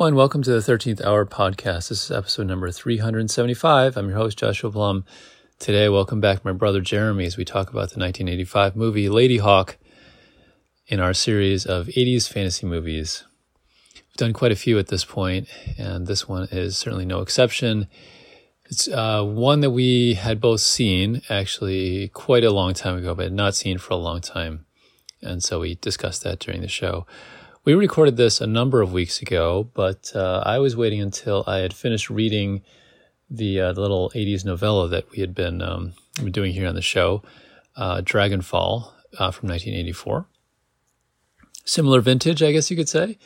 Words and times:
Hello 0.00 0.08
and 0.08 0.16
welcome 0.16 0.42
to 0.42 0.50
the 0.50 0.60
13th 0.60 1.04
Hour 1.04 1.26
Podcast. 1.26 1.90
This 1.90 2.04
is 2.04 2.10
episode 2.10 2.46
number 2.46 2.70
375. 2.70 3.98
I'm 3.98 4.08
your 4.08 4.16
host, 4.16 4.38
Joshua 4.38 4.70
Blum. 4.70 5.04
Today, 5.58 5.90
welcome 5.90 6.22
back 6.22 6.42
my 6.42 6.52
brother 6.52 6.80
Jeremy 6.80 7.26
as 7.26 7.36
we 7.36 7.44
talk 7.44 7.68
about 7.68 7.90
the 7.90 8.00
1985 8.00 8.76
movie 8.76 9.08
Ladyhawke 9.08 9.76
in 10.86 11.00
our 11.00 11.12
series 11.12 11.66
of 11.66 11.88
80s 11.88 12.26
fantasy 12.32 12.66
movies. 12.66 13.24
We've 13.94 14.16
done 14.16 14.32
quite 14.32 14.52
a 14.52 14.56
few 14.56 14.78
at 14.78 14.86
this 14.86 15.04
point, 15.04 15.48
and 15.76 16.06
this 16.06 16.26
one 16.26 16.48
is 16.50 16.78
certainly 16.78 17.04
no 17.04 17.20
exception. 17.20 17.86
It's 18.70 18.88
uh, 18.88 19.22
one 19.22 19.60
that 19.60 19.72
we 19.72 20.14
had 20.14 20.40
both 20.40 20.62
seen 20.62 21.20
actually 21.28 22.08
quite 22.08 22.42
a 22.42 22.50
long 22.50 22.72
time 22.72 22.96
ago, 22.96 23.14
but 23.14 23.32
not 23.32 23.54
seen 23.54 23.76
for 23.76 23.92
a 23.92 23.98
long 23.98 24.22
time. 24.22 24.64
And 25.20 25.44
so 25.44 25.60
we 25.60 25.74
discussed 25.74 26.22
that 26.22 26.38
during 26.38 26.62
the 26.62 26.68
show. 26.68 27.06
We 27.62 27.74
recorded 27.74 28.16
this 28.16 28.40
a 28.40 28.46
number 28.46 28.80
of 28.80 28.94
weeks 28.94 29.20
ago, 29.20 29.68
but 29.74 30.12
uh, 30.14 30.42
I 30.46 30.58
was 30.60 30.76
waiting 30.76 31.02
until 31.02 31.44
I 31.46 31.58
had 31.58 31.74
finished 31.74 32.08
reading 32.08 32.62
the, 33.28 33.60
uh, 33.60 33.72
little 33.72 34.10
80s 34.14 34.46
novella 34.46 34.88
that 34.88 35.10
we 35.10 35.18
had 35.18 35.34
been, 35.34 35.60
um, 35.60 35.92
doing 36.30 36.52
here 36.52 36.66
on 36.66 36.74
the 36.74 36.80
show, 36.80 37.22
uh, 37.76 38.00
Dragonfall 38.00 38.92
uh, 39.18 39.30
from 39.30 39.50
1984. 39.50 40.26
Similar 41.66 42.00
vintage, 42.00 42.42
I 42.42 42.50
guess 42.50 42.70
you 42.70 42.78
could 42.78 42.88
say. 42.88 43.18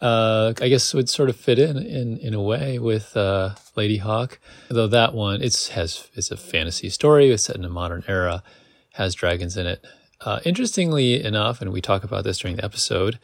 Uh, 0.00 0.54
I 0.62 0.68
guess 0.68 0.94
it 0.94 0.96
would 0.96 1.10
sort 1.10 1.28
of 1.28 1.36
fit 1.36 1.58
in 1.58 1.76
in, 1.76 2.16
in 2.18 2.32
a 2.32 2.40
way 2.42 2.78
with 2.78 3.14
uh, 3.16 3.54
Ladyhawke, 3.76 4.38
though 4.68 4.88
that 4.88 5.14
one 5.14 5.40
it's 5.42 5.68
has 5.68 6.08
it's 6.14 6.30
a 6.30 6.36
fantasy 6.36 6.88
story. 6.88 7.30
It's 7.30 7.44
set 7.44 7.56
in 7.56 7.64
a 7.64 7.70
modern 7.70 8.02
era, 8.08 8.42
has 8.94 9.14
dragons 9.14 9.56
in 9.56 9.66
it. 9.66 9.84
interestingly 10.44 11.22
enough, 11.22 11.60
and 11.60 11.70
we 11.70 11.80
talk 11.80 12.02
about 12.02 12.24
this 12.24 12.38
during 12.38 12.56
the 12.56 12.64
episode, 12.64 13.18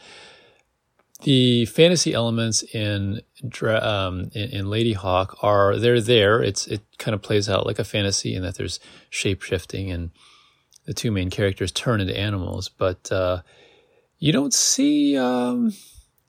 the 1.23 1.67
fantasy 1.67 2.15
elements 2.15 2.63
in 2.63 3.21
um, 3.65 4.31
in, 4.35 4.51
in 4.51 4.67
Ladyhawke 4.67 5.43
are 5.43 5.77
they're 5.77 6.01
there. 6.01 6.43
It's 6.43 6.67
it 6.67 6.83
kind 6.99 7.15
of 7.15 7.23
plays 7.23 7.49
out 7.49 7.67
like 7.67 7.79
a 7.79 7.85
fantasy 7.85 8.35
in 8.35 8.43
that 8.43 8.57
there's 8.57 8.81
shape 9.11 9.43
shifting 9.43 9.91
and 9.91 10.11
the 10.87 10.95
two 10.95 11.11
main 11.11 11.31
characters 11.31 11.71
turn 11.71 12.01
into 12.01 12.17
animals, 12.17 12.69
but 12.69 13.13
uh, 13.13 13.43
you 14.19 14.33
don't 14.33 14.55
see 14.55 15.17
um, 15.17 15.73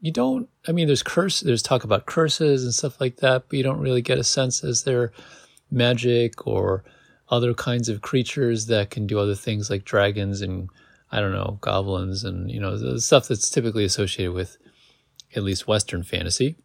you 0.02 0.12
don't. 0.12 0.50
I 0.68 0.72
mean, 0.72 0.88
there's 0.88 1.04
curse. 1.04 1.40
There's 1.40 1.62
talk 1.64 1.84
about 1.84 2.06
curses 2.06 2.64
and 2.64 2.74
stuff 2.74 3.00
like 3.00 3.18
that, 3.18 3.46
but 3.48 3.58
you 3.58 3.64
don't 3.64 3.80
really 3.80 4.02
get 4.02 4.18
a 4.18 4.24
sense 4.24 4.64
as 4.64 4.84
they're 4.84 5.12
magic 5.72 6.46
or 6.46 6.84
other 7.30 7.54
kinds 7.54 7.88
of 7.88 8.02
creatures 8.02 8.66
that 8.66 8.90
can 8.90 9.08
do 9.08 9.18
other 9.18 9.36
things 9.36 9.70
like 9.70 9.86
dragons 9.86 10.42
and 10.42 10.70
I 11.12 11.22
don't 11.22 11.32
know 11.32 11.58
goblins 11.62 12.26
and 12.26 12.52
you 12.52 12.60
know 12.60 12.78
the 12.78 13.00
stuff 13.00 13.30
that's 13.30 13.50
typically 13.50 13.86
associated 13.86 14.34
with 14.34 14.58
at 15.36 15.44
least 15.44 15.68
Western 15.68 16.04
fantasy, 16.04 16.56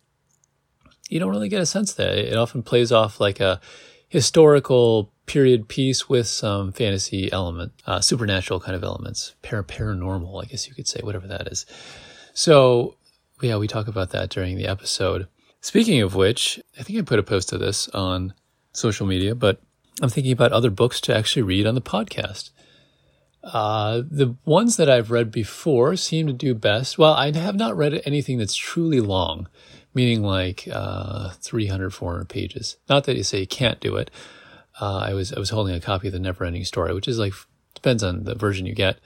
you 1.09 1.21
don't 1.21 1.31
really 1.31 1.49
get 1.49 1.63
a 1.63 1.67
sense 1.67 1.93
that 1.95 2.17
it 2.19 2.37
often 2.37 2.63
plays 2.63 2.91
off 2.93 3.21
like 3.21 3.41
a 3.41 3.61
historical 4.09 5.13
period 5.27 5.69
piece 5.69 6.09
with 6.09 6.27
some 6.27 6.73
fantasy 6.73 7.31
element, 7.33 7.73
uh, 7.87 8.01
supernatural 8.01 8.61
kind 8.61 8.77
of 8.77 8.85
elements, 8.85 9.35
para 9.43 9.65
paranormal, 9.65 10.43
I 10.43 10.47
guess 10.47 10.69
you 10.69 10.75
could 10.75 10.89
say, 10.89 11.01
whatever 11.03 11.27
that 11.27 11.49
is. 11.49 11.67
So, 12.33 12.97
yeah, 13.43 13.57
we 13.57 13.67
talk 13.67 13.89
about 13.89 14.11
that 14.11 14.31
during 14.31 14.57
the 14.57 14.67
episode. 14.67 15.27
Speaking 15.61 16.01
of 16.03 16.15
which, 16.15 16.61
I 16.79 16.83
think 16.83 16.99
I 16.99 17.03
put 17.03 17.19
a 17.19 17.25
post 17.25 17.53
of 17.53 17.61
this 17.61 17.89
on 17.89 18.35
social 18.73 19.07
media, 19.07 19.35
but 19.35 19.61
I'm 20.01 20.11
thinking 20.11 20.33
about 20.33 20.53
other 20.53 20.71
books 20.71 21.01
to 21.03 21.17
actually 21.17 21.43
read 21.43 21.67
on 21.67 21.75
the 21.75 21.81
podcast. 21.81 22.51
Uh, 23.53 24.03
the 24.11 24.35
ones 24.45 24.77
that 24.77 24.91
I've 24.91 25.13
read 25.13 25.31
before 25.31 25.95
seem 25.97 26.27
to 26.27 26.33
do 26.33 26.55
best. 26.55 26.99
Well, 26.99 27.13
I 27.13 27.31
have 27.31 27.55
not 27.55 27.77
read 27.77 28.03
anything 28.05 28.39
that's 28.39 28.57
truly 28.57 29.01
long, 29.01 29.49
meaning 29.95 30.23
like 30.23 30.69
uh, 30.71 31.31
300, 31.41 31.95
400 31.95 32.29
pages. 32.29 32.77
Not 32.89 33.05
that 33.05 33.17
you 33.17 33.23
say 33.23 33.41
you 33.41 33.47
can't 33.47 33.79
do 33.79 33.97
it. 33.97 34.11
Uh, 34.81 34.97
I 34.99 35.15
was 35.15 35.33
I 35.33 35.39
was 35.39 35.51
holding 35.51 35.75
a 35.75 35.81
copy 35.81 36.09
of 36.09 36.13
the 36.13 36.19
Neverending 36.19 36.67
Story, 36.67 36.93
which 36.93 37.09
is 37.09 37.19
like 37.19 37.35
depends 37.75 38.03
on 38.03 38.25
the 38.25 38.35
version 38.35 38.67
you 38.67 38.75
get. 38.75 38.99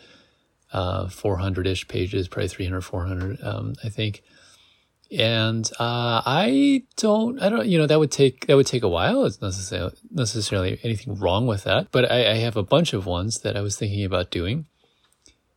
400 0.72 1.66
uh, 1.66 1.70
ish 1.70 1.86
pages, 1.88 2.28
probably 2.28 2.48
300, 2.48 2.80
400, 2.80 3.42
um, 3.42 3.74
I 3.84 3.88
think 3.88 4.22
and 5.16 5.68
uh, 5.78 6.22
I 6.24 6.84
don't, 6.96 7.40
I 7.42 7.48
don't, 7.48 7.66
you 7.66 7.78
know, 7.78 7.86
that 7.86 7.98
would 7.98 8.12
take 8.12 8.46
that 8.46 8.56
would 8.56 8.66
take 8.66 8.82
a 8.82 8.88
while. 8.88 9.24
It's 9.24 9.42
necessarily 9.42 9.92
necessarily 10.10 10.78
anything 10.82 11.18
wrong 11.18 11.46
with 11.46 11.64
that, 11.64 11.88
but 11.90 12.10
I, 12.10 12.32
I 12.32 12.34
have 12.36 12.56
a 12.56 12.62
bunch 12.62 12.92
of 12.92 13.06
ones 13.06 13.40
that 13.40 13.56
I 13.56 13.60
was 13.60 13.76
thinking 13.76 14.04
about 14.04 14.30
doing, 14.30 14.66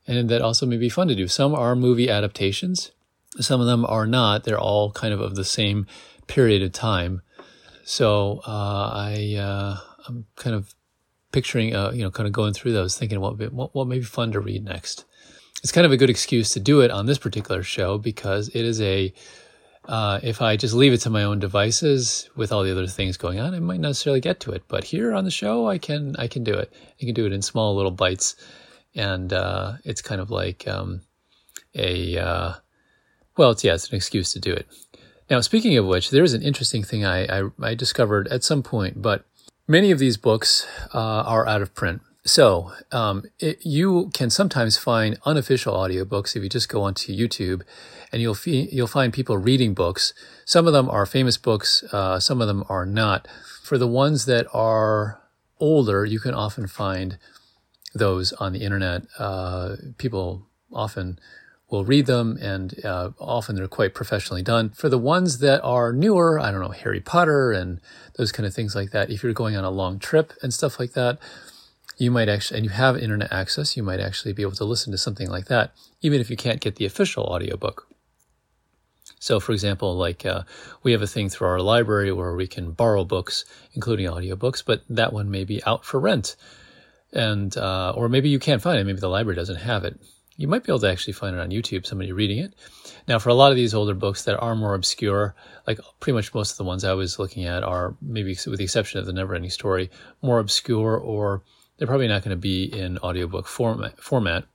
and 0.07 0.29
that 0.29 0.41
also 0.41 0.65
may 0.65 0.77
be 0.77 0.89
fun 0.89 1.07
to 1.07 1.15
do. 1.15 1.27
Some 1.27 1.53
are 1.53 1.75
movie 1.75 2.09
adaptations, 2.09 2.91
some 3.39 3.61
of 3.61 3.67
them 3.67 3.85
are 3.85 4.07
not. 4.07 4.43
They're 4.43 4.59
all 4.59 4.91
kind 4.91 5.13
of 5.13 5.21
of 5.21 5.35
the 5.35 5.45
same 5.45 5.85
period 6.27 6.63
of 6.63 6.71
time. 6.71 7.21
So 7.83 8.41
uh, 8.47 8.91
I 8.93 9.35
uh, 9.39 9.77
I'm 10.07 10.25
kind 10.35 10.55
of 10.55 10.73
picturing, 11.31 11.75
uh, 11.75 11.91
you 11.91 12.01
know, 12.01 12.11
kind 12.11 12.27
of 12.27 12.33
going 12.33 12.53
through 12.53 12.73
those, 12.73 12.97
thinking 12.97 13.19
what 13.19 13.37
what 13.51 13.75
what 13.75 13.87
may 13.87 13.99
be 13.99 14.05
fun 14.05 14.31
to 14.31 14.39
read 14.39 14.63
next. 14.63 15.05
It's 15.61 15.71
kind 15.71 15.85
of 15.85 15.91
a 15.91 15.97
good 15.97 16.09
excuse 16.09 16.49
to 16.51 16.59
do 16.59 16.81
it 16.81 16.91
on 16.91 17.05
this 17.05 17.17
particular 17.17 17.63
show 17.63 17.97
because 17.97 18.49
it 18.49 18.65
is 18.65 18.81
a 18.81 19.13
uh, 19.85 20.19
if 20.23 20.41
I 20.41 20.55
just 20.55 20.73
leave 20.73 20.93
it 20.93 21.01
to 21.01 21.09
my 21.09 21.23
own 21.23 21.39
devices 21.39 22.29
with 22.35 22.51
all 22.51 22.63
the 22.63 22.71
other 22.71 22.87
things 22.87 23.17
going 23.17 23.39
on, 23.39 23.53
I 23.53 23.59
might 23.59 23.79
not 23.79 23.89
necessarily 23.89 24.21
get 24.21 24.39
to 24.41 24.51
it. 24.51 24.63
But 24.67 24.83
here 24.83 25.13
on 25.13 25.25
the 25.25 25.31
show, 25.31 25.67
I 25.67 25.77
can 25.77 26.15
I 26.17 26.27
can 26.27 26.43
do 26.43 26.53
it. 26.53 26.71
I 27.01 27.05
can 27.05 27.13
do 27.13 27.25
it 27.25 27.33
in 27.33 27.41
small 27.41 27.75
little 27.75 27.91
bites, 27.91 28.35
and 28.95 29.33
uh, 29.33 29.73
it's 29.83 30.01
kind 30.01 30.21
of 30.21 30.31
like 30.31 30.67
um, 30.67 31.01
a 31.75 32.17
uh, 32.17 32.53
well, 33.37 33.51
it's 33.51 33.63
yeah, 33.63 33.73
it's 33.73 33.89
an 33.89 33.95
excuse 33.95 34.31
to 34.33 34.39
do 34.39 34.53
it. 34.53 34.67
Now, 35.29 35.41
speaking 35.41 35.77
of 35.77 35.85
which, 35.85 36.09
there 36.11 36.23
is 36.23 36.33
an 36.33 36.43
interesting 36.43 36.83
thing 36.83 37.05
I, 37.05 37.25
I, 37.25 37.49
I 37.61 37.75
discovered 37.75 38.27
at 38.27 38.43
some 38.43 38.61
point, 38.61 39.01
but 39.01 39.25
many 39.67 39.91
of 39.91 39.99
these 39.99 40.17
books 40.17 40.67
uh, 40.93 41.23
are 41.25 41.47
out 41.47 41.61
of 41.61 41.73
print. 41.73 42.01
So 42.25 42.71
um, 42.91 43.23
it, 43.39 43.65
you 43.65 44.09
can 44.13 44.29
sometimes 44.29 44.77
find 44.77 45.17
unofficial 45.25 45.73
audiobooks 45.73 46.35
if 46.35 46.43
you 46.43 46.49
just 46.49 46.69
go 46.69 46.83
onto 46.83 47.13
YouTube, 47.13 47.63
and 48.11 48.21
you'll 48.21 48.37
you'll 48.45 48.87
find 48.87 49.11
people 49.11 49.37
reading 49.37 49.73
books. 49.73 50.13
Some 50.45 50.65
of 50.65 50.73
them 50.73 50.89
are 50.89 51.05
famous 51.05 51.37
books, 51.37 51.83
uh, 51.91 52.19
some 52.19 52.41
of 52.41 52.47
them 52.47 52.63
are 52.69 52.85
not. 52.85 53.27
For 53.61 53.77
the 53.77 53.87
ones 53.87 54.25
that 54.25 54.47
are 54.53 55.21
older, 55.59 56.05
you 56.05 56.19
can 56.19 56.33
often 56.33 56.67
find 56.67 57.17
those 57.93 58.31
on 58.33 58.53
the 58.53 58.61
internet. 58.63 59.03
Uh, 59.19 59.75
people 59.97 60.47
often 60.71 61.19
will 61.69 61.83
read 61.83 62.05
them, 62.05 62.37
and 62.39 62.85
uh, 62.85 63.09
often 63.19 63.57
they're 63.57 63.67
quite 63.67 63.93
professionally 63.93 64.43
done. 64.43 64.69
For 64.69 64.87
the 64.87 64.97
ones 64.97 65.39
that 65.39 65.61
are 65.61 65.91
newer, 65.91 66.39
I 66.39 66.51
don't 66.51 66.61
know 66.61 66.69
Harry 66.69 67.01
Potter 67.01 67.51
and 67.51 67.81
those 68.17 68.31
kind 68.31 68.45
of 68.47 68.53
things 68.53 68.75
like 68.75 68.91
that. 68.91 69.09
If 69.09 69.23
you're 69.23 69.33
going 69.33 69.57
on 69.57 69.65
a 69.65 69.69
long 69.69 69.99
trip 69.99 70.31
and 70.41 70.53
stuff 70.53 70.79
like 70.79 70.93
that 70.93 71.19
you 71.97 72.11
might 72.11 72.29
actually, 72.29 72.57
and 72.57 72.65
you 72.65 72.71
have 72.71 72.97
internet 72.97 73.31
access, 73.31 73.77
you 73.77 73.83
might 73.83 73.99
actually 73.99 74.33
be 74.33 74.41
able 74.41 74.53
to 74.53 74.65
listen 74.65 74.91
to 74.91 74.97
something 74.97 75.29
like 75.29 75.45
that, 75.45 75.73
even 76.01 76.19
if 76.19 76.29
you 76.29 76.37
can't 76.37 76.61
get 76.61 76.75
the 76.75 76.85
official 76.85 77.23
audiobook. 77.25 77.87
So, 79.19 79.39
for 79.39 79.53
example, 79.53 79.95
like 79.95 80.25
uh, 80.25 80.43
we 80.83 80.91
have 80.91 81.01
a 81.01 81.07
thing 81.07 81.29
through 81.29 81.47
our 81.47 81.61
library 81.61 82.11
where 82.11 82.35
we 82.35 82.47
can 82.47 82.71
borrow 82.71 83.05
books, 83.05 83.45
including 83.73 84.07
audiobooks, 84.07 84.63
but 84.65 84.83
that 84.89 85.13
one 85.13 85.31
may 85.31 85.45
be 85.45 85.63
out 85.63 85.85
for 85.85 85.99
rent. 85.99 86.35
And, 87.13 87.55
uh, 87.55 87.93
or 87.95 88.09
maybe 88.09 88.29
you 88.29 88.39
can't 88.39 88.61
find 88.61 88.79
it. 88.79 88.83
Maybe 88.83 88.99
the 88.99 89.07
library 89.07 89.35
doesn't 89.35 89.57
have 89.57 89.85
it. 89.85 89.97
You 90.35 90.47
might 90.47 90.63
be 90.63 90.71
able 90.71 90.79
to 90.79 90.89
actually 90.89 91.13
find 91.13 91.35
it 91.35 91.39
on 91.39 91.51
YouTube, 91.51 91.85
somebody 91.85 92.11
reading 92.11 92.39
it. 92.39 92.53
Now, 93.07 93.19
for 93.19 93.29
a 93.29 93.33
lot 93.35 93.51
of 93.51 93.55
these 93.55 93.73
older 93.73 93.93
books 93.93 94.23
that 94.23 94.39
are 94.39 94.55
more 94.55 94.73
obscure, 94.73 95.35
like 95.67 95.79
pretty 95.99 96.15
much 96.15 96.33
most 96.33 96.51
of 96.51 96.57
the 96.57 96.63
ones 96.63 96.83
I 96.83 96.93
was 96.93 97.19
looking 97.19 97.45
at 97.45 97.63
are, 97.63 97.95
maybe 98.01 98.35
with 98.47 98.57
the 98.57 98.63
exception 98.63 98.99
of 98.99 99.05
the 99.05 99.13
Neverending 99.13 99.51
Story, 99.51 99.91
more 100.21 100.39
obscure 100.39 100.97
or 100.97 101.43
they're 101.83 101.89
probably 101.89 102.07
not 102.07 102.23
going 102.23 102.29
to 102.29 102.37
be 102.37 102.63
in 102.63 102.97
audiobook 102.99 103.45
format, 103.45 104.01
format 104.01 104.45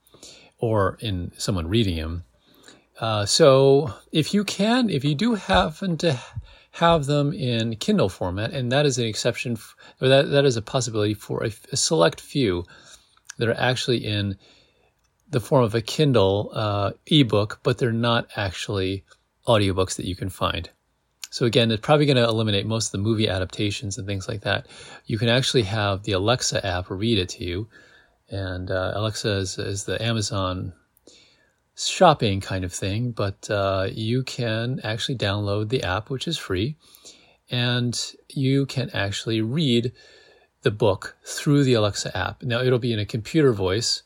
or 0.56 0.96
in 1.02 1.30
someone 1.36 1.68
reading 1.68 1.96
them. 1.96 2.24
Uh, 2.98 3.26
so 3.26 3.92
if 4.12 4.32
you 4.32 4.44
can, 4.44 4.88
if 4.88 5.04
you 5.04 5.14
do 5.14 5.34
happen 5.34 5.98
to 5.98 6.18
have 6.70 7.04
them 7.04 7.34
in 7.34 7.76
Kindle 7.76 8.08
format, 8.08 8.52
and 8.52 8.72
that 8.72 8.86
is 8.86 8.96
an 8.96 9.04
exception, 9.04 9.58
or 10.00 10.08
that, 10.08 10.30
that 10.30 10.46
is 10.46 10.56
a 10.56 10.62
possibility 10.62 11.12
for 11.12 11.44
a, 11.44 11.50
a 11.70 11.76
select 11.76 12.18
few 12.18 12.64
that 13.36 13.46
are 13.46 13.60
actually 13.60 14.06
in 14.06 14.38
the 15.28 15.38
form 15.38 15.64
of 15.64 15.74
a 15.74 15.82
Kindle 15.82 16.50
uh, 16.54 16.92
ebook, 17.08 17.60
but 17.62 17.76
they're 17.76 17.92
not 17.92 18.26
actually 18.36 19.04
audiobooks 19.46 19.96
that 19.96 20.06
you 20.06 20.16
can 20.16 20.30
find. 20.30 20.70
So 21.30 21.46
again, 21.46 21.70
it's 21.70 21.84
probably 21.84 22.06
going 22.06 22.16
to 22.16 22.24
eliminate 22.24 22.66
most 22.66 22.86
of 22.86 22.92
the 22.92 22.98
movie 22.98 23.28
adaptations 23.28 23.98
and 23.98 24.06
things 24.06 24.28
like 24.28 24.42
that. 24.42 24.66
You 25.06 25.18
can 25.18 25.28
actually 25.28 25.62
have 25.62 26.02
the 26.02 26.12
Alexa 26.12 26.64
app 26.64 26.88
read 26.88 27.18
it 27.18 27.28
to 27.30 27.44
you, 27.44 27.68
and 28.30 28.70
uh, 28.70 28.92
Alexa 28.94 29.30
is, 29.32 29.58
is, 29.58 29.84
the 29.84 30.02
Amazon 30.02 30.72
shopping 31.76 32.40
kind 32.40 32.64
of 32.64 32.72
thing, 32.72 33.12
but 33.12 33.48
uh, 33.50 33.88
you 33.90 34.22
can 34.22 34.80
actually 34.82 35.16
download 35.16 35.68
the 35.68 35.82
app, 35.82 36.10
which 36.10 36.26
is 36.26 36.38
free, 36.38 36.76
and 37.50 38.14
you 38.30 38.66
can 38.66 38.90
actually 38.90 39.40
read 39.40 39.92
the 40.62 40.70
book 40.70 41.16
through 41.24 41.62
the 41.64 41.74
Alexa 41.74 42.16
app. 42.16 42.42
Now 42.42 42.60
it'll 42.60 42.78
be 42.78 42.92
in 42.92 42.98
a 42.98 43.06
computer 43.06 43.52
voice, 43.52 44.02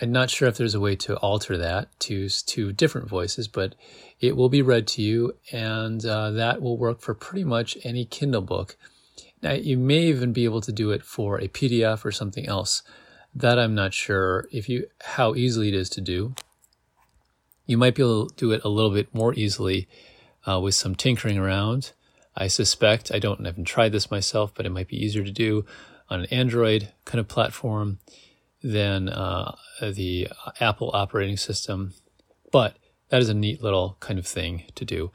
I'm 0.00 0.12
not 0.12 0.28
sure 0.28 0.46
if 0.46 0.58
there's 0.58 0.74
a 0.74 0.80
way 0.80 0.94
to 0.96 1.16
alter 1.16 1.56
that 1.56 1.88
to 2.00 2.28
to 2.28 2.72
different 2.72 3.08
voices, 3.08 3.48
but 3.48 3.74
it 4.20 4.36
will 4.36 4.48
be 4.48 4.62
read 4.62 4.86
to 4.88 5.02
you, 5.02 5.36
and 5.52 6.04
uh, 6.04 6.30
that 6.30 6.62
will 6.62 6.78
work 6.78 7.00
for 7.00 7.14
pretty 7.14 7.44
much 7.44 7.76
any 7.84 8.04
Kindle 8.04 8.42
book. 8.42 8.76
Now, 9.42 9.52
you 9.52 9.76
may 9.76 10.04
even 10.04 10.32
be 10.32 10.44
able 10.44 10.62
to 10.62 10.72
do 10.72 10.90
it 10.90 11.02
for 11.04 11.38
a 11.38 11.48
PDF 11.48 12.04
or 12.04 12.12
something 12.12 12.46
else. 12.46 12.82
That 13.34 13.58
I'm 13.58 13.74
not 13.74 13.92
sure 13.92 14.48
if 14.50 14.68
you 14.68 14.86
how 15.02 15.34
easily 15.34 15.68
it 15.68 15.74
is 15.74 15.90
to 15.90 16.00
do. 16.00 16.34
You 17.66 17.76
might 17.76 17.94
be 17.94 18.02
able 18.02 18.28
to 18.28 18.34
do 18.36 18.52
it 18.52 18.64
a 18.64 18.68
little 18.68 18.90
bit 18.90 19.14
more 19.14 19.34
easily 19.34 19.88
uh, 20.46 20.60
with 20.60 20.74
some 20.74 20.94
tinkering 20.94 21.36
around. 21.36 21.92
I 22.34 22.46
suspect 22.46 23.12
I 23.12 23.18
don't 23.18 23.44
haven't 23.44 23.64
tried 23.64 23.92
this 23.92 24.10
myself, 24.10 24.52
but 24.54 24.64
it 24.64 24.70
might 24.70 24.88
be 24.88 25.02
easier 25.02 25.24
to 25.24 25.30
do 25.30 25.66
on 26.08 26.20
an 26.20 26.26
Android 26.26 26.92
kind 27.04 27.20
of 27.20 27.28
platform 27.28 27.98
than 28.62 29.08
uh, 29.08 29.54
the 29.82 30.28
Apple 30.60 30.90
operating 30.94 31.36
system. 31.36 31.92
But 32.50 32.76
that 33.08 33.20
is 33.20 33.28
a 33.28 33.34
neat 33.34 33.62
little 33.62 33.96
kind 34.00 34.18
of 34.18 34.26
thing 34.26 34.64
to 34.74 34.84
do. 34.84 35.10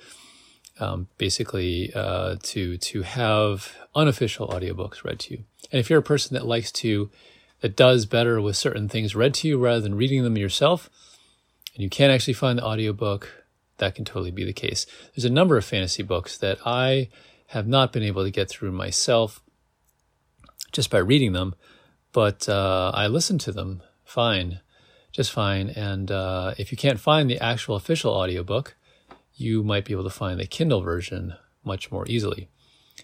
Um, 0.80 1.08
basically, 1.18 1.92
uh, 1.94 2.38
to 2.44 2.78
to 2.78 3.02
have 3.04 3.76
unofficial 3.94 4.48
audiobooks 4.48 5.04
read 5.04 5.20
to 5.20 5.34
you. 5.34 5.44
And 5.72 5.80
if 5.80 5.90
you're 5.90 6.00
a 6.00 6.04
person 6.04 6.34
that 6.34 6.48
likes 6.48 6.72
to, 6.74 7.12
that 7.60 7.76
does 7.76 8.06
better 8.06 8.42
with 8.42 8.56
certain 8.58 8.90
things 8.90 9.16
read 9.16 9.34
to 9.36 9.48
you 9.48 9.60
rather 9.60 9.82
than 9.82 9.96
reading 9.96 10.24
them 10.24 10.38
yourself, 10.38 10.90
and 11.76 11.84
you 11.84 11.90
can't 11.90 12.12
actually 12.12 12.34
find 12.34 12.58
the 12.58 12.66
audiobook, 12.66 13.44
that 13.78 13.96
can 13.96 14.06
totally 14.06 14.32
be 14.32 14.44
the 14.44 14.54
case. 14.54 14.88
There's 15.16 15.26
a 15.26 15.30
number 15.30 15.58
of 15.58 15.66
fantasy 15.66 16.04
books 16.04 16.38
that 16.38 16.58
I 16.66 17.10
have 17.48 17.68
not 17.68 17.92
been 17.92 18.04
able 18.04 18.24
to 18.24 18.32
get 18.32 18.50
through 18.50 18.72
myself 18.72 19.42
just 20.72 20.90
by 20.90 21.00
reading 21.00 21.34
them, 21.34 21.54
but 22.12 22.48
uh, 22.48 22.92
I 22.94 23.08
listen 23.08 23.38
to 23.40 23.52
them 23.52 23.84
fine, 24.04 24.62
just 25.12 25.32
fine. 25.32 25.70
And 25.70 26.12
uh, 26.12 26.54
if 26.58 26.72
you 26.72 26.78
can't 26.78 27.00
find 27.00 27.30
the 27.30 27.40
actual 27.40 27.76
official 27.76 28.14
audiobook, 28.14 28.76
you 29.36 29.64
might 29.64 29.86
be 29.86 29.94
able 29.94 30.04
to 30.04 30.10
find 30.10 30.40
the 30.40 30.46
Kindle 30.46 30.82
version 30.82 31.36
much 31.64 31.92
more 31.92 32.06
easily. 32.08 32.50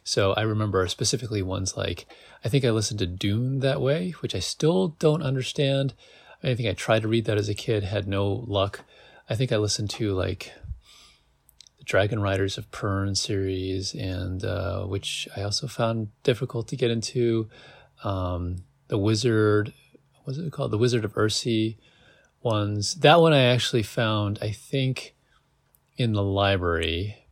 So 0.04 0.34
I 0.34 0.42
remember 0.42 0.88
specifically 0.88 1.42
ones 1.42 1.76
like 1.76 2.06
I 2.44 2.50
think 2.50 2.64
I 2.64 2.70
listened 2.72 3.00
to 3.00 3.08
Dune 3.08 3.60
that 3.60 3.82
way, 3.82 4.12
which 4.22 4.36
I 4.36 4.40
still 4.40 4.90
don't 5.00 5.24
understand. 5.24 5.94
I 6.44 6.54
think 6.56 6.70
I 6.70 6.74
tried 6.74 7.02
to 7.02 7.08
read 7.08 7.26
that 7.26 7.38
as 7.38 7.50
a 7.50 7.54
kid, 7.54 7.84
had 7.84 8.08
no 8.08 8.46
luck. 8.48 8.82
I 9.30 9.36
think 9.36 9.52
I 9.52 9.58
listened 9.58 9.90
to 9.92 10.14
like 10.14 10.54
the 11.80 11.86
Dragonriders 11.86 12.58
of 12.58 12.72
Pern 12.72 13.18
series, 13.18 13.94
and 13.94 14.46
uh, 14.46 14.84
which 14.86 15.28
I 15.36 15.42
also 15.42 15.68
found 15.68 16.10
difficult 16.24 16.68
to 16.70 16.78
get 16.78 16.92
into. 16.92 17.50
Um, 18.04 18.64
the 18.88 18.98
Wizard, 18.98 19.74
what's 20.24 20.38
it 20.40 20.52
called? 20.54 20.72
The 20.72 20.78
Wizard 20.78 21.04
of 21.04 21.16
Earthsea 21.16 21.76
ones. 22.42 22.96
That 22.96 23.20
one 23.20 23.34
I 23.34 23.44
actually 23.44 23.84
found, 23.84 24.40
I 24.42 24.52
think, 24.52 25.16
in 25.98 26.14
the 26.14 26.24
library, 26.24 27.26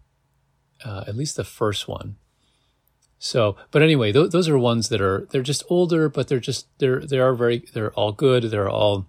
uh, 0.84 1.04
at 1.08 1.16
least 1.16 1.36
the 1.36 1.44
first 1.44 1.88
one. 1.88 2.18
So, 3.18 3.56
but 3.72 3.82
anyway, 3.82 4.12
th- 4.12 4.32
those 4.32 4.50
are 4.50 4.58
ones 4.58 4.90
that 4.90 5.02
are 5.02 5.28
they're 5.32 5.42
just 5.42 5.64
older, 5.70 6.10
but 6.10 6.28
they're 6.28 6.40
just 6.40 6.68
they're 6.80 7.00
they 7.00 7.20
are 7.20 7.34
very 7.34 7.66
they're 7.74 7.94
all 7.94 8.12
good. 8.12 8.44
They're 8.44 8.70
all 8.70 9.08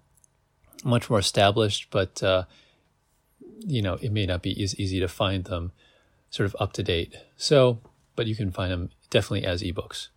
much 0.83 1.09
more 1.09 1.19
established, 1.19 1.89
but 1.91 2.23
uh, 2.23 2.45
you 3.59 3.81
know 3.81 3.95
it 4.01 4.11
may 4.11 4.25
not 4.25 4.41
be 4.41 4.63
as 4.63 4.75
easy 4.79 4.99
to 4.99 5.07
find 5.07 5.45
them 5.45 5.71
sort 6.29 6.45
of 6.45 6.55
up 6.59 6.73
to 6.73 6.83
date. 6.83 7.15
So, 7.35 7.79
but 8.15 8.27
you 8.27 8.35
can 8.35 8.51
find 8.51 8.71
them 8.71 8.89
definitely 9.09 9.45
as 9.45 9.61
ebooks. 9.61 10.07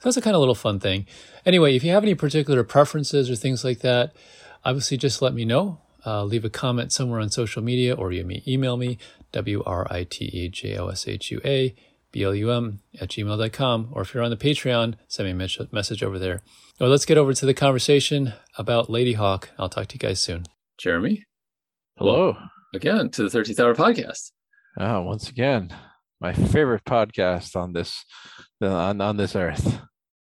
So 0.00 0.04
that's 0.04 0.16
a 0.16 0.22
kind 0.22 0.34
of 0.34 0.40
little 0.40 0.54
fun 0.54 0.80
thing. 0.80 1.06
Anyway, 1.44 1.76
if 1.76 1.84
you 1.84 1.90
have 1.90 2.02
any 2.02 2.14
particular 2.14 2.64
preferences 2.64 3.30
or 3.30 3.36
things 3.36 3.64
like 3.64 3.80
that, 3.80 4.14
obviously 4.64 4.96
just 4.96 5.22
let 5.22 5.34
me 5.34 5.44
know. 5.44 5.80
Uh, 6.04 6.24
leave 6.24 6.44
a 6.44 6.50
comment 6.50 6.92
somewhere 6.92 7.20
on 7.20 7.28
social 7.30 7.62
media 7.62 7.94
or 7.94 8.10
you 8.10 8.24
may 8.24 8.42
email 8.48 8.76
me, 8.76 8.98
W 9.32 9.62
R 9.64 9.86
I 9.90 10.04
T 10.04 10.24
E 10.26 10.48
J 10.48 10.76
O 10.76 10.88
S 10.88 11.06
H 11.06 11.30
U 11.30 11.40
A 11.44 11.74
B 12.12 12.22
L 12.24 12.34
U 12.34 12.50
M 12.50 12.80
at 13.00 13.10
gmail.com. 13.10 13.88
Or 13.92 14.02
if 14.02 14.14
you're 14.14 14.22
on 14.22 14.30
the 14.30 14.36
Patreon, 14.36 14.94
send 15.08 15.26
me 15.26 15.44
a 15.44 15.66
message 15.72 16.02
over 16.02 16.18
there. 16.18 16.40
Well, 16.78 16.88
let's 16.90 17.04
get 17.04 17.18
over 17.18 17.34
to 17.34 17.46
the 17.46 17.54
conversation 17.54 18.32
about 18.56 18.88
Ladyhawke. 18.88 19.48
I'll 19.58 19.68
talk 19.68 19.88
to 19.88 19.94
you 19.96 20.00
guys 20.00 20.20
soon. 20.20 20.46
Jeremy. 20.78 21.24
Hello. 21.98 22.36
Again 22.74 23.10
to 23.10 23.28
the 23.28 23.38
13th 23.38 23.60
Hour 23.60 23.74
Podcast. 23.74 24.30
Oh, 24.78 25.02
once 25.02 25.28
again, 25.28 25.74
my 26.20 26.32
favorite 26.32 26.84
podcast 26.84 27.56
on 27.56 27.72
this 27.72 28.04
on, 28.62 29.00
on 29.00 29.16
this 29.16 29.36
earth. 29.36 29.80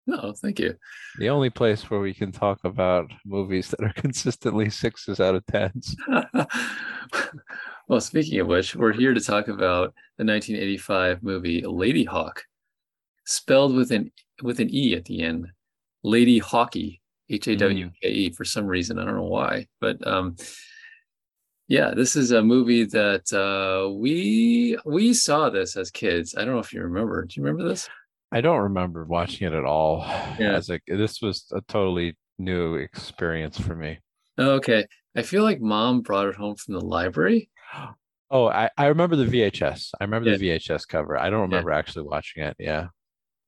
No, 0.10 0.34
thank 0.34 0.58
you. 0.60 0.76
The 1.20 1.30
only 1.30 1.52
place 1.52 1.88
where 1.88 2.00
we 2.00 2.16
can 2.16 2.32
talk 2.32 2.64
about 2.64 3.12
movies 3.28 3.70
that 3.70 3.84
are 3.84 3.94
consistently 3.96 4.72
sixes 4.72 5.20
out 5.20 5.36
of 5.36 5.46
tens. 5.46 5.96
well, 7.88 8.02
speaking 8.02 8.40
of 8.40 8.48
which, 8.48 8.76
we're 8.76 8.92
here 8.92 9.14
to 9.14 9.22
talk 9.22 9.50
about 9.50 9.94
the 10.18 10.26
1985 10.26 11.22
movie 11.22 11.62
Ladyhawke, 11.62 12.40
spelled 13.26 13.76
with 13.76 13.92
an 13.92 14.12
with 14.42 14.60
an 14.60 14.74
e 14.74 14.96
at 14.96 15.06
the 15.06 15.22
end. 15.22 15.48
Lady 16.02 16.40
Hockey, 16.40 17.02
H 17.30 17.48
A 17.48 17.56
W 17.56 17.92
K 18.02 18.10
E, 18.10 18.30
for 18.32 18.46
some 18.46 18.66
reason. 18.66 18.98
I 18.98 19.06
don't 19.06 19.16
know 19.16 19.24
why, 19.26 19.68
but 19.80 20.06
um, 20.08 20.38
yeah, 21.68 21.94
this 21.94 22.16
is 22.16 22.32
a 22.32 22.42
movie 22.42 22.86
that 22.86 23.32
uh, 23.32 23.94
we 23.94 24.76
we 24.86 25.14
saw 25.14 25.52
this 25.52 25.78
as 25.78 25.92
kids. 25.92 26.34
I 26.36 26.46
don't 26.46 26.56
know 26.56 26.62
if 26.62 26.74
you 26.74 26.82
remember. 26.82 27.26
Do 27.26 27.40
you 27.40 27.46
remember 27.46 27.70
this? 27.70 27.88
I 28.32 28.42
don't 28.42 28.62
remember 28.62 29.06
watching 29.06 29.48
it 29.48 29.54
at 29.54 29.66
all. 29.66 30.06
Yeah. 30.40 30.56
As 30.56 30.70
a, 30.70 30.80
this 30.88 31.22
was 31.22 31.52
a 31.52 31.62
totally 31.62 32.18
new 32.38 32.76
experience 32.76 33.60
for 33.60 33.76
me. 33.76 34.00
Okay. 34.40 34.86
I 35.18 35.22
feel 35.22 35.44
like 35.44 35.60
mom 35.60 36.02
brought 36.02 36.28
it 36.28 36.36
home 36.36 36.56
from 36.56 36.76
the 36.76 36.86
library. 36.86 37.50
Oh, 38.32 38.48
I, 38.48 38.70
I 38.78 38.86
remember 38.86 39.16
the 39.16 39.26
VHS. 39.26 39.90
I 40.00 40.04
remember 40.04 40.30
yeah. 40.30 40.38
the 40.38 40.50
VHS 40.52 40.88
cover. 40.88 41.18
I 41.18 41.32
don't 41.32 41.42
remember 41.42 41.72
yeah. 41.72 41.80
actually 41.80 42.04
watching 42.04 42.44
it. 42.44 42.56
Yeah. 42.60 42.90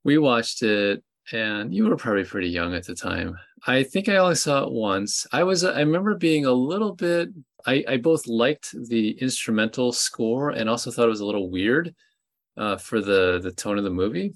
We 0.04 0.18
watched 0.18 0.63
it 0.63 1.04
and 1.31 1.72
you 1.72 1.88
were 1.88 1.95
probably 1.95 2.24
pretty 2.24 2.50
young 2.50 2.74
at 2.74 2.88
the 2.88 2.95
time. 2.95 3.38
I 3.68 3.84
think 3.84 4.10
I 4.10 4.17
only 4.17 4.34
saw 4.34 4.63
it 4.63 4.72
once. 4.72 5.27
I 5.32 5.44
was 5.44 5.63
I 5.63 5.82
remember 5.82 6.15
being 6.15 6.46
a 6.46 6.51
little 6.51 6.96
bit 6.96 7.29
I, 7.65 7.84
I 7.88 7.98
both 7.98 8.25
liked 8.27 8.74
the 8.88 9.12
instrumental 9.22 9.91
score 9.91 10.50
and 10.50 10.67
also 10.67 10.89
thought 10.89 11.05
it 11.05 11.10
was 11.10 11.20
a 11.20 11.25
little 11.25 11.51
weird 11.51 11.94
uh, 12.58 12.77
for 12.77 13.01
the 13.01 13.39
the 13.39 13.51
tone 13.51 13.77
of 13.77 13.84
the 13.84 13.91
movie. 13.91 14.34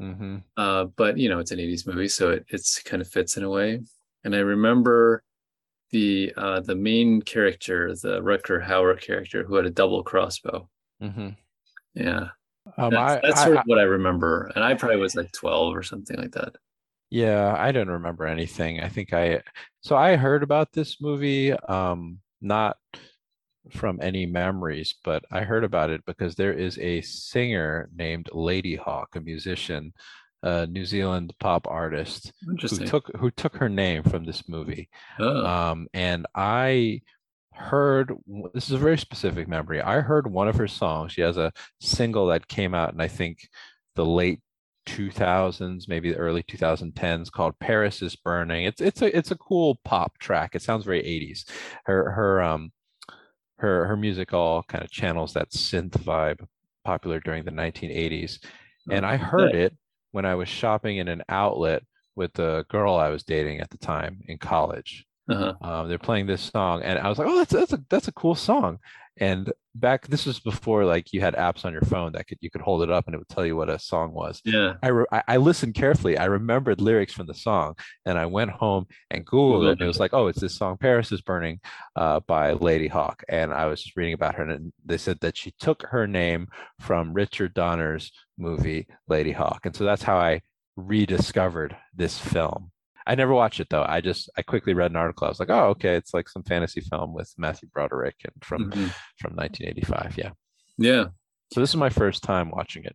Mm-hmm. 0.00 0.36
Uh, 0.56 0.84
but 0.96 1.18
you 1.18 1.28
know, 1.28 1.38
it's 1.38 1.50
an 1.50 1.58
'80s 1.58 1.86
movie, 1.86 2.08
so 2.08 2.30
it 2.30 2.46
it's 2.48 2.82
kind 2.82 3.02
of 3.02 3.08
fits 3.08 3.36
in 3.36 3.42
a 3.42 3.50
way. 3.50 3.80
And 4.24 4.34
I 4.34 4.38
remember 4.38 5.22
the 5.90 6.32
uh, 6.36 6.60
the 6.60 6.76
main 6.76 7.22
character, 7.22 7.94
the 7.94 8.20
Rutger 8.20 8.64
Hauer 8.64 9.00
character, 9.00 9.44
who 9.44 9.56
had 9.56 9.66
a 9.66 9.70
double 9.70 10.02
crossbow. 10.02 10.68
Mm-hmm. 11.02 11.30
Yeah, 11.94 12.28
um, 12.76 12.90
that's, 12.90 12.96
I, 12.96 13.20
that's 13.22 13.42
sort 13.42 13.56
I, 13.56 13.60
of 13.60 13.66
what 13.66 13.78
I 13.78 13.84
remember, 13.84 14.50
and 14.54 14.64
I 14.64 14.74
probably 14.74 14.98
was 14.98 15.16
like 15.16 15.32
12 15.32 15.76
or 15.76 15.82
something 15.82 16.16
like 16.16 16.32
that. 16.32 16.54
Yeah, 17.10 17.54
I 17.56 17.72
don't 17.72 17.88
remember 17.88 18.26
anything. 18.26 18.80
I 18.80 18.88
think 18.88 19.12
I 19.12 19.42
so 19.80 19.96
I 19.96 20.16
heard 20.16 20.42
about 20.42 20.72
this 20.72 21.00
movie, 21.00 21.52
um, 21.52 22.18
not 22.40 22.76
from 23.72 24.00
any 24.02 24.26
memories, 24.26 24.94
but 25.04 25.24
I 25.30 25.42
heard 25.42 25.64
about 25.64 25.90
it 25.90 26.04
because 26.06 26.34
there 26.34 26.52
is 26.52 26.78
a 26.78 27.00
singer 27.02 27.88
named 27.94 28.28
Ladyhawke, 28.32 29.16
a 29.16 29.20
musician, 29.20 29.92
a 30.42 30.66
New 30.66 30.84
Zealand 30.84 31.34
pop 31.40 31.66
artist 31.68 32.32
who 32.44 32.56
took 32.56 33.10
who 33.16 33.30
took 33.30 33.56
her 33.56 33.68
name 33.68 34.02
from 34.02 34.24
this 34.24 34.48
movie. 34.48 34.88
Oh. 35.18 35.44
Um, 35.44 35.88
and 35.92 36.26
I 36.34 37.02
heard 37.52 38.12
this 38.54 38.66
is 38.66 38.72
a 38.72 38.78
very 38.78 38.98
specific 38.98 39.48
memory. 39.48 39.82
I 39.82 40.00
heard 40.00 40.30
one 40.30 40.48
of 40.48 40.56
her 40.56 40.68
songs. 40.68 41.12
She 41.12 41.22
has 41.22 41.36
a 41.36 41.52
single 41.80 42.26
that 42.28 42.48
came 42.48 42.74
out 42.74 42.94
in 42.94 43.00
I 43.00 43.08
think 43.08 43.48
the 43.96 44.06
late 44.06 44.40
2000s, 44.86 45.88
maybe 45.88 46.12
the 46.12 46.18
early 46.18 46.42
2010s, 46.42 47.30
called 47.30 47.58
"Paris 47.58 48.00
Is 48.00 48.16
Burning." 48.16 48.64
It's 48.64 48.80
it's 48.80 49.02
a 49.02 49.16
it's 49.16 49.30
a 49.30 49.36
cool 49.36 49.80
pop 49.84 50.18
track. 50.18 50.54
It 50.54 50.62
sounds 50.62 50.84
very 50.84 51.02
80s. 51.02 51.44
Her 51.84 52.12
her 52.12 52.42
um 52.42 52.72
her 53.58 53.86
her 53.86 53.96
music 53.96 54.32
all 54.32 54.62
kind 54.64 54.84
of 54.84 54.90
channels 54.90 55.32
that 55.34 55.50
synth 55.50 55.90
vibe 55.90 56.44
popular 56.84 57.20
during 57.20 57.44
the 57.44 57.50
1980s 57.50 58.38
and 58.90 59.04
i 59.04 59.16
heard 59.16 59.54
it 59.54 59.76
when 60.12 60.24
i 60.24 60.34
was 60.34 60.48
shopping 60.48 60.98
in 60.98 61.08
an 61.08 61.22
outlet 61.28 61.82
with 62.16 62.32
the 62.34 62.64
girl 62.70 62.96
i 62.96 63.08
was 63.08 63.22
dating 63.22 63.60
at 63.60 63.70
the 63.70 63.78
time 63.78 64.20
in 64.26 64.38
college. 64.38 65.04
Uh-huh. 65.30 65.52
um, 65.60 65.88
they're 65.88 65.98
playing 65.98 66.26
this 66.26 66.40
song 66.40 66.80
and 66.82 66.98
i 66.98 67.06
was 67.06 67.18
like 67.18 67.28
oh 67.28 67.36
that's 67.36 67.52
that's 67.52 67.74
a 67.74 67.84
that's 67.90 68.08
a 68.08 68.12
cool 68.12 68.34
song. 68.34 68.78
And 69.20 69.52
back 69.80 70.06
this 70.06 70.26
was 70.26 70.40
before 70.40 70.84
like 70.84 71.12
you 71.12 71.20
had 71.20 71.34
apps 71.34 71.64
on 71.64 71.72
your 71.72 71.82
phone 71.82 72.12
that 72.12 72.26
could 72.26 72.38
you 72.40 72.50
could 72.50 72.60
hold 72.60 72.82
it 72.82 72.90
up 72.90 73.06
and 73.06 73.14
it 73.14 73.18
would 73.18 73.28
tell 73.28 73.46
you 73.46 73.56
what 73.56 73.70
a 73.70 73.78
song 73.78 74.12
was. 74.12 74.40
Yeah. 74.44 74.74
I 74.82 74.88
re- 74.88 75.22
I, 75.26 75.36
listened 75.36 75.74
carefully. 75.74 76.18
I 76.18 76.26
remembered 76.26 76.80
lyrics 76.80 77.12
from 77.12 77.26
the 77.26 77.34
song 77.34 77.74
and 78.04 78.18
i 78.18 78.26
went 78.26 78.50
home 78.50 78.86
and 79.10 79.26
googled 79.26 79.68
it 79.68 79.72
and 79.72 79.82
it 79.82 79.86
was 79.86 80.00
like 80.00 80.12
oh 80.14 80.26
it's 80.26 80.40
this 80.40 80.54
song 80.54 80.76
paris 80.76 81.12
is 81.12 81.20
burning 81.20 81.60
uh, 81.96 82.20
by 82.20 82.54
ladyhawke 82.54 83.22
and 83.28 83.52
i 83.52 83.66
was 83.66 83.82
just 83.82 83.96
reading 83.96 84.14
about 84.14 84.34
her 84.34 84.44
and 84.44 84.72
they 84.84 84.98
said 84.98 85.18
that 85.20 85.36
she 85.36 85.52
took 85.58 85.82
her 85.82 86.06
name 86.06 86.48
from 86.80 87.12
richard 87.12 87.54
donner's 87.54 88.10
movie 88.36 88.86
ladyhawke. 89.10 89.64
And 89.64 89.76
so 89.76 89.84
that's 89.84 90.02
how 90.02 90.16
i 90.16 90.40
rediscovered 90.76 91.76
this 91.94 92.18
film 92.18 92.70
I 93.08 93.14
never 93.14 93.32
watched 93.34 93.58
it 93.60 93.68
though. 93.70 93.84
I 93.88 94.00
just 94.00 94.30
I 94.36 94.42
quickly 94.42 94.74
read 94.74 94.90
an 94.92 94.96
article. 94.96 95.26
I 95.26 95.30
was 95.30 95.40
like, 95.40 95.50
oh, 95.50 95.68
okay, 95.70 95.96
it's 95.96 96.12
like 96.14 96.28
some 96.28 96.42
fantasy 96.44 96.80
film 96.80 97.12
with 97.14 97.32
Matthew 97.38 97.68
Broderick 97.72 98.16
and 98.24 98.34
from 98.44 98.70
Mhm. 98.70 98.92
from 99.18 99.34
1985. 99.34 100.14
Yeah. 100.18 100.30
Yeah. 100.76 101.04
So 101.52 101.60
this 101.60 101.70
is 101.70 101.76
my 101.76 101.88
first 101.88 102.22
time 102.22 102.50
watching 102.50 102.84
it. 102.84 102.94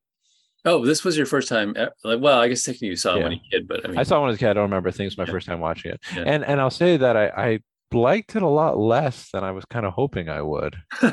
Oh, 0.65 0.86
this 0.86 1.03
was 1.03 1.17
your 1.17 1.25
first 1.25 1.50
time. 1.50 1.75
Like, 2.05 2.22
well, 2.22 2.39
I 2.39 2.48
guess 2.48 2.63
technically 2.63 2.88
you 2.89 2.96
saw 2.96 3.15
it 3.15 3.24
when 3.24 3.32
Yeah. 3.34 3.38
you 3.38 3.41
were 3.51 3.58
a 3.58 3.60
kid, 3.60 3.67
but 3.67 3.84
I 3.84 3.88
mean, 3.89 3.98
I 3.98 4.03
saw 4.03 4.17
it 4.17 4.20
when 4.22 4.27
I 4.27 4.32
was 4.32 4.38
a 4.38 4.39
kid. 4.39 4.50
I 4.51 4.53
don't 4.53 4.63
remember. 4.63 4.88
I 4.89 4.91
think 4.93 5.08
it's 5.08 5.17
my 5.17 5.25
Yeah. 5.25 5.32
first 5.32 5.48
time 5.48 5.60
watching 5.60 5.91
it. 5.91 6.00
Yeah. 6.15 6.24
And 6.25 6.46
and 6.46 6.62
I'll 6.62 6.70
say 6.70 6.96
that 6.98 7.17
I 7.17 7.27
I 7.36 7.60
liked 7.91 8.36
it 8.36 8.41
a 8.41 8.48
lot 8.48 8.77
less 8.77 9.29
than 9.32 9.43
I 9.43 9.51
was 9.51 9.65
kind 9.65 9.86
of 9.86 9.93
hoping 9.93 10.29
I 10.29 10.41
would. 10.41 10.75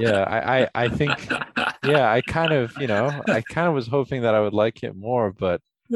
Yeah, 0.00 0.24
I 0.26 0.62
I, 0.62 0.68
I 0.74 0.88
think 0.88 1.12
yeah, 1.84 2.10
I 2.10 2.20
kind 2.22 2.52
of 2.52 2.72
you 2.80 2.88
know 2.88 3.22
I 3.28 3.42
kind 3.42 3.68
of 3.68 3.74
was 3.74 3.86
hoping 3.86 4.22
that 4.22 4.34
I 4.34 4.40
would 4.40 4.54
like 4.54 4.82
it 4.82 4.96
more, 4.96 5.30
but 5.32 5.60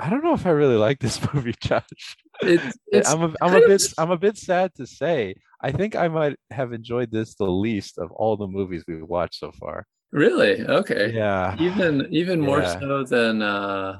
I 0.00 0.10
don't 0.10 0.22
know 0.22 0.34
if 0.34 0.46
I 0.46 0.50
really 0.50 0.76
like 0.76 1.00
this 1.00 1.20
movie, 1.34 1.54
Josh. 1.60 2.16
it's, 2.42 2.78
it's 2.92 3.10
I'm 3.10 3.22
a, 3.22 3.34
I'm 3.40 3.54
a 3.54 3.56
of 3.58 3.66
bit 3.66 3.80
s- 3.82 3.94
I'm 3.98 4.10
a 4.10 4.16
bit 4.18 4.36
sad 4.38 4.74
to 4.76 4.86
say. 4.86 5.34
I 5.60 5.72
think 5.72 5.96
I 5.96 6.06
might 6.08 6.36
have 6.52 6.72
enjoyed 6.72 7.10
this 7.10 7.34
the 7.34 7.44
least 7.50 7.98
of 7.98 8.12
all 8.12 8.36
the 8.36 8.46
movies 8.46 8.84
we've 8.86 9.02
watched 9.02 9.40
so 9.40 9.50
far. 9.52 9.86
really 10.12 10.64
okay. 10.64 11.10
Yeah. 11.12 11.56
Even 11.58 12.06
even 12.10 12.40
more 12.40 12.60
Yeah. 12.62 12.78
so 12.78 13.04
than 13.04 13.42
uh 13.42 13.98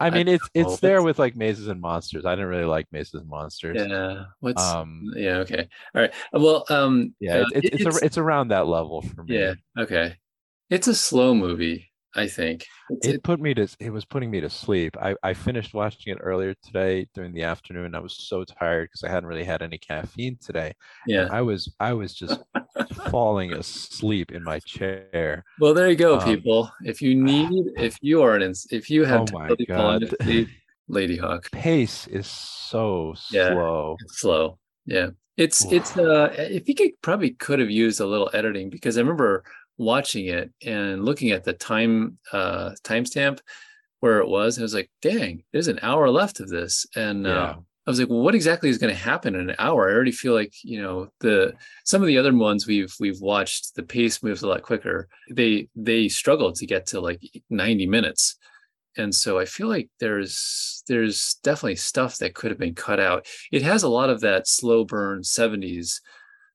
I 0.00 0.10
mean 0.10 0.28
it's 0.28 0.48
know, 0.54 0.62
it's 0.62 0.80
there 0.80 1.02
with 1.02 1.18
like 1.18 1.34
Mazes 1.36 1.68
and 1.68 1.80
Monsters. 1.80 2.24
I 2.24 2.32
didn't 2.36 2.48
really 2.50 2.64
like 2.64 2.86
Mazes 2.92 3.14
and 3.14 3.28
Monsters. 3.28 3.84
yeah. 3.88 4.24
What's 4.40 4.62
Um 4.62 5.12
yeah, 5.16 5.38
okay. 5.38 5.68
All 5.94 6.02
right. 6.02 6.14
Well, 6.32 6.64
um 6.70 7.14
yeah, 7.20 7.38
uh, 7.38 7.46
it's 7.54 7.70
it's, 7.72 7.86
it's, 7.86 7.96
a, 8.02 8.04
it's 8.04 8.18
around 8.18 8.48
that 8.48 8.66
level 8.68 9.02
for 9.02 9.24
me. 9.24 9.36
yeah, 9.38 9.54
okay. 9.78 10.16
It's 10.70 10.86
a 10.88 10.94
slow 10.94 11.34
movie, 11.34 11.90
I 12.16 12.28
think. 12.28 12.66
It's, 12.90 13.06
It 13.08 13.14
it- 13.16 13.22
put 13.22 13.40
me 13.40 13.54
to 13.54 13.66
it 13.80 13.90
was 13.90 14.04
putting 14.04 14.30
me 14.30 14.40
to 14.40 14.48
sleep. 14.50 14.96
I, 15.00 15.14
I 15.22 15.34
finished 15.34 15.74
watching 15.74 16.12
it 16.14 16.18
earlier 16.20 16.54
today 16.62 17.08
during 17.14 17.32
the 17.32 17.42
afternoon. 17.42 17.94
I 17.94 17.98
was 18.00 18.14
so 18.14 18.44
tired 18.44 18.88
because 18.88 19.02
I 19.04 19.08
hadn't 19.10 19.28
really 19.28 19.44
had 19.44 19.62
any 19.62 19.78
caffeine 19.78 20.36
today. 20.40 20.74
yeah. 21.06 21.28
I 21.30 21.42
was 21.42 21.74
I 21.80 21.92
was 21.92 22.14
just 22.14 22.40
falling 23.10 23.52
asleep 23.52 24.32
in 24.32 24.42
my 24.44 24.58
chair. 24.60 25.44
Well, 25.60 25.74
there 25.74 25.88
you 25.90 25.96
go, 25.96 26.18
Um, 26.18 26.24
people. 26.24 26.70
If 26.84 27.02
you 27.02 27.14
need, 27.14 27.72
if 27.76 27.96
you 28.00 28.22
are 28.22 28.36
an, 28.36 28.52
if 28.70 28.90
you 28.90 29.04
have 29.04 29.22
Oh 29.22 29.26
my 29.32 29.48
totally 29.48 29.66
fallen 29.66 30.00
God. 30.02 30.16
asleep, 30.20 30.48
Ladyhawke, 30.90 31.50
Pace 31.50 32.06
is 32.08 32.26
so 32.26 33.14
Yeah. 33.30 33.52
slow. 33.52 33.96
it's 34.00 34.20
slow. 34.20 34.58
Yeah, 34.86 35.10
it's 35.36 35.64
Oof. 35.64 35.72
it's. 35.72 35.96
Uh, 35.96 36.34
I 36.38 36.58
think 36.58 36.80
it 36.80 37.00
probably 37.02 37.30
could 37.30 37.58
have 37.58 37.70
used 37.70 38.00
a 38.00 38.06
little 38.06 38.30
editing 38.34 38.68
because 38.70 38.98
I 38.98 39.00
remember 39.00 39.44
watching 39.76 40.26
it 40.26 40.52
and 40.64 41.04
looking 41.04 41.30
at 41.30 41.44
the 41.44 41.52
time 41.52 42.18
uh 42.32 42.70
timestamp 42.84 43.40
where 44.00 44.18
it 44.18 44.28
was. 44.28 44.56
And 44.56 44.62
I 44.62 44.66
was 44.66 44.74
like, 44.74 44.90
dang, 45.00 45.44
there's 45.52 45.68
an 45.68 45.78
hour 45.80 46.10
left 46.10 46.38
of 46.40 46.48
this, 46.48 46.86
and 46.94 47.26
uh, 47.26 47.54
I 47.86 47.90
was 47.90 48.00
like, 48.00 48.08
well, 48.08 48.20
what 48.20 48.34
exactly 48.34 48.70
is 48.70 48.78
going 48.78 48.94
to 48.94 49.00
happen 49.00 49.34
in 49.34 49.50
an 49.50 49.56
hour? 49.58 49.88
I 49.88 49.92
already 49.94 50.12
feel 50.12 50.32
like 50.34 50.54
you 50.62 50.80
know 50.80 51.08
the 51.20 51.54
some 51.84 52.00
of 52.00 52.06
the 52.06 52.18
other 52.18 52.34
ones 52.34 52.66
we've 52.66 52.94
we've 52.98 53.20
watched, 53.20 53.74
the 53.74 53.82
pace 53.82 54.22
moves 54.22 54.42
a 54.42 54.48
lot 54.48 54.62
quicker. 54.62 55.08
They 55.30 55.68
they 55.76 56.08
struggle 56.08 56.52
to 56.52 56.66
get 56.66 56.86
to 56.88 57.00
like 57.00 57.22
90 57.50 57.86
minutes. 57.86 58.36
And 58.96 59.14
so 59.14 59.38
I 59.38 59.44
feel 59.44 59.68
like 59.68 59.90
there's 60.00 60.82
there's 60.86 61.34
definitely 61.42 61.76
stuff 61.76 62.18
that 62.18 62.34
could 62.34 62.50
have 62.50 62.60
been 62.60 62.74
cut 62.74 63.00
out. 63.00 63.26
It 63.52 63.62
has 63.62 63.82
a 63.82 63.88
lot 63.88 64.08
of 64.08 64.20
that 64.20 64.48
slow 64.48 64.84
burn 64.84 65.22
70s 65.22 66.00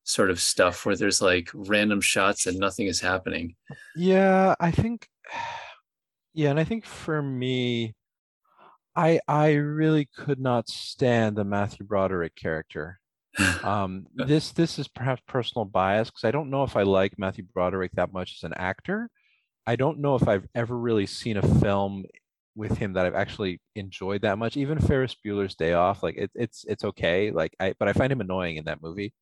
sort 0.03 0.32
of 0.32 0.39
stuff 0.39 0.86
where 0.86 0.96
there's 0.96 1.22
like 1.22 1.50
random 1.53 2.01
shots 2.01 2.48
and 2.48 2.58
nothing 2.58 2.88
is 2.88 3.00
happening. 3.00 3.56
Yeah, 3.96 4.56
I 4.60 4.72
think 4.72 5.08
yeah, 6.34 6.50
and 6.50 6.60
I 6.60 6.63
think 6.63 6.86
for 6.86 7.22
me 7.22 7.96
I 8.96 9.20
I 9.27 9.53
really 9.53 10.10
could 10.15 10.39
not 10.39 10.70
stand 10.70 11.36
the 11.36 11.44
Matthew 11.44 11.86
Broderick 11.86 12.36
character. 12.36 13.00
Um 13.63 14.08
this 14.15 14.51
this 14.51 14.79
is 14.79 14.88
perhaps 14.88 15.22
personal 15.27 15.65
bias 15.65 16.10
because 16.10 16.24
I 16.24 16.32
don't 16.32 16.50
know 16.50 16.63
if 16.63 16.75
I 16.75 16.82
like 16.82 17.20
Matthew 17.20 17.46
Broderick 17.53 17.91
that 17.94 18.12
much 18.12 18.36
as 18.38 18.44
an 18.44 18.53
actor. 18.56 19.10
I 19.68 19.75
don't 19.75 20.00
know 20.00 20.15
if 20.15 20.27
I've 20.27 20.48
ever 20.56 20.75
really 20.75 21.06
seen 21.06 21.38
a 21.38 21.60
film 21.60 22.06
with 22.56 22.77
him 22.77 22.94
that 22.94 23.06
I've 23.06 23.15
actually 23.15 23.62
enjoyed 23.75 24.22
that 24.24 24.38
much. 24.38 24.58
Even 24.58 24.79
Ferris 24.79 25.15
Bueller's 25.25 25.56
Day 25.56 25.74
Off, 25.74 26.03
like 26.03 26.15
it, 26.18 26.32
it's 26.36 26.65
it's 26.68 26.84
okay. 26.84 27.32
Like 27.32 27.56
I, 27.60 27.74
but 27.79 27.88
I 27.88 27.94
find 27.94 28.12
him 28.12 28.22
annoying 28.22 28.58
in 28.58 28.65
that 28.65 28.82
movie. 28.82 29.13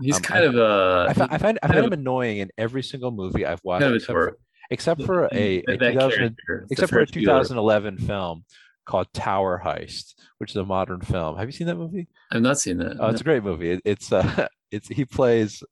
He's 0.00 0.16
Um, 0.16 0.22
kind 0.22 0.44
I- 0.44 0.46
of 0.48 0.56
a 0.56 1.06
I, 1.10 1.12
fi- 1.14 1.28
I 1.30 1.38
find 1.38 1.58
I 1.62 1.68
find 1.68 1.84
him 1.86 1.92
annoying 1.92 2.38
in 2.38 2.50
every 2.58 2.82
single 2.82 3.10
movie 3.10 3.46
I've 3.46 3.60
watched, 3.64 3.82
kind 3.82 3.92
of 3.92 3.96
except 3.96 4.12
for, 4.12 4.38
except 4.70 5.02
for 5.02 5.24
a, 5.32 5.62
a 5.68 5.76
2000 5.76 6.36
except 6.70 6.90
for 6.90 7.00
a 7.00 7.06
Ferris 7.06 7.10
Bueller. 7.10 7.24
2011 7.24 7.98
film 7.98 8.44
called 8.84 9.06
Tower 9.14 9.60
Heist, 9.64 10.14
which 10.38 10.50
is 10.50 10.56
a 10.56 10.64
modern 10.64 11.00
film. 11.02 11.36
Have 11.38 11.46
you 11.46 11.52
seen 11.52 11.68
that 11.68 11.76
movie? 11.76 12.08
I've 12.32 12.42
not 12.42 12.58
seen 12.58 12.78
that. 12.78 12.96
Oh, 12.98 13.08
it's 13.10 13.20
a 13.20 13.24
great 13.24 13.44
movie. 13.44 13.70
It, 13.72 13.82
it's 13.84 14.12
uh, 14.12 14.48
it's 14.72 14.88
he 14.88 15.04
plays 15.04 15.62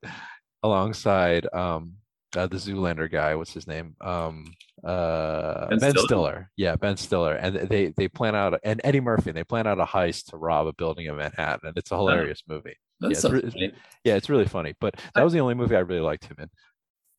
alongside 0.62 1.46
um 1.52 1.94
uh, 2.36 2.46
the 2.46 2.56
Zoolander 2.56 3.10
guy. 3.10 3.34
What's 3.34 3.52
his 3.52 3.66
name? 3.66 3.96
Um, 4.00 4.54
uh, 4.84 5.68
Ben 5.68 5.78
Ben, 5.78 5.90
Stiller? 5.92 6.06
Stiller. 6.06 6.50
Yeah, 6.56 6.76
Ben 6.76 6.96
Stiller. 6.96 7.34
And 7.34 7.68
they 7.68 7.88
they 7.96 8.08
plan 8.08 8.34
out 8.34 8.58
and 8.62 8.80
Eddie 8.84 9.00
Murphy. 9.00 9.32
They 9.32 9.44
plan 9.44 9.66
out 9.66 9.80
a 9.80 9.84
heist 9.84 10.26
to 10.26 10.36
rob 10.36 10.66
a 10.66 10.72
building 10.72 11.06
in 11.06 11.16
Manhattan, 11.16 11.68
and 11.68 11.76
it's 11.76 11.90
a 11.90 11.96
hilarious 11.96 12.42
movie. 12.48 12.76
That 13.00 13.10
yeah, 13.10 13.16
it's 13.16 13.54
funny. 13.54 13.72
Yeah, 14.04 14.16
it's 14.16 14.28
really 14.28 14.46
funny. 14.46 14.74
But 14.80 15.00
that 15.14 15.24
was 15.24 15.32
the 15.32 15.40
only 15.40 15.54
movie 15.54 15.76
I 15.76 15.80
really 15.80 16.00
liked 16.00 16.24
him 16.24 16.36
in. 16.38 16.50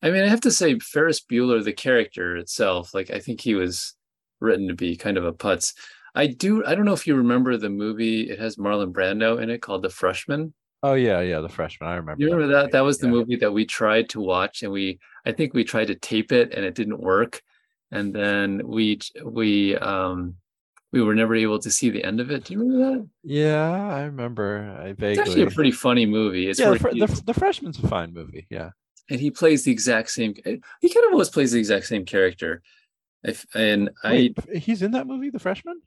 I 0.03 0.11
mean, 0.11 0.23
I 0.23 0.27
have 0.27 0.41
to 0.41 0.51
say, 0.51 0.79
Ferris 0.79 1.21
Bueller, 1.21 1.63
the 1.63 1.73
character 1.73 2.35
itself, 2.37 2.93
like 2.93 3.11
I 3.11 3.19
think 3.19 3.41
he 3.41 3.53
was 3.53 3.95
written 4.39 4.67
to 4.67 4.73
be 4.73 4.95
kind 4.95 5.17
of 5.17 5.25
a 5.25 5.33
putz. 5.33 5.73
I 6.15 6.27
do. 6.27 6.65
I 6.65 6.75
don't 6.75 6.85
know 6.85 6.93
if 6.93 7.07
you 7.07 7.15
remember 7.15 7.55
the 7.57 7.69
movie. 7.69 8.29
It 8.29 8.39
has 8.39 8.57
Marlon 8.57 8.91
Brando 8.91 9.41
in 9.41 9.49
it 9.49 9.61
called 9.61 9.83
The 9.83 9.89
Freshman. 9.89 10.53
Oh 10.83 10.93
yeah, 10.93 11.21
yeah, 11.21 11.41
the 11.41 11.49
freshman. 11.49 11.89
I 11.89 11.95
remember. 11.95 12.21
You 12.23 12.31
remember 12.31 12.53
that? 12.53 12.59
movie. 12.63 12.71
That 12.71 12.81
was 12.81 12.97
the 12.97 13.07
Yeah. 13.07 13.11
movie 13.13 13.35
that 13.37 13.51
we 13.51 13.65
tried 13.65 14.09
to 14.09 14.19
watch, 14.21 14.63
and 14.63 14.71
we. 14.71 14.99
I 15.25 15.31
think 15.31 15.53
we 15.53 15.63
tried 15.63 15.87
to 15.87 15.95
tape 15.95 16.31
it, 16.31 16.53
and 16.53 16.65
it 16.65 16.73
didn't 16.75 16.99
work. 16.99 17.41
And 17.91 18.13
then 18.13 18.61
we 18.65 18.99
we 19.23 19.75
um 19.77 20.35
we 20.91 21.01
were 21.01 21.13
never 21.15 21.35
able 21.35 21.59
to 21.59 21.69
see 21.71 21.89
the 21.89 22.03
end 22.03 22.19
of 22.19 22.31
it. 22.31 22.45
Do 22.45 22.53
you 22.53 22.59
remember 22.59 22.99
that? 22.99 23.07
Yeah, 23.23 23.69
I 23.71 24.03
remember. 24.03 24.75
I 24.79 24.93
vaguely. 24.93 25.11
It's 25.11 25.19
actually 25.19 25.41
a 25.43 25.51
pretty 25.51 25.71
funny 25.71 26.05
movie. 26.05 26.47
It's 26.49 26.59
yeah, 26.59 26.71
the, 26.71 26.89
he- 26.89 26.99
the, 26.99 27.21
the 27.27 27.33
freshman's 27.33 27.77
a 27.83 27.87
fine 27.87 28.13
movie. 28.13 28.47
Yeah. 28.49 28.71
and 29.09 29.19
he 29.19 29.29
plays 29.29 29.63
the 29.65 29.71
exact 29.71 30.09
same. 30.09 30.33
He 30.35 30.89
kind 30.89 31.05
of 31.05 31.11
always 31.11 31.29
plays 31.29 31.51
the 31.51 31.59
exact 31.59 31.85
same 31.85 32.05
character. 32.05 32.61
If, 33.23 33.45
and 33.53 33.91
I 34.03 34.33
he's 34.55 34.81
in 34.81 34.91
that 34.91 35.05
movie, 35.05 35.29
the 35.29 35.37
freshman. 35.39 35.81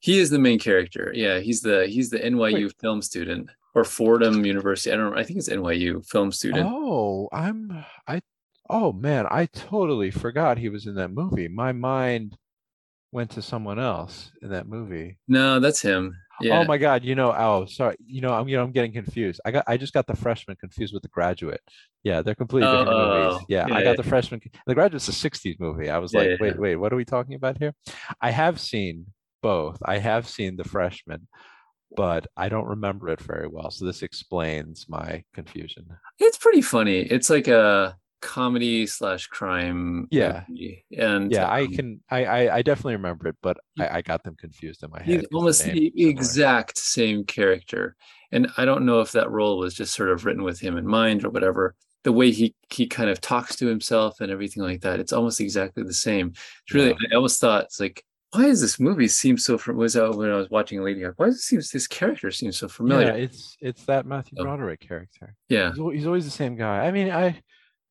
He 0.00 0.18
is 0.18 0.30
the 0.30 0.38
main 0.40 0.58
character. 0.58 1.12
Yeah, 1.14 1.38
he's 1.38 1.60
the 1.60 1.86
he's 1.86 2.10
the 2.10 2.18
NYU 2.18 2.72
film 2.80 3.02
student 3.02 3.50
or 3.74 3.84
Fordham 3.84 4.44
University. 4.44 4.92
I 4.92 4.96
don't 4.96 5.12
know. 5.12 5.18
I 5.18 5.24
think 5.24 5.38
it's 5.38 5.48
NYU 5.48 6.02
film 6.02 6.32
student. 6.32 6.66
Oh, 6.68 7.28
I'm 7.32 7.84
I 8.06 8.20
oh 8.68 8.92
man, 8.92 9.26
I 9.30 9.46
totally 9.46 10.10
forgot 10.10 10.58
he 10.58 10.68
was 10.68 10.86
in 10.86 10.94
that 10.96 11.10
movie. 11.10 11.48
My 11.48 11.72
mind 11.72 12.36
went 13.12 13.30
to 13.32 13.42
someone 13.42 13.78
else 13.78 14.30
in 14.42 14.50
that 14.50 14.66
movie. 14.66 15.18
No, 15.28 15.60
that's 15.60 15.82
him. 15.82 16.16
Oh 16.40 16.44
yeah. 16.44 16.60
Oh 16.60 16.64
my 16.64 16.78
god, 16.78 17.04
you 17.04 17.14
know, 17.14 17.32
oh 17.36 17.66
sorry, 17.66 17.96
you 18.04 18.20
know, 18.20 18.32
I'm 18.32 18.48
you 18.48 18.56
know, 18.56 18.64
I'm 18.64 18.72
getting 18.72 18.92
confused. 18.92 19.40
I 19.44 19.50
got 19.50 19.64
I 19.66 19.76
just 19.76 19.92
got 19.92 20.06
the 20.06 20.16
freshman 20.16 20.56
confused 20.56 20.92
with 20.94 21.02
the 21.02 21.08
graduate. 21.08 21.60
Yeah, 22.04 22.22
they're 22.22 22.34
completely 22.34 22.68
different 22.70 22.98
Oh, 22.98 23.28
movies. 23.28 23.46
Yeah, 23.48 23.66
yeah, 23.68 23.76
I 23.76 23.82
got 23.84 23.96
the 23.96 24.02
freshman 24.02 24.40
the 24.66 24.74
graduate's 24.74 25.08
a 25.08 25.12
60s 25.12 25.56
movie. 25.60 25.88
I 25.90 25.98
was 25.98 26.12
Yeah, 26.12 26.20
like, 26.20 26.40
wait, 26.40 26.58
wait, 26.58 26.76
what 26.76 26.92
are 26.92 26.96
we 26.96 27.04
talking 27.04 27.34
about 27.34 27.58
here? 27.58 27.74
I 28.20 28.30
have 28.30 28.58
seen 28.58 29.06
both. 29.42 29.78
I 29.84 29.98
have 29.98 30.26
seen 30.28 30.56
the 30.56 30.64
freshman, 30.64 31.28
but 31.96 32.26
I 32.36 32.48
don't 32.48 32.66
remember 32.66 33.08
it 33.08 33.20
very 33.20 33.48
well. 33.48 33.70
So 33.70 33.84
this 33.84 34.02
explains 34.02 34.86
my 34.88 35.24
confusion. 35.34 35.86
It's 36.18 36.38
pretty 36.38 36.62
funny. 36.62 37.00
It's 37.00 37.30
like 37.30 37.48
a 37.48 37.96
comedy 38.20 38.86
slash 38.86 39.26
crime. 39.26 40.06
Yeah. 40.10 40.44
movie. 40.48 40.84
And 40.96 41.30
Yeah, 41.30 41.48
I 41.48 41.62
um, 41.64 41.72
can. 41.74 42.00
I 42.10 42.24
I, 42.24 42.56
I 42.56 42.62
definitely 42.62 42.94
remember 42.94 43.28
it, 43.28 43.36
but 43.42 43.58
I, 43.78 43.98
I 43.98 44.02
got 44.02 44.22
them 44.24 44.36
confused 44.36 44.82
in 44.82 44.90
my 44.90 44.98
head. 45.02 45.06
he's 45.06 45.16
'cause 45.22 45.28
the 45.30 45.36
almost 45.36 45.64
the 45.64 45.92
exact 46.08 46.78
same 46.78 47.24
character. 47.24 47.96
And 48.30 48.48
I 48.56 48.64
don't 48.64 48.86
know 48.86 49.00
if 49.00 49.12
that 49.12 49.30
role 49.30 49.58
was 49.58 49.74
just 49.74 49.94
sort 49.94 50.08
of 50.10 50.24
written 50.24 50.42
with 50.42 50.60
him 50.60 50.76
in 50.78 50.86
mind 50.86 51.24
or 51.24 51.30
whatever. 51.30 51.74
The 52.04 52.12
way 52.12 52.30
he 52.30 52.54
he 52.70 52.86
kind 52.86 53.10
of 53.10 53.20
talks 53.20 53.56
to 53.56 53.66
himself 53.66 54.20
and 54.20 54.30
everything 54.30 54.62
like 54.62 54.80
that, 54.82 55.00
it's 55.00 55.12
almost 55.12 55.40
exactly 55.40 55.82
the 55.82 55.92
same. 55.92 56.28
It's 56.28 56.74
really 56.74 56.90
Yeah. 56.90 57.08
I 57.12 57.16
almost 57.16 57.40
thought 57.40 57.64
it's 57.64 57.78
like, 57.80 58.04
why 58.32 58.42
does 58.46 58.60
this 58.60 58.80
movie 58.80 59.08
seem 59.08 59.36
so 59.36 59.58
fam- 59.58 59.76
was 59.76 59.94
when 59.94 60.30
I 60.30 60.36
was 60.36 60.48
watching 60.50 60.80
Ladyhawke? 60.80 61.14
Why 61.16 61.26
does 61.26 61.36
it 61.36 61.40
seem 61.42 61.58
this 61.60 61.86
character 61.86 62.30
seems 62.30 62.56
so 62.58 62.68
familiar? 62.68 63.02
Yeah, 63.06 63.12
familiar? 63.12 63.24
it's 63.26 63.56
it's 63.60 63.84
that 63.84 64.06
Matthew 64.06 64.38
Oh. 64.40 64.44
Broderick 64.44 64.80
character. 64.80 65.34
Yeah. 65.48 65.72
He's, 65.74 65.92
he's 65.92 66.06
always 66.06 66.24
the 66.24 66.30
same 66.30 66.56
guy. 66.56 66.86
I 66.86 66.90
mean, 66.90 67.10
I 67.10 67.40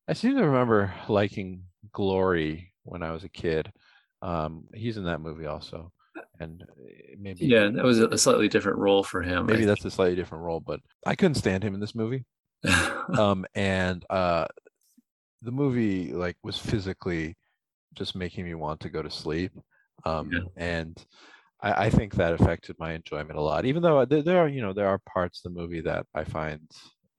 I 0.07 0.13
seem 0.13 0.35
to 0.37 0.43
remember 0.45 0.93
liking 1.07 1.63
Glory 1.91 2.73
when 2.83 3.03
I 3.03 3.11
was 3.11 3.23
a 3.23 3.29
kid. 3.29 3.71
Um, 4.23 4.65
he's 4.73 4.97
in 4.97 5.03
that 5.05 5.21
movie 5.21 5.45
also, 5.45 5.91
and 6.39 6.61
uh, 6.63 6.65
maybe 7.19 7.45
Yeah, 7.45 7.69
that 7.69 7.83
was 7.83 7.99
a, 7.99 8.07
a 8.07 8.17
slightly 8.17 8.47
different 8.47 8.77
role 8.79 9.03
for 9.03 9.21
him. 9.21 9.45
maybe 9.45 9.65
that's 9.65 9.85
a 9.85 9.91
slightly 9.91 10.15
different 10.15 10.43
role, 10.43 10.59
but 10.59 10.79
I 11.05 11.15
couldn't 11.15 11.35
stand 11.35 11.63
him 11.63 11.73
in 11.73 11.79
this 11.79 11.95
movie. 11.95 12.25
um 13.17 13.43
and 13.55 14.05
uh 14.11 14.45
the 15.41 15.51
movie 15.51 16.13
like 16.13 16.37
was 16.43 16.57
physically 16.59 17.35
just 17.95 18.15
making 18.15 18.45
me 18.45 18.53
want 18.53 18.79
to 18.81 18.89
go 18.89 19.01
to 19.01 19.09
sleep 19.09 19.51
um 20.05 20.29
Yeah. 20.31 20.39
and 20.57 21.05
I, 21.61 21.85
I 21.85 21.89
think 21.89 22.15
that 22.15 22.33
affected 22.33 22.75
my 22.79 22.93
enjoyment 22.93 23.37
a 23.37 23.41
lot. 23.41 23.65
Even 23.65 23.81
though 23.83 24.05
there, 24.05 24.21
there 24.23 24.39
are, 24.39 24.47
you 24.47 24.61
know, 24.61 24.73
there 24.73 24.87
are 24.87 24.99
parts 24.99 25.43
of 25.43 25.53
the 25.53 25.59
movie 25.59 25.81
that 25.81 26.05
I 26.13 26.23
find 26.23 26.61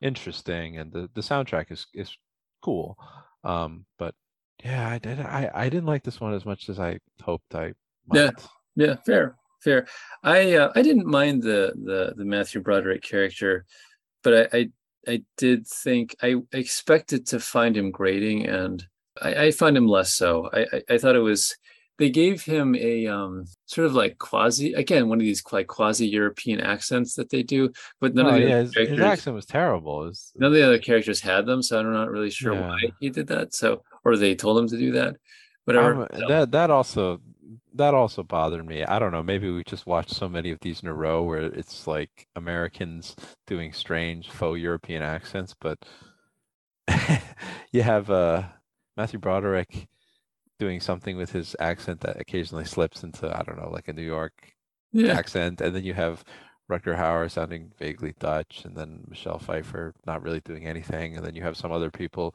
interesting, 0.01 0.79
and 0.79 0.93
the 0.93 1.09
the 1.15 1.21
soundtrack 1.21 1.71
is 1.71 1.87
is 1.95 2.17
cool. 2.62 2.97
Um, 3.45 3.85
but 3.99 4.15
yeah, 4.65 4.89
I 4.89 4.99
did. 4.99 5.21
I 5.21 5.51
I 5.55 5.69
didn't 5.69 5.87
like 5.87 6.03
this 6.03 6.21
one 6.21 6.35
as 6.35 6.45
much 6.45 6.69
as 6.69 6.79
I 6.79 6.99
hoped 7.23 7.55
I 7.55 7.75
might. 8.07 8.19
Yeah. 8.19 8.31
Yeah, 8.75 8.97
fair, 9.05 9.37
fair. 9.62 9.87
I 10.23 10.55
uh, 10.55 10.73
I 10.75 10.81
didn't 10.81 11.07
mind 11.07 11.43
the 11.43 11.75
the 11.85 12.15
the 12.17 12.25
Matthew 12.25 12.62
Broderick 12.62 13.03
character, 13.03 13.67
but 14.23 14.55
I 14.55 14.59
I, 14.59 14.71
I 15.07 15.23
did 15.37 15.67
think 15.67 16.17
I 16.23 16.37
expected 16.53 17.27
to 17.27 17.39
find 17.39 17.77
him 17.77 17.91
grating, 17.91 18.47
and 18.47 18.83
I, 19.21 19.35
I 19.47 19.51
find 19.51 19.77
him 19.77 19.87
less 19.87 20.15
so. 20.15 20.49
I, 20.55 20.67
I 20.73 20.95
I 20.95 20.99
thought 20.99 21.17
it 21.17 21.21
was 21.21 21.55
they 21.99 22.11
gave 22.11 22.43
him 22.45 22.75
a 22.75 23.07
um 23.07 23.45
sort 23.67 23.87
of 23.87 23.95
like 23.95 24.19
quasi 24.19 24.73
again 24.75 25.09
one 25.09 25.19
of 25.19 25.25
these 25.25 25.43
like 25.53 25.67
quasi 25.67 26.09
European 26.09 26.61
accents 26.61 27.15
that 27.17 27.31
they 27.31 27.43
do, 27.43 27.71
but 28.01 28.15
none 28.15 28.27
Oh 28.27 28.31
of 28.31 28.35
the 28.35 28.41
yeah, 28.41 28.49
other 28.49 28.63
his, 28.63 28.75
his 28.75 29.01
accent 29.01 29.35
was 29.37 29.47
terrible. 29.47 29.99
Was- 30.01 30.33
none 30.37 30.49
of 30.49 30.55
the 30.55 30.63
other 30.67 30.79
characters 30.79 31.21
had 31.21 31.47
them, 31.47 31.63
so 31.63 31.79
I'm 31.79 31.93
not 31.93 32.11
really 32.11 32.31
sure 32.31 32.55
Yeah. 32.55 32.69
why 32.69 32.93
he 33.01 33.11
did 33.11 33.29
that. 33.29 33.55
So 33.55 33.83
or 34.05 34.17
they 34.17 34.35
told 34.35 34.59
him 34.59 34.69
to 34.69 34.79
do 34.79 34.93
that. 34.93 35.17
Whatever. 35.65 36.03
Um, 36.13 36.29
that 36.29 36.51
that 36.53 36.71
also 36.71 37.21
that 37.75 37.95
also 37.95 38.23
bothered 38.23 38.67
me. 38.67 38.85
I 38.85 38.99
don't 38.99 39.13
know. 39.13 39.23
Maybe 39.23 39.51
we 39.51 39.63
just 39.65 39.87
watched 39.87 40.11
so 40.11 40.29
many 40.29 40.51
of 40.51 40.59
these 40.61 40.83
in 40.83 40.89
a 40.89 40.95
row 40.95 41.23
where 41.23 41.43
it's 41.43 41.87
like 41.87 42.27
Americans 42.37 43.17
doing 43.47 43.73
strange 43.73 44.31
faux 44.31 44.59
European 44.61 45.03
accents, 45.03 45.55
but 45.61 45.79
you 47.73 47.83
have 47.83 48.11
uh, 48.11 48.43
Matthew 48.97 49.19
Broderick 49.19 49.89
doing 50.62 50.81
something 50.81 51.16
with 51.16 51.33
his 51.33 51.57
accent 51.59 51.99
that 52.00 52.21
occasionally 52.21 52.64
slips 52.64 53.02
into 53.02 53.26
I 53.37 53.42
don't 53.42 53.59
know, 53.61 53.71
like 53.71 53.88
a 53.88 53.92
New 53.92 54.09
York 54.16 54.35
yeah. 54.92 55.12
accent, 55.19 55.61
and 55.61 55.75
then 55.75 55.85
you 55.85 55.95
have 55.95 56.23
Rutger 56.71 56.97
Hauer 56.97 57.28
sounding 57.28 57.73
vaguely 57.78 58.14
Dutch, 58.21 58.54
and 58.64 58.76
then 58.76 59.04
Michelle 59.09 59.38
Pfeiffer 59.40 59.92
not 60.07 60.23
really 60.23 60.40
doing 60.40 60.66
anything, 60.66 61.16
and 61.16 61.25
then 61.26 61.35
you 61.35 61.42
have 61.42 61.57
some 61.57 61.73
other 61.73 61.90
people 61.90 62.35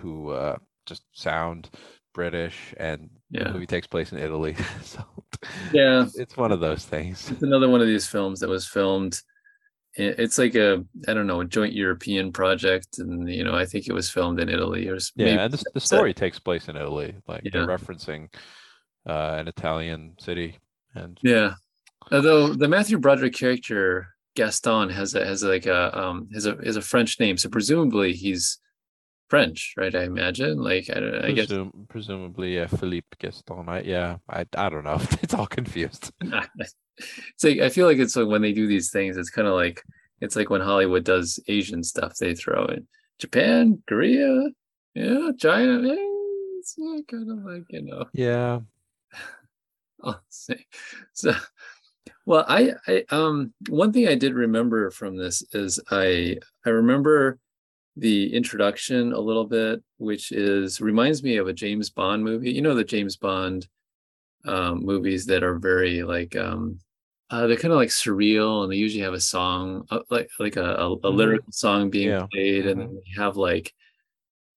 who 0.00 0.30
uh, 0.30 0.56
just 0.84 1.04
sound 1.12 1.70
British, 2.12 2.74
and 2.78 3.08
the 3.30 3.50
movie 3.52 3.66
takes 3.66 3.86
place 3.86 4.12
in 4.12 4.18
Italy, 4.18 4.54
so 4.82 5.02
Yeah. 5.72 6.06
it's 6.14 6.36
one 6.36 6.52
of 6.52 6.60
those 6.60 6.84
things. 6.84 7.30
It's 7.30 7.42
another 7.42 7.68
one 7.68 7.80
of 7.80 7.86
these 7.86 8.06
films 8.06 8.40
that 8.40 8.48
was 8.50 8.66
filmed. 8.68 9.20
It's 9.98 10.36
like 10.36 10.54
a 10.54 10.84
I 11.08 11.14
don't 11.14 11.26
know 11.26 11.40
a 11.40 11.44
joint 11.46 11.72
European 11.72 12.30
project, 12.30 12.98
and 12.98 13.28
you 13.28 13.44
know 13.44 13.54
I 13.54 13.64
think 13.64 13.88
it 13.88 13.92
was 13.92 14.10
filmed 14.10 14.40
in 14.40 14.48
Italy. 14.50 14.88
Or 14.88 14.98
Yeah, 15.14 15.48
the, 15.48 15.62
the 15.72 15.80
story 15.80 16.12
takes 16.12 16.38
place 16.38 16.68
in 16.68 16.76
Italy, 16.76 17.14
like 17.26 17.44
they're 17.50 17.66
referencing 17.66 18.28
uh, 19.08 19.36
an 19.38 19.48
Italian 19.48 20.14
city, 20.20 20.58
and 20.94 21.18
Yeah, 21.22 21.54
although 22.12 22.48
the 22.48 22.68
Matthew 22.68 22.98
Broderick 22.98 23.34
character 23.34 24.08
Gaston 24.34 24.90
has 24.90 25.14
a 25.14 25.24
has 25.24 25.42
like 25.42 25.64
a 25.64 25.98
um 25.98 26.28
has 26.34 26.44
a 26.44 26.58
is 26.58 26.76
a 26.76 26.82
French 26.82 27.18
name, 27.18 27.38
so 27.38 27.48
presumably 27.48 28.12
he's 28.12 28.58
French, 29.28 29.74
right? 29.76 29.94
I 29.94 30.04
imagine. 30.04 30.58
Like 30.62 30.88
I, 30.90 31.00
don't- 31.00 31.24
I 31.24 31.32
guess 31.32 31.46
presum- 31.46 31.88
presumably 31.88 32.60
uh, 32.60 32.68
Philippe 32.68 33.16
Gaston. 33.18 33.68
I, 33.68 33.80
yeah, 33.82 34.18
I 34.28 34.46
I 34.56 34.68
don't 34.68 34.84
know. 34.84 35.00
It's 35.22 35.34
all 35.34 35.46
confused. 35.46 36.12
it's 36.58 37.44
like 37.44 37.58
I 37.60 37.68
feel 37.68 37.86
like 37.86 37.98
it's 37.98 38.16
like 38.16 38.28
when 38.28 38.42
they 38.42 38.52
do 38.52 38.66
these 38.66 38.90
things, 38.90 39.16
it's 39.16 39.30
kind 39.30 39.48
of 39.48 39.54
like 39.54 39.82
it's 40.20 40.36
like 40.36 40.50
when 40.50 40.60
Hollywood 40.60 41.04
does 41.04 41.40
Asian 41.48 41.82
stuff, 41.82 42.16
they 42.16 42.34
throw 42.34 42.66
in 42.66 42.86
Japan, 43.18 43.82
Korea, 43.88 44.48
yeah, 44.94 45.30
China. 45.38 45.80
It's 46.58 46.74
kind 47.10 47.30
of 47.30 47.38
like 47.44 47.64
you 47.70 47.82
know. 47.82 48.04
Yeah, 48.12 48.60
I'll 50.04 50.22
say. 50.28 50.66
So, 51.12 51.32
well, 52.26 52.44
I, 52.48 52.72
I, 52.86 53.04
um, 53.10 53.52
one 53.68 53.92
thing 53.92 54.08
I 54.08 54.14
did 54.14 54.34
remember 54.34 54.90
from 54.90 55.16
this 55.16 55.42
is 55.52 55.80
I, 55.90 56.38
I 56.64 56.70
remember 56.70 57.38
the 57.96 58.34
introduction 58.34 59.12
a 59.12 59.20
little 59.20 59.46
bit, 59.46 59.82
which 59.98 60.32
is 60.32 60.80
reminds 60.80 61.22
me 61.22 61.36
of 61.38 61.48
a 61.48 61.52
James 61.52 61.90
Bond 61.90 62.24
movie. 62.24 62.52
You 62.52 62.62
know, 62.62 62.74
the 62.74 62.84
James 62.84 63.16
Bond 63.16 63.68
um, 64.46 64.84
movies 64.84 65.26
that 65.26 65.42
are 65.44 65.58
very 65.58 66.02
like, 66.04 66.36
um, 66.36 66.78
uh, 67.30 67.46
they're 67.46 67.56
kind 67.56 67.72
of 67.72 67.78
like 67.78 67.88
surreal, 67.90 68.62
and 68.64 68.72
they 68.72 68.76
usually 68.76 69.02
have 69.04 69.14
a 69.14 69.20
song, 69.20 69.86
uh, 69.90 70.00
like 70.10 70.30
like 70.38 70.56
a, 70.56 70.64
a, 70.76 70.92
a 71.04 71.10
Mhm. 71.10 71.10
lyrical 71.10 71.52
song 71.52 71.90
being 71.90 72.10
Yeah. 72.10 72.26
played, 72.32 72.66
and 72.66 72.80
then 72.80 72.94
they 72.94 73.20
have 73.22 73.36
like 73.36 73.74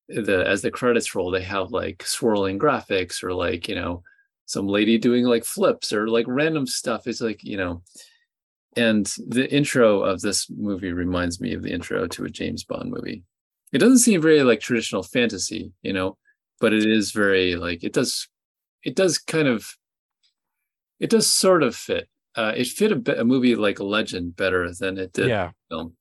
the 0.10 0.46
as 0.48 0.62
the 0.62 0.72
credits 0.72 1.14
roll, 1.16 1.32
they 1.32 1.44
have 1.44 1.72
like 1.72 2.04
swirling 2.04 2.60
graphics 2.60 3.24
or 3.24 3.34
like 3.34 3.68
you 3.68 3.76
know 3.76 4.04
some 4.46 4.68
lady 4.68 4.98
doing 4.98 5.26
like 5.26 5.46
flips 5.46 5.94
or 5.94 6.08
like 6.10 6.26
random 6.28 6.66
stuff. 6.68 7.08
It's 7.08 7.22
like, 7.22 7.44
you 7.44 7.58
know, 7.58 7.84
and 8.76 9.06
the 9.28 9.52
intro 9.54 10.02
of 10.04 10.22
this 10.22 10.50
movie 10.50 10.94
reminds 10.94 11.42
me 11.42 11.54
of 11.54 11.64
the 11.64 11.72
intro 11.72 12.08
to 12.08 12.26
a 12.26 12.30
James 12.30 12.64
Bond 12.64 12.92
movie. 12.92 13.24
It 13.72 13.78
doesn't 13.78 14.00
seem 14.00 14.22
very 14.22 14.42
like 14.44 14.60
traditional 14.60 15.04
fantasy, 15.04 15.72
you 15.82 15.94
know, 15.94 16.18
but 16.60 16.74
it 16.74 16.86
is 16.86 17.12
very 17.12 17.56
like 17.56 17.84
it 17.84 17.94
does 17.94 18.28
it 18.84 18.96
does 18.96 19.18
kind 19.18 19.48
of 19.48 19.66
it 21.00 21.10
does 21.10 21.28
sort 21.28 21.64
of 21.64 21.76
fit. 21.76 22.10
Uh 22.36 22.54
it 22.56 22.68
fit 22.68 22.92
a, 22.92 22.96
bit, 22.96 23.20
a 23.20 23.24
movie 23.24 23.56
like 23.56 23.80
Legend 23.80 24.36
better 24.36 24.72
than 24.74 24.98
it 24.98 25.14
did 25.14 25.30
yeah, 25.30 25.52
film 25.70 25.96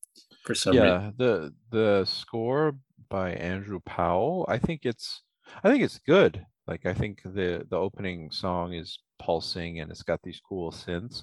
for 0.44 0.54
some 0.54 0.72
reason. 0.72 0.86
yeah. 0.86 1.10
The 1.16 1.54
the 1.70 2.04
score 2.04 2.76
by 3.08 3.32
Andrew 3.32 3.80
Powell. 3.84 4.46
I 4.48 4.58
think 4.58 4.82
it's 4.84 5.22
I 5.62 5.70
think 5.70 5.82
it's 5.82 5.98
good. 5.98 6.44
Like 6.66 6.86
I 6.86 6.94
think 6.94 7.22
the 7.24 7.66
the 7.68 7.76
opening 7.76 8.30
song 8.30 8.74
is 8.74 8.98
pulsing 9.18 9.80
and 9.80 9.90
it's 9.90 10.02
got 10.02 10.22
these 10.22 10.40
cool 10.46 10.70
synths. 10.70 11.22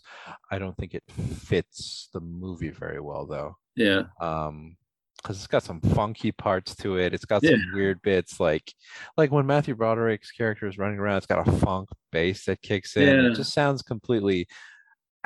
I 0.52 0.60
don't 0.60 0.76
think 0.78 0.94
it 0.94 1.04
fits 1.40 2.10
the 2.14 2.20
movie 2.20 2.70
very 2.70 3.00
well 3.00 3.26
though. 3.26 3.58
Yeah. 3.76 4.04
um 4.22 4.78
because 5.26 5.38
it's 5.38 5.48
got 5.48 5.64
some 5.64 5.82
funky 5.82 6.32
parts 6.32 6.76
to 6.76 6.98
it 6.98 7.14
it's 7.14 7.26
got 7.26 7.42
Yeah. 7.42 7.52
some 7.52 7.72
weird 7.74 8.00
bits 8.04 8.40
like 8.40 8.72
like 9.18 9.32
when 9.32 9.48
matthew 9.48 9.74
broderick's 9.76 10.32
character 10.32 10.68
is 10.68 10.78
running 10.78 11.00
around 11.00 11.18
it's 11.18 11.26
got 11.26 11.48
a 11.48 11.52
funk 11.52 11.90
bass 12.12 12.46
that 12.46 12.62
kicks 12.62 12.96
in 12.96 13.08
Yeah. 13.08 13.32
it 13.32 13.36
just 13.36 13.52
sounds 13.54 13.82
completely 13.82 14.48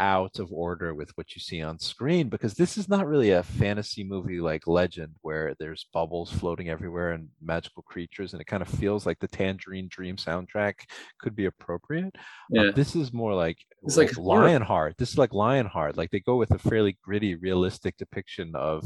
out 0.02 0.40
of 0.40 0.50
order 0.54 0.96
with 0.96 1.12
what 1.16 1.36
you 1.36 1.42
see 1.42 1.62
on 1.62 1.78
screen 1.78 2.30
because 2.30 2.54
this 2.54 2.78
is 2.78 2.88
not 2.88 3.06
really 3.06 3.32
a 3.32 3.44
fantasy 3.44 4.02
movie 4.02 4.40
like 4.40 4.66
legend 4.66 5.14
where 5.24 5.54
there's 5.60 5.88
bubbles 5.92 6.32
floating 6.32 6.70
everywhere 6.70 7.12
and 7.12 7.28
magical 7.42 7.84
creatures 7.84 8.32
and 8.32 8.42
it 8.42 8.46
kind 8.48 8.62
of 8.62 8.70
feels 8.70 9.06
like 9.06 9.20
the 9.20 9.28
tangerine 9.28 9.90
dream 9.90 10.16
soundtrack 10.16 10.76
could 11.20 11.36
be 11.36 11.44
appropriate 11.48 12.16
Yeah. 12.50 12.72
this 12.74 12.96
is 12.96 13.12
more 13.12 13.34
like 13.34 13.58
It's 13.84 13.98
like, 13.98 14.16
like. 14.16 14.26
Lionheart. 14.26 14.98
This 14.98 15.10
is 15.12 15.18
like 15.18 15.34
Lionheart. 15.34 15.98
Like 15.98 16.12
they 16.12 16.22
go 16.22 16.38
with 16.38 16.52
a 16.52 16.60
fairly 16.60 16.98
gritty, 17.04 17.36
realistic 17.36 17.98
depiction 17.98 18.54
of 18.56 18.86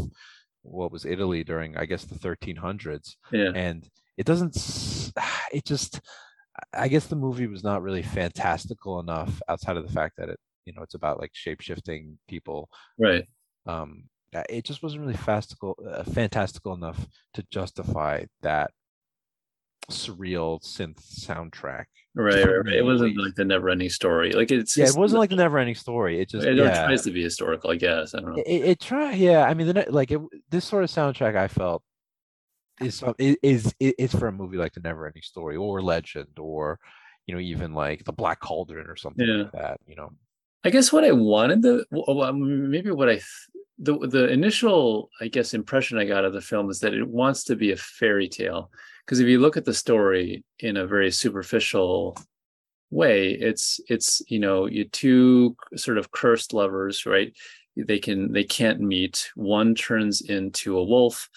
what 0.64 0.92
was 0.92 1.06
Italy 1.06 1.44
during, 1.44 1.78
I 1.78 1.86
guess, 1.86 2.06
the 2.06 2.16
1300s. 2.16 3.16
Yeah. 3.32 3.52
And 3.54 3.88
it 4.18 4.26
doesn't. 4.26 4.58
It 5.52 5.66
just. 5.66 6.02
I 6.74 6.88
guess 6.88 7.06
the 7.08 7.16
movie 7.16 7.48
was 7.48 7.64
not 7.64 7.82
really 7.82 8.02
fantastical 8.02 9.00
enough 9.00 9.42
outside 9.48 9.78
of 9.78 9.86
the 9.86 9.94
fact 9.94 10.16
that 10.18 10.30
it, 10.30 10.40
you 10.66 10.74
know, 10.74 10.82
it's 10.82 10.94
about 10.94 11.20
like 11.20 11.32
shape 11.34 11.62
shifting 11.62 12.18
people. 12.28 12.70
Right. 12.98 13.26
Um, 13.66 14.06
uh, 14.36 14.44
it 14.50 14.66
just 14.66 14.82
wasn't 14.82 15.02
really 15.02 15.18
fastical, 15.18 15.78
uh, 15.88 16.04
fantastical 16.04 16.74
enough 16.74 17.08
to 17.36 17.46
justify 17.52 18.26
that 18.42 18.72
surreal 19.92 20.62
synth 20.64 21.02
soundtrack. 21.02 21.86
Right. 22.16 22.46
Right, 22.46 22.66
right. 22.66 22.76
It 22.76 22.86
wasn't 22.86 23.18
like 23.18 23.34
the 23.34 23.46
never 23.46 23.70
ending 23.70 23.90
story. 23.90 24.34
Like 24.34 24.52
it's 24.52 24.78
Yeah, 24.78 24.86
it 24.86 24.96
wasn't 24.96 25.20
like 25.20 25.32
the 25.32 25.36
never 25.36 25.58
ending 25.58 25.76
story. 25.76 26.22
It 26.22 26.30
just 26.30 26.46
it 26.46 26.56
yeah. 26.56 26.86
tries 26.86 27.02
to 27.04 27.12
be 27.12 27.24
historical, 27.24 27.72
I 27.72 27.76
guess. 27.76 28.14
I 28.14 28.20
don't 28.20 28.36
know. 28.36 28.44
It, 28.46 28.62
it 28.64 28.80
try 28.80 29.14
yeah. 29.14 29.46
I 29.46 29.56
mean, 29.56 29.68
the 29.68 29.86
like 29.90 30.12
it, 30.12 30.22
this 30.50 30.66
sort 30.66 30.84
of 30.84 30.92
soundtrack 30.92 31.36
I 31.36 31.48
felt 31.48 31.82
is 32.80 33.04
is 33.20 33.74
is 33.80 34.14
for 34.14 34.28
a 34.28 34.32
movie 34.32 34.58
like 34.58 34.74
the 34.74 34.82
Never 34.82 35.08
Ending 35.08 35.24
Story 35.24 35.56
or 35.56 35.82
Legend 35.82 36.38
or 36.38 36.80
you 37.26 37.34
know 37.34 37.42
even 37.42 37.74
like 37.74 38.04
the 38.04 38.14
Black 38.14 38.40
Cauldron 38.40 38.88
or 38.88 38.96
something 38.96 39.28
Yeah. 39.28 39.44
like 39.44 39.52
that. 39.54 39.80
You 39.88 39.96
know, 39.96 40.10
I 40.64 40.70
guess 40.70 40.94
what 40.94 41.04
I 41.04 41.12
wanted 41.12 41.64
the 41.64 41.84
well, 41.90 42.32
maybe 42.32 42.92
what 42.92 43.10
I 43.10 43.22
the 43.80 43.98
the 43.98 44.28
initial 44.28 45.10
I 45.20 45.30
guess 45.30 45.56
impression 45.56 45.98
I 45.98 46.06
got 46.06 46.26
of 46.26 46.34
the 46.34 46.42
film 46.42 46.70
is 46.70 46.80
that 46.82 46.94
it 46.94 47.08
wants 47.08 47.44
to 47.46 47.56
be 47.56 47.72
a 47.72 47.78
fairy 47.78 48.30
tale 48.30 48.70
because 49.06 49.20
if 49.20 49.28
you 49.28 49.40
look 49.40 49.58
at 49.58 49.66
the 49.66 49.74
story 49.74 50.44
in 50.60 50.78
a 50.78 50.88
very 50.88 51.12
superficial 51.12 52.18
way 52.92 53.32
it's 53.32 53.80
it's 53.90 54.22
you 54.28 54.40
know 54.40 54.68
you 54.68 54.86
two 54.86 55.56
sort 55.76 55.98
of 55.98 56.12
cursed 56.12 56.54
lovers 56.54 57.06
right? 57.06 57.34
They 57.76 57.98
can 57.98 58.32
they 58.32 58.44
can't 58.44 58.80
meet. 58.82 59.32
One 59.36 59.74
turns 59.74 60.22
into 60.22 60.78
a 60.78 60.84
wolf 60.84 61.30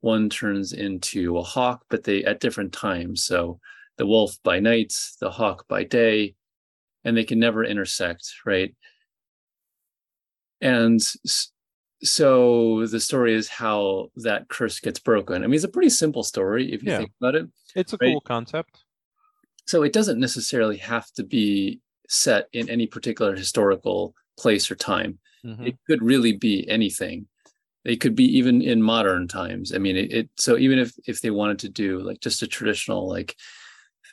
one 0.00 0.30
turns 0.30 0.72
into 0.72 1.38
a 1.38 1.42
hawk 1.42 1.84
but 1.90 2.04
they 2.04 2.24
at 2.24 2.40
different 2.40 2.72
times. 2.72 3.24
So 3.24 3.60
the 3.98 4.06
wolf 4.06 4.36
by 4.42 4.58
night 4.60 4.94
the 5.20 5.30
hawk 5.30 5.66
by 5.68 5.84
day 5.84 6.34
and 7.04 7.16
they 7.16 7.24
can 7.24 7.38
never 7.38 7.64
intersect 7.64 8.32
right? 8.46 8.74
And 10.60 11.00
so 12.02 12.86
the 12.86 13.00
story 13.00 13.34
is 13.34 13.48
how 13.48 14.10
that 14.16 14.48
curse 14.48 14.80
gets 14.80 14.98
broken 14.98 15.42
i 15.42 15.46
mean 15.46 15.54
it's 15.54 15.64
a 15.64 15.68
pretty 15.68 15.88
simple 15.90 16.22
story 16.22 16.72
if 16.72 16.82
you 16.82 16.90
Yeah. 16.90 16.98
think 16.98 17.12
about 17.20 17.34
it 17.36 17.46
it's 17.74 17.92
a 17.92 17.98
Right. 18.00 18.12
cool 18.12 18.20
concept. 18.20 18.84
so 19.66 19.82
it 19.82 19.92
doesn't 19.92 20.18
necessarily 20.20 20.76
have 20.78 21.10
to 21.12 21.22
be 21.24 21.80
set 22.08 22.48
in 22.52 22.68
any 22.68 22.86
particular 22.86 23.34
historical 23.36 24.14
place 24.38 24.70
or 24.70 24.74
time. 24.74 25.18
Mhm. 25.44 25.66
It 25.68 25.76
could 25.86 26.02
really 26.02 26.32
be 26.36 26.68
anything. 26.68 27.26
It 27.84 27.96
could 28.00 28.14
be 28.14 28.24
even 28.38 28.60
in 28.60 28.82
modern 28.82 29.28
times. 29.28 29.72
I 29.74 29.78
mean, 29.78 29.96
it, 29.96 30.12
it 30.12 30.28
so 30.36 30.58
even 30.58 30.78
if 30.78 30.92
if 31.06 31.20
they 31.22 31.30
wanted 31.30 31.58
to 31.60 31.68
do 31.68 32.00
like 32.00 32.20
just 32.20 32.42
a 32.42 32.46
traditional 32.46 33.08
like 33.08 33.36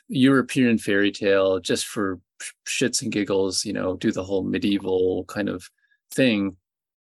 European 0.08 0.78
fairy 0.78 1.10
tale 1.12 1.60
just 1.60 1.84
for 1.86 2.20
shits 2.66 3.02
and 3.02 3.12
giggles, 3.12 3.64
you 3.66 3.72
know, 3.72 3.96
do 3.96 4.12
the 4.12 4.24
whole 4.24 4.44
medieval 4.44 5.24
kind 5.24 5.48
of 5.48 5.68
thing. 6.12 6.56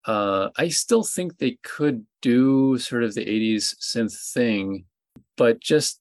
Uh, 0.07 0.51
I 0.57 0.69
still 0.69 1.03
think 1.03 1.39
they 1.39 1.59
could 1.63 2.07
do 2.21 2.79
sort 2.79 3.05
of 3.05 3.15
the 3.15 3.25
80s 3.27 3.75
synth 3.81 4.33
thing, 4.33 4.85
but 5.37 5.61
just 5.61 6.01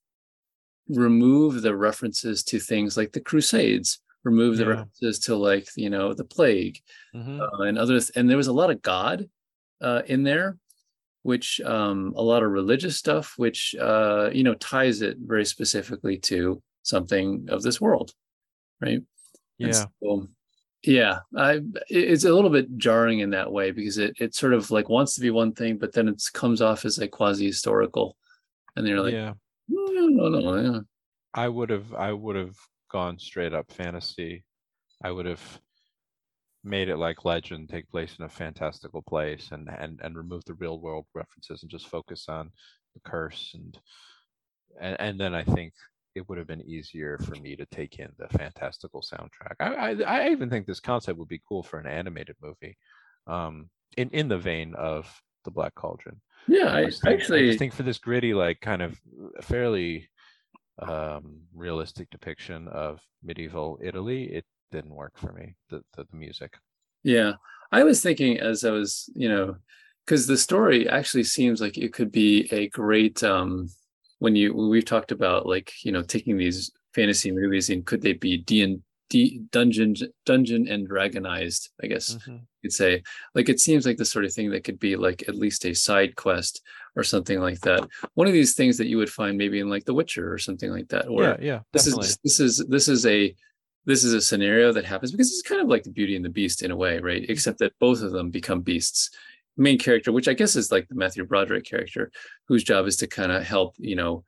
remove 0.89 1.61
the 1.61 1.75
references 1.75 2.43
to 2.43 2.59
things 2.59 2.97
like 2.97 3.13
the 3.13 3.21
Crusades, 3.21 4.01
remove 4.23 4.57
the 4.57 4.65
Yeah. 4.65 4.69
references 4.71 5.19
to 5.19 5.35
like, 5.35 5.69
you 5.77 5.89
know, 5.89 6.13
the 6.13 6.25
plague 6.25 6.81
Mhm. 7.15 7.39
uh, 7.41 7.63
and 7.63 7.77
others. 7.77 8.09
And 8.11 8.29
there 8.29 8.37
was 8.37 8.47
a 8.47 8.53
lot 8.53 8.69
of 8.71 8.81
God 8.81 9.29
uh, 9.81 10.01
in 10.05 10.23
there, 10.23 10.57
which 11.23 11.61
um, 11.61 12.13
a 12.15 12.21
lot 12.21 12.43
of 12.43 12.51
religious 12.51 12.97
stuff, 12.97 13.33
which, 13.37 13.75
uh, 13.75 14.29
you 14.33 14.43
know, 14.43 14.55
ties 14.55 15.01
it 15.01 15.17
very 15.19 15.45
specifically 15.45 16.17
to 16.19 16.61
something 16.83 17.47
of 17.49 17.63
this 17.63 17.79
world. 17.79 18.13
Right. 18.81 19.01
Yeah. 19.57 19.85
Yeah, 20.83 21.19
I 21.35 21.61
it's 21.89 22.25
a 22.25 22.33
little 22.33 22.49
bit 22.49 22.77
jarring 22.77 23.19
in 23.19 23.29
that 23.31 23.51
way 23.51 23.71
because 23.71 23.97
it 23.97 24.15
it 24.19 24.35
sort 24.35 24.53
of 24.53 24.69
like 24.69 24.89
wants 24.89 25.15
to 25.15 25.21
be 25.21 25.29
one 25.29 25.53
thing, 25.53 25.77
but 25.77 25.93
then 25.93 26.07
it 26.07 26.21
comes 26.33 26.61
off 26.61 26.83
as 26.83 26.97
like 26.97 27.11
quasi 27.11 27.45
historical, 27.45 28.17
and 28.75 28.85
they're 28.85 28.99
like, 28.99 29.13
yeah. 29.13 29.33
Mm, 29.71 30.15
no, 30.15 30.27
no, 30.27 30.39
no, 30.39 30.71
yeah. 30.73 30.79
I 31.33 31.47
would 31.47 31.69
have 31.69 31.93
I 31.93 32.11
would 32.11 32.35
have 32.35 32.55
gone 32.91 33.17
straight 33.17 33.53
up 33.53 33.71
fantasy. 33.71 34.43
I 35.01 35.11
would 35.11 35.25
have 35.25 35.41
made 36.65 36.89
it 36.89 36.97
like 36.97 37.25
legend 37.25 37.69
take 37.69 37.89
place 37.89 38.15
in 38.19 38.25
a 38.25 38.29
fantastical 38.29 39.01
place 39.01 39.49
and 39.51 39.69
and 39.69 39.99
and 40.03 40.17
remove 40.17 40.43
the 40.45 40.53
real 40.55 40.79
world 40.79 41.05
references 41.13 41.61
and 41.61 41.71
just 41.71 41.87
focus 41.87 42.25
on 42.27 42.51
the 42.93 42.99
curse 43.09 43.51
and 43.53 43.79
and, 44.81 44.97
and 44.99 45.19
then 45.19 45.33
I 45.33 45.43
think 45.43 45.73
it 46.15 46.27
would 46.27 46.37
have 46.37 46.47
been 46.47 46.61
easier 46.61 47.17
for 47.17 47.35
me 47.41 47.55
to 47.55 47.65
take 47.67 47.99
in 47.99 48.09
the 48.17 48.27
fantastical 48.29 49.01
soundtrack. 49.01 49.55
I, 49.59 50.03
I 50.03 50.25
I 50.25 50.29
even 50.29 50.49
think 50.49 50.65
this 50.65 50.79
concept 50.79 51.17
would 51.19 51.27
be 51.27 51.41
cool 51.47 51.63
for 51.63 51.79
an 51.79 51.87
animated 51.87 52.35
movie, 52.41 52.77
um, 53.27 53.69
in 53.97 54.09
in 54.09 54.27
the 54.27 54.37
vein 54.37 54.75
of 54.75 55.11
the 55.45 55.51
Black 55.51 55.75
Cauldron. 55.75 56.21
Yeah, 56.47 56.73
I 56.73 56.85
just 56.85 57.01
think, 57.01 57.11
I 57.11 57.15
actually, 57.15 57.47
just 57.47 57.59
think 57.59 57.73
for 57.73 57.83
this 57.83 57.97
gritty, 57.97 58.33
like 58.33 58.59
kind 58.61 58.81
of 58.81 58.99
fairly 59.41 60.09
um, 60.79 61.41
realistic 61.53 62.09
depiction 62.09 62.67
of 62.67 63.01
medieval 63.23 63.79
Italy, 63.81 64.23
it 64.25 64.45
didn't 64.71 64.93
work 64.95 65.17
for 65.17 65.31
me. 65.31 65.55
The 65.69 65.83
the, 65.95 66.05
the 66.09 66.17
music. 66.17 66.57
yeah, 67.03 67.33
I 67.71 67.83
was 67.83 68.01
thinking 68.01 68.39
as 68.39 68.63
I 68.63 68.71
was, 68.71 69.09
you 69.15 69.29
know, 69.29 69.55
because 70.05 70.27
the 70.27 70.37
story 70.37 70.87
actually 70.87 71.23
seems 71.23 71.61
like 71.61 71.77
it 71.77 71.93
could 71.93 72.11
be 72.11 72.47
a 72.51 72.69
great 72.69 73.23
um 73.23 73.69
when 74.23 74.37
you 74.37 74.53
when 74.55 74.69
we've 74.69 74.85
talked 74.85 75.11
about 75.11 75.45
like 75.45 75.73
you 75.83 75.91
know 75.91 76.01
taking 76.01 76.37
these 76.37 76.71
fantasy 76.95 77.29
movies 77.31 77.69
and 77.69 77.85
could 77.85 78.01
they 78.01 78.13
be 78.13 78.37
D 78.37 78.61
and 78.63 78.81
D 79.09 79.41
dungeon 79.51 79.93
dungeon 80.25 80.65
and 80.69 80.87
dragonized? 80.87 81.69
I 81.83 81.87
guess 81.87 82.15
Mhm. 82.15 82.39
you'd 82.61 82.71
say 82.71 83.03
like 83.35 83.49
it 83.49 83.59
seems 83.59 83.85
like 83.85 83.97
the 83.97 84.05
sort 84.13 84.23
of 84.23 84.31
thing 84.33 84.49
that 84.51 84.63
could 84.63 84.79
be 84.79 84.95
like 84.95 85.19
at 85.27 85.35
least 85.35 85.65
a 85.65 85.73
side 85.75 86.15
quest 86.15 86.61
or 86.95 87.03
something 87.03 87.39
like 87.41 87.59
that. 87.67 87.81
One 88.13 88.27
of 88.27 88.33
these 88.33 88.53
things 88.55 88.77
that 88.77 88.87
you 88.87 88.97
would 88.97 89.09
find 89.11 89.37
maybe 89.37 89.59
in 89.59 89.69
like 89.69 89.83
The 89.83 89.93
Witcher 89.93 90.31
or 90.31 90.37
something 90.37 90.71
like 90.71 90.87
that, 90.93 91.11
where 91.11 91.31
Yeah, 91.41 91.45
yeah, 91.49 91.59
this 91.73 91.83
definitely. 91.83 92.07
is 92.07 92.17
this 92.23 92.39
is 92.39 92.65
this 92.75 92.87
is 92.87 93.05
a 93.05 93.35
this 93.85 94.05
is 94.05 94.13
a 94.13 94.21
scenario 94.21 94.71
that 94.71 94.85
happens 94.85 95.11
because 95.11 95.29
it's 95.33 95.41
kind 95.41 95.59
of 95.61 95.67
like 95.67 95.83
the 95.83 95.91
beauty 95.99 96.15
and 96.15 96.23
the 96.23 96.29
beast 96.39 96.63
in 96.63 96.71
a 96.71 96.75
way 96.83 96.99
right 96.99 97.25
except 97.27 97.57
that 97.59 97.73
both 97.79 98.01
of 98.01 98.11
them 98.13 98.29
become 98.29 98.61
beasts 98.61 99.09
main 99.57 99.77
character 99.77 100.11
which 100.11 100.27
i 100.27 100.33
guess 100.33 100.55
is 100.55 100.71
like 100.71 100.87
the 100.87 100.95
matthew 100.95 101.23
broderick 101.25 101.65
character 101.65 102.11
whose 102.47 102.63
job 102.63 102.87
is 102.87 102.95
to 102.97 103.07
kind 103.07 103.31
of 103.31 103.43
help 103.43 103.75
you 103.77 103.95
know 103.95 104.23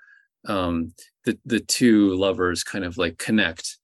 um 0.48 0.94
the 1.26 1.38
the 1.46 1.60
two 1.60 2.14
lovers 2.16 2.64
kind 2.64 2.86
of 2.86 2.98
like 2.98 3.18
connect 3.18 3.78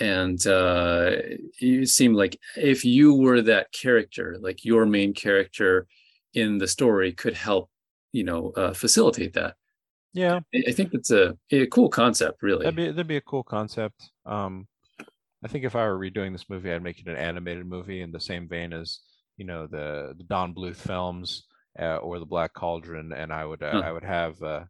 and 0.00 0.46
uh 0.46 1.12
you 1.60 1.84
seem 1.86 2.14
like 2.14 2.38
if 2.56 2.84
you 2.84 3.14
were 3.14 3.42
that 3.42 3.70
character 3.72 4.36
like 4.40 4.64
your 4.64 4.86
main 4.86 5.12
character 5.12 5.86
in 6.34 6.58
the 6.58 6.66
story 6.66 7.12
could 7.12 7.34
help 7.34 7.68
you 8.12 8.24
know 8.24 8.52
uh, 8.56 8.72
facilitate 8.72 9.34
that 9.34 9.54
yeah, 10.14 10.40
I- 10.54 10.64
I 10.68 10.72
think 10.72 10.92
it's 10.92 11.10
a, 11.10 11.38
a 11.50 11.64
cool 11.68 11.88
concept, 11.88 12.42
really. 12.42 12.64
that'd 12.64 12.76
be 12.76 12.88
that'd 12.88 13.06
be 13.06 13.16
a 13.16 13.22
cool 13.22 13.42
concept. 13.42 14.10
Um, 14.26 14.68
I 15.42 15.48
think 15.48 15.64
if 15.64 15.74
I 15.74 15.86
were 15.86 15.98
redoing 15.98 16.32
this 16.32 16.50
movie, 16.50 16.70
I'd 16.70 16.82
make 16.82 17.00
it 17.00 17.08
an 17.08 17.16
animated 17.16 17.64
movie 17.64 18.02
in 18.02 18.12
the 18.12 18.20
same 18.20 18.46
vein 18.46 18.74
as 18.74 18.98
you 19.36 19.44
know 19.44 19.66
the 19.66 20.14
the 20.16 20.24
Don 20.24 20.54
Bluth 20.54 20.76
films 20.76 21.44
uh, 21.78 21.96
or 21.96 22.18
the 22.18 22.26
Black 22.26 22.52
Cauldron, 22.54 23.12
and 23.12 23.32
I 23.32 23.44
would 23.44 23.62
uh, 23.62 23.72
Huh. 23.72 23.78
I 23.80 23.92
would 23.92 24.04
have 24.04 24.42
uh, 24.42 24.64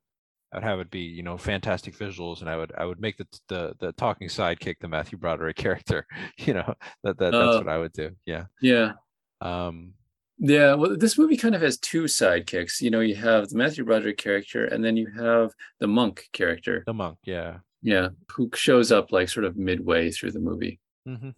I'd 0.53 0.62
have 0.62 0.81
it 0.81 0.90
be 0.90 1.01
you 1.01 1.22
know 1.22 1.37
fantastic 1.38 1.96
visuals, 1.96 2.40
and 2.40 2.48
I 2.51 2.57
would 2.57 2.72
I 2.77 2.85
would 2.85 3.01
make 3.01 3.16
the 3.16 3.27
the 3.48 3.75
the 3.81 3.92
talking 3.92 4.29
sidekick 4.29 4.77
the 4.81 4.88
Matthew 4.88 5.18
Broderick 5.18 5.57
character. 5.64 6.07
You 6.38 6.55
know 6.55 6.75
that, 7.05 7.18
that 7.18 7.33
that's 7.33 7.35
Oh. 7.57 7.59
what 7.59 7.68
I 7.68 7.79
would 7.79 7.92
do. 7.92 8.11
Yeah. 8.27 8.44
yeah, 8.61 8.92
Um, 9.40 9.94
yeah. 10.38 10.75
Well, 10.75 10.96
this 10.96 11.18
movie 11.18 11.37
kind 11.37 11.55
of 11.55 11.62
has 11.62 11.79
two 11.79 12.05
sidekicks. 12.05 12.81
You 12.81 12.90
know, 12.90 13.01
you 13.01 13.14
have 13.16 13.48
the 13.48 13.57
Matthew 13.57 13.85
Broderick 13.85 14.18
character, 14.18 14.64
and 14.66 14.85
then 14.85 14.96
you 14.96 15.07
have 15.18 15.53
the 15.81 15.87
monk 15.87 16.29
character. 16.33 16.83
the 16.87 16.94
monk. 16.94 17.18
Yeah. 17.25 17.59
Yeah, 17.85 18.11
who 18.31 18.48
shows 18.55 18.92
up 18.92 19.11
like 19.11 19.29
sort 19.29 19.44
of 19.44 19.57
midway 19.57 20.11
through 20.12 20.31
the 20.33 20.38
movie. 20.38 20.79
hmm 21.05 21.31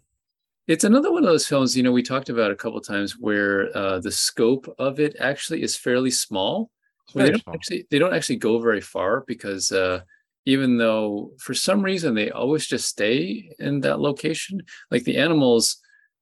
It's 0.66 0.84
another 0.84 1.12
one 1.12 1.24
of 1.24 1.28
those 1.28 1.46
films. 1.46 1.76
You 1.76 1.82
know, 1.82 1.92
we 1.92 2.02
talked 2.02 2.30
about 2.30 2.50
a 2.50 2.56
couple 2.56 2.80
times 2.80 3.18
where 3.18 3.76
uh, 3.76 4.00
the 4.00 4.10
scope 4.10 4.66
of 4.78 4.98
it 4.98 5.14
actually 5.20 5.62
is 5.62 5.76
fairly 5.76 6.10
small. 6.10 6.70
They 7.14 7.30
don't 7.30 7.42
small. 7.42 7.54
actually 7.54 7.86
they 7.90 7.98
don't 7.98 8.14
actually 8.14 8.36
go 8.36 8.58
very 8.58 8.80
far 8.80 9.24
because 9.26 9.70
uh, 9.72 10.00
even 10.46 10.78
though 10.78 11.32
for 11.38 11.54
some 11.54 11.82
reason 11.82 12.14
they 12.14 12.30
always 12.30 12.66
just 12.66 12.88
stay 12.88 13.50
in 13.58 13.80
that 13.80 14.00
location, 14.00 14.62
like 14.90 15.04
the 15.04 15.18
animals, 15.18 15.76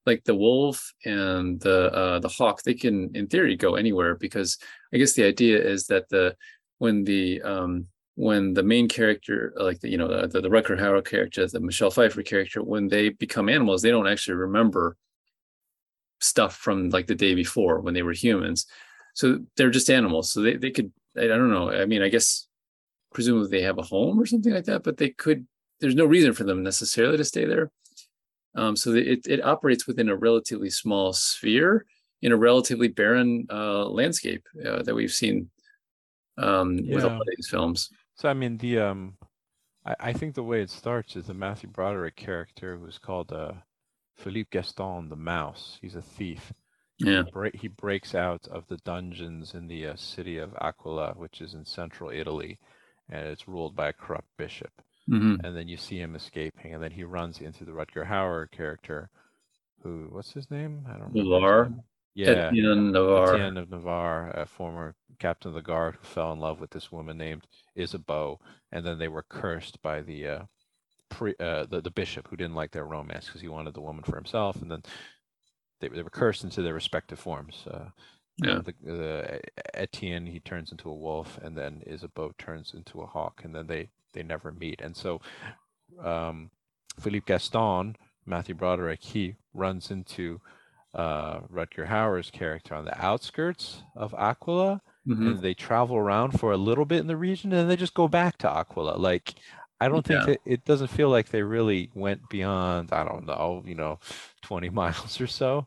like 0.07 0.25
the 0.25 0.35
wolf 0.35 0.93
and 1.05 1.61
the 1.61 1.93
uh, 1.93 2.19
the 2.19 2.29
hawk, 2.29 2.63
they 2.63 2.75
can 2.75 3.11
in 3.15 3.29
theory 3.29 3.57
go 3.57 3.77
anywhere 3.77 4.17
because 4.17 4.59
I 4.93 4.99
guess 4.99 5.13
the 5.13 5.25
idea 5.25 5.63
is 5.63 5.87
that 5.87 6.09
the 6.09 6.37
when 6.79 7.05
the 7.05 7.41
um, 7.43 7.87
when 8.15 8.55
the 8.55 8.63
main 8.63 8.89
character, 8.89 9.53
like 9.57 9.81
the 9.81 9.89
you 9.89 9.97
know 9.97 10.09
the 10.09 10.41
the, 10.41 10.49
Rutger 10.49 10.79
Hauer 10.79 11.05
character, 11.05 11.47
the 11.47 11.61
Michelle 11.61 11.91
Pfeiffer 11.91 12.23
character, 12.23 12.63
when 12.63 12.89
they 12.89 13.09
become 13.11 13.49
animals, 13.49 13.83
they 13.83 13.91
don't 13.91 14.07
actually 14.09 14.35
remember 14.37 14.97
stuff 16.21 16.57
from 16.57 16.91
like 16.91 17.07
the 17.07 17.15
day 17.15 17.35
before 17.35 17.81
when 17.81 17.95
they 17.95 18.03
were 18.03 18.13
humans. 18.13 18.67
So 19.15 19.41
they're 19.57 19.71
just 19.71 19.91
animals. 19.91 20.31
So 20.33 20.41
they, 20.43 20.57
they 20.57 20.71
could 20.71 20.93
i 21.17 21.27
don't 21.27 21.51
know. 21.51 21.71
I 21.71 21.85
mean 21.87 22.03
i 22.03 22.09
guess 22.09 22.47
presumably 23.13 23.49
they 23.51 23.63
have 23.63 23.79
a 23.79 23.83
home 23.83 24.19
or 24.19 24.25
something 24.25 24.53
like 24.55 24.65
that 24.65 24.83
but 24.83 24.97
they 24.97 25.11
could 25.11 25.47
there's 25.81 25.95
no 25.95 26.07
reason 26.07 26.33
for 26.33 26.45
them 26.45 26.63
necessarily 26.63 27.17
to 27.17 27.25
stay 27.25 27.45
there. 27.45 27.71
Um, 28.55 28.77
so 28.77 28.93
it, 28.95 29.27
it 29.27 29.45
operates 29.45 29.87
within 29.87 30.09
a 30.09 30.17
relatively 30.17 30.71
small 30.71 31.13
sphere 31.13 31.87
in 32.21 32.33
a 32.33 32.37
relatively 32.37 32.89
barren 32.89 33.47
uh, 33.51 33.87
landscape 33.87 34.47
uh, 34.65 34.83
that 34.83 34.95
we've 34.95 35.13
seen 35.13 35.51
um, 36.39 36.77
with 36.89 37.05
a 37.05 37.09
Yeah. 37.09 37.13
lot 37.13 37.21
of 37.21 37.35
these 37.37 37.49
films 37.49 37.91
So 38.23 38.29
I 38.29 38.35
mean 38.35 38.59
the 38.59 38.79
um 38.79 39.17
I, 39.85 39.97
I 39.99 40.13
think 40.13 40.37
the 40.37 40.45
way 40.45 40.63
it 40.63 40.71
starts 40.71 41.17
is 41.17 41.27
the 41.27 41.35
Matthew 41.35 41.69
Broderick 41.69 42.15
character 42.15 42.77
who's 42.77 42.99
called 42.99 43.33
uh 43.33 43.55
Philippe 44.15 44.51
Gaston 44.53 45.09
the 45.09 45.17
mouse. 45.17 45.79
He's 45.83 45.97
a 45.97 46.03
thief. 46.03 46.53
yeah 47.01 47.25
He, 47.25 47.31
break, 47.33 47.57
he 47.57 47.67
breaks 47.67 48.15
out 48.15 48.47
of 48.47 48.69
the 48.69 48.77
dungeons 48.77 49.55
in 49.55 49.67
the 49.67 49.89
uh, 49.89 49.97
city 49.97 50.39
of 50.39 50.55
Aquila, 50.61 51.15
which 51.17 51.41
is 51.41 51.55
in 51.55 51.65
central 51.65 52.11
Italy, 52.11 52.61
and 53.09 53.27
it's 53.27 53.49
ruled 53.49 53.75
by 53.75 53.89
a 53.89 53.93
corrupt 53.93 54.29
bishop. 54.39 54.71
hmm 55.09 55.35
And 55.43 55.57
then 55.57 55.67
you 55.67 55.77
see 55.77 55.99
him 55.99 56.15
escaping, 56.15 56.75
and 56.75 56.83
then 56.83 56.93
he 56.93 57.03
runs 57.03 57.41
into 57.41 57.65
the 57.65 57.73
Rutger 57.73 58.07
Hauer 58.07 58.49
character, 58.53 59.11
who 59.83 60.07
what's 60.13 60.33
his 60.33 60.49
name? 60.49 60.87
I 60.89 60.97
don't 60.99 61.17
remember. 61.17 61.73
His 62.15 62.29
Navarre? 62.29 62.53
name. 62.53 62.53
Yeah, 62.53 62.53
Etienne 62.53 62.93
Navarre. 62.93 63.35
Etienne 63.37 63.57
of 63.57 63.71
Navarre, 63.71 64.31
a 64.31 64.47
former 64.47 64.95
captain 65.19 65.49
of 65.51 65.55
the 65.55 65.63
guard 65.63 65.97
who 65.97 66.05
fell 66.07 66.33
in 66.33 66.41
love 66.41 66.61
with 66.61 66.71
this 66.71 66.93
woman 66.93 67.17
named 67.19 67.47
Isabeau, 67.77 68.41
and 68.73 68.85
then 68.85 68.99
they 68.99 69.09
were 69.09 69.23
cursed 69.23 69.81
by 69.83 70.03
the 70.03 70.29
uh, 70.29 70.43
pre, 71.09 71.35
uh, 71.41 71.67
the, 71.67 71.81
the 71.81 71.91
bishop 71.91 72.29
who 72.29 72.37
didn't 72.37 72.55
like 72.55 72.73
their 72.73 72.85
romance 72.87 73.27
because 73.27 73.41
he 73.41 73.49
wanted 73.49 73.75
the 73.75 73.81
woman 73.81 74.05
for 74.05 74.17
himself, 74.17 74.61
and 74.63 74.71
then 74.71 74.83
they, 75.81 75.89
they 75.89 76.03
were 76.03 76.11
cursed 76.11 76.45
into 76.45 76.63
their 76.63 76.75
respective 76.75 77.19
forms. 77.19 77.65
Uh, 77.71 77.91
Yeah. 78.39 78.61
the, 78.65 78.75
the 78.83 79.41
Etienne 79.75 80.27
he 80.27 80.41
turns 80.41 80.73
into 80.73 80.89
a 80.91 80.95
wolf, 80.95 81.39
and 81.43 81.57
then 81.57 81.83
Isabeau 81.87 82.33
turns 82.39 82.75
into 82.75 83.03
a 83.03 83.07
hawk, 83.07 83.43
and 83.45 83.55
then 83.55 83.67
they 83.67 83.91
they 84.15 84.23
never 84.23 84.53
meet. 84.53 84.81
And 84.83 84.97
so, 84.97 85.21
um, 86.03 86.51
Philippe 87.01 87.27
Gaston, 87.27 87.97
Matthew 88.27 88.55
Broderick, 88.55 89.03
he 89.03 89.37
runs 89.55 89.91
into 89.91 90.41
uh, 90.95 91.41
Rutger 91.53 91.87
Hauer's 91.89 92.31
character 92.31 92.75
on 92.75 92.85
the 92.85 93.05
outskirts 93.05 93.83
of 93.97 94.15
Aquila, 94.15 94.81
Mhm. 95.09 95.31
and 95.33 95.41
they 95.43 95.55
travel 95.55 95.97
around 95.97 96.39
for 96.39 96.53
a 96.53 96.57
little 96.57 96.85
bit 96.85 97.01
in 97.01 97.07
the 97.07 97.17
region, 97.17 97.51
and 97.53 97.61
then 97.63 97.69
they 97.69 97.77
just 97.77 97.95
go 97.95 98.07
back 98.09 98.39
to 98.39 98.51
Aquila. 98.51 98.97
Like, 98.99 99.35
I 99.81 99.89
don't 99.89 100.07
think 100.07 100.21
Yeah. 100.21 100.27
that 100.35 100.41
it 100.45 100.65
doesn't 100.65 100.89
feel 100.89 101.09
like 101.09 101.29
they 101.31 101.43
really 101.43 101.91
went 101.95 102.29
beyond, 102.29 102.93
I 102.93 103.03
don't 103.05 103.27
know, 103.27 103.63
you 103.67 103.75
know, 103.75 103.99
20 104.43 104.71
miles 104.71 105.21
or 105.21 105.27
so. 105.27 105.67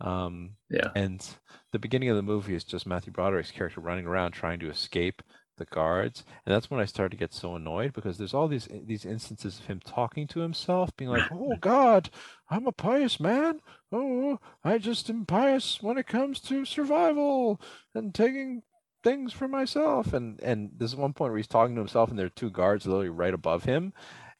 Um, 0.00 0.56
Yeah. 0.70 0.90
and 0.94 1.26
the 1.72 1.78
beginning 1.80 2.08
of 2.10 2.16
the 2.16 2.22
movie 2.22 2.54
is 2.54 2.62
just 2.64 2.86
Matthew 2.86 3.12
Broderick's 3.12 3.50
character 3.50 3.80
running 3.80 4.06
around 4.06 4.32
trying 4.32 4.60
to 4.60 4.70
escape 4.70 5.22
the 5.58 5.64
guards, 5.66 6.24
and 6.46 6.54
that's 6.54 6.70
when 6.70 6.80
I 6.80 6.84
started 6.84 7.10
to 7.10 7.16
get 7.16 7.34
so 7.34 7.54
annoyed 7.54 7.92
because 7.92 8.18
there's 8.18 8.34
all 8.34 8.48
these 8.48 8.68
these 8.70 9.04
instances 9.04 9.58
of 9.58 9.66
him 9.66 9.80
talking 9.84 10.26
to 10.28 10.40
himself, 10.40 10.96
being 10.96 11.10
like, 11.10 11.30
"Oh 11.32 11.56
God, 11.60 12.10
I'm 12.50 12.66
a 12.66 12.72
pious 12.72 13.20
man. 13.20 13.60
Oh, 13.92 14.38
I 14.64 14.78
just 14.78 15.10
am 15.10 15.26
pious 15.26 15.82
when 15.82 15.98
it 15.98 16.06
comes 16.06 16.40
to 16.42 16.64
survival 16.64 17.60
and 17.94 18.14
taking 18.14 18.62
things 19.04 19.32
for 19.32 19.48
myself." 19.48 20.12
And 20.12 20.40
and 20.40 20.70
there's 20.76 20.96
one 20.96 21.12
point 21.12 21.32
where 21.32 21.38
he's 21.38 21.46
talking 21.46 21.74
to 21.74 21.80
himself, 21.80 22.10
and 22.10 22.18
there 22.18 22.26
are 22.26 22.30
two 22.30 22.50
guards 22.50 22.86
literally 22.86 23.08
right 23.10 23.34
above 23.34 23.64
him, 23.64 23.92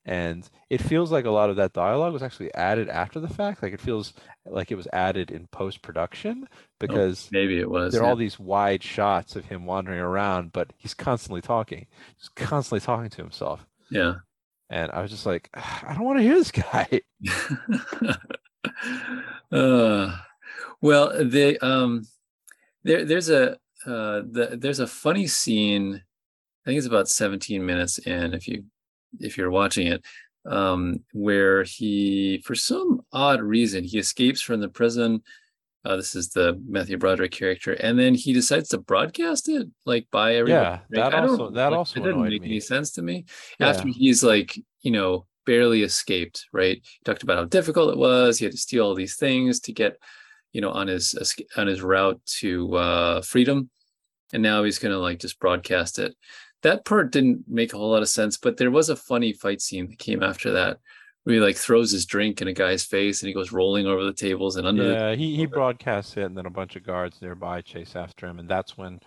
and 0.09 0.49
it 0.71 0.81
feels 0.81 1.13
like 1.13 1.27
a 1.27 1.31
lot 1.31 1.51
of 1.51 1.57
that 1.57 1.75
dialogue 1.75 2.15
was 2.15 2.23
actually 2.23 2.53
added 2.55 2.89
after 2.89 3.21
the 3.21 3.29
fact. 3.29 3.63
Like 3.63 3.75
it 3.75 3.81
feels 3.81 4.15
like 4.47 4.71
it 4.73 4.75
was 4.75 4.89
added 4.91 5.31
in 5.31 5.47
post 5.49 5.83
production 5.83 6.49
because 6.81 7.29
Maybe 7.31 7.61
it 7.61 7.71
was. 7.71 7.93
there 7.93 8.01
are 8.01 8.05
yeah. 8.05 8.11
all 8.11 8.17
these 8.17 8.41
wide 8.41 8.83
shots 8.83 9.37
of 9.37 9.45
him 9.45 9.67
wandering 9.67 10.01
around, 10.01 10.53
but 10.53 10.73
he's 10.79 10.95
constantly 10.95 11.43
talking. 11.43 11.87
He's 12.17 12.31
constantly 12.31 12.81
talking 12.81 13.11
to 13.11 13.23
himself. 13.23 13.67
yeah. 13.91 14.15
And 14.71 14.91
I 14.93 15.03
was 15.03 15.11
just 15.11 15.27
like, 15.27 15.51
I 15.55 15.93
don't 15.95 16.05
want 16.05 16.19
to 16.19 16.23
hear 16.23 16.35
this 16.35 16.53
guy. 16.53 17.01
uh, 19.53 20.17
well, 20.81 21.25
the 21.25 21.59
um, 21.63 22.07
there 22.83 23.05
there's 23.05 23.29
a 23.29 23.53
uh, 23.87 24.23
the, 24.31 24.57
there's 24.59 24.81
a 24.81 24.87
funny 24.87 25.27
scene. 25.27 26.03
I 26.65 26.71
think 26.71 26.79
it's 26.79 26.87
about 26.87 27.09
17 27.09 27.65
minutes 27.65 27.99
in. 27.99 28.35
If 28.35 28.47
you 28.49 28.65
if 29.21 29.37
you're 29.39 29.51
watching 29.51 29.87
it, 29.87 30.05
um, 30.47 31.01
where 31.13 31.63
he 31.65 32.43
for 32.45 32.55
some 32.55 33.01
odd 33.13 33.41
reason 33.41 33.85
he 33.85 33.99
escapes 33.99 34.41
from 34.41 34.61
the 34.61 34.69
prison. 34.69 35.23
Uh, 35.85 35.97
this 35.97 36.15
is 36.17 36.31
the 36.31 36.61
Matthew 36.69 36.99
Broderick 36.99 37.31
character, 37.31 37.73
and 37.75 37.99
then 37.99 38.15
he 38.15 38.33
decides 38.33 38.69
to 38.71 38.79
broadcast 38.79 39.49
it 39.49 39.69
like 39.87 40.07
by 40.11 40.35
everybody. 40.35 40.65
Yeah, 40.65 40.81
that 40.91 41.15
also- 41.15 41.51
that 41.51 41.69
like, 41.71 41.79
also 41.79 42.01
didn't 42.03 42.23
make 42.23 42.43
me. 42.43 42.49
any 42.49 42.61
sense 42.61 42.91
to 42.93 43.03
me 43.03 43.25
Yeah. 43.61 43.69
after 43.69 43.89
he's 43.89 44.23
like 44.25 44.59
you 44.83 44.91
know 44.91 45.27
barely 45.47 45.83
escaped 45.83 46.47
right 46.53 46.77
he 46.85 46.99
talked 47.05 47.23
about 47.23 47.39
how 47.39 47.45
difficult 47.45 47.91
it 47.93 47.97
was 47.97 48.39
he 48.39 48.45
had 48.45 48.53
to 48.53 48.59
steal 48.59 48.85
all 48.85 48.95
these 48.95 49.17
things 49.17 49.61
to 49.61 49.73
get 49.73 49.97
you 50.53 50.61
know 50.61 50.71
on 50.71 50.89
his 50.89 51.15
on 51.57 51.67
his 51.69 51.81
route 51.81 52.21
to 52.41 52.77
uh 52.77 53.23
freedom 53.23 53.71
and 54.35 54.43
now 54.43 54.63
he's 54.65 54.79
gonna 54.79 54.99
like 54.99 55.19
just 55.21 55.39
broadcast 55.41 55.99
it 55.99 56.15
that 56.63 56.85
part 56.85 57.13
didn't 57.13 57.45
make 57.49 57.73
a 57.73 57.77
whole 57.77 57.91
lot 57.91 58.03
of 58.03 58.09
sense 58.09 58.37
but 58.37 58.57
there 58.57 58.71
was 58.71 58.89
a 58.89 58.97
funny 58.97 59.33
fight 59.33 59.61
scene 59.61 59.89
that 59.89 59.99
came 59.99 60.23
after 60.23 60.51
that 60.53 60.79
where 61.25 61.35
he 61.35 61.41
like 61.41 61.57
throws 61.57 61.91
his 61.91 62.07
drink 62.07 62.41
in 62.41 62.49
a 62.49 62.53
guy's 62.53 62.85
face 62.85 63.23
and 63.23 63.29
he 63.29 63.35
goes 63.35 63.53
rolling 63.53 63.87
over 63.87 64.05
the 64.05 64.13
tables 64.13 64.57
and 64.57 64.67
under 64.67 64.85
the 64.85 64.95
Yeah, 64.95 65.15
he, 65.15 65.37
he 65.37 65.47
broadcasts 65.57 66.17
it, 66.17 66.23
and 66.25 66.37
then 66.37 66.47
a 66.47 66.51
bunch 66.51 66.77
of 66.77 66.85
guards 66.85 67.21
nearby 67.21 67.61
chase 67.61 67.95
after 67.97 68.27
him, 68.27 68.39
and 68.39 68.49
that's 68.49 68.77
when 68.79 68.99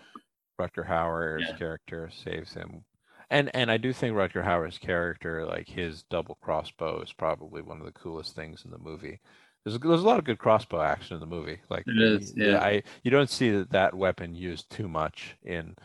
Rutger 0.60 0.88
Hauer's 0.88 1.46
Yeah. 1.50 1.58
character 1.58 2.10
saves 2.14 2.54
him. 2.54 2.84
And 3.30 3.50
and 3.56 3.72
I 3.72 3.78
do 3.78 3.94
think 3.94 4.16
Rutger 4.16 4.44
Hauer's 4.44 4.78
character, 4.78 5.46
like 5.46 5.68
his 5.68 6.04
double 6.04 6.38
crossbow, 6.42 7.02
is 7.02 7.14
probably 7.14 7.62
one 7.62 7.80
of 7.80 7.86
the 7.86 7.92
coolest 7.94 8.36
things 8.36 8.66
in 8.66 8.72
the 8.72 8.78
movie. 8.78 9.20
There's 9.64 9.76
a, 9.76 9.80
there's 9.80 10.02
a 10.02 10.06
lot 10.06 10.20
of 10.20 10.26
good 10.26 10.38
crossbow 10.40 10.82
action 10.82 11.16
in 11.16 11.22
the 11.22 11.26
movie. 11.26 11.60
Like 11.70 11.86
It 11.88 12.02
is, 12.02 12.34
yeah. 12.36 12.60
I 12.60 12.84
you 13.04 13.12
don't 13.12 13.30
see 13.30 13.50
that, 13.52 13.72
that 13.72 13.94
weapon 13.96 14.36
used 14.36 14.70
too 14.70 14.88
much 14.88 15.38
in 15.44 15.76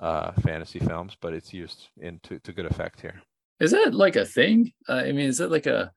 uh, 0.00 0.32
fantasy 0.42 0.78
films, 0.78 1.16
but 1.20 1.32
it's 1.32 1.52
used 1.52 1.88
in 2.00 2.18
to, 2.24 2.38
to 2.40 2.52
good 2.52 2.66
effect 2.66 3.00
here. 3.00 3.20
Is 3.60 3.72
that 3.72 3.94
like 3.94 4.16
a 4.16 4.24
thing? 4.24 4.72
Uh, 4.88 4.94
I 4.94 5.12
mean, 5.12 5.26
is 5.28 5.38
that 5.38 5.50
like 5.50 5.66
a 5.66 5.92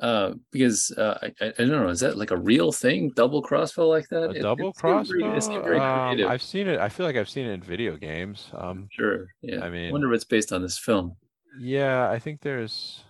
uh 0.00 0.32
because 0.50 0.90
uh 0.96 1.18
I, 1.22 1.46
I 1.46 1.52
don't 1.58 1.68
know, 1.68 1.88
is 1.88 2.00
that 2.00 2.16
like 2.16 2.30
a 2.30 2.36
real 2.36 2.72
thing? 2.72 3.10
Double 3.16 3.42
crossbow 3.42 3.86
like 3.88 4.08
that? 4.08 4.24
A 4.24 4.30
It- 4.30 4.42
double 4.42 4.70
it's 4.70 4.82
not 4.82 5.06
very- 5.06 5.20
crossbow. 5.22 5.36
It's 5.36 5.48
not 5.48 5.64
very 5.64 5.78
Um. 5.78 6.26
I've 6.30 6.42
seen 6.42 6.68
it. 6.68 6.78
I 6.80 6.88
feel 6.88 7.04
like 7.06 7.16
I've 7.16 7.28
seen 7.28 7.46
it 7.46 7.52
in 7.52 7.62
video 7.62 7.96
games. 7.96 8.50
Um, 8.54 8.88
Sure. 8.90 9.26
Yeah. 9.42 9.62
I 9.62 9.68
mean, 9.70 9.88
I 9.88 9.92
wonder 9.92 10.10
if 10.12 10.16
it's 10.16 10.24
based 10.24 10.52
on 10.52 10.62
this 10.62 10.78
film. 10.78 11.16
Yeah, 11.60 12.08
I 12.10 12.18
think 12.18 12.40
there's. 12.40 13.02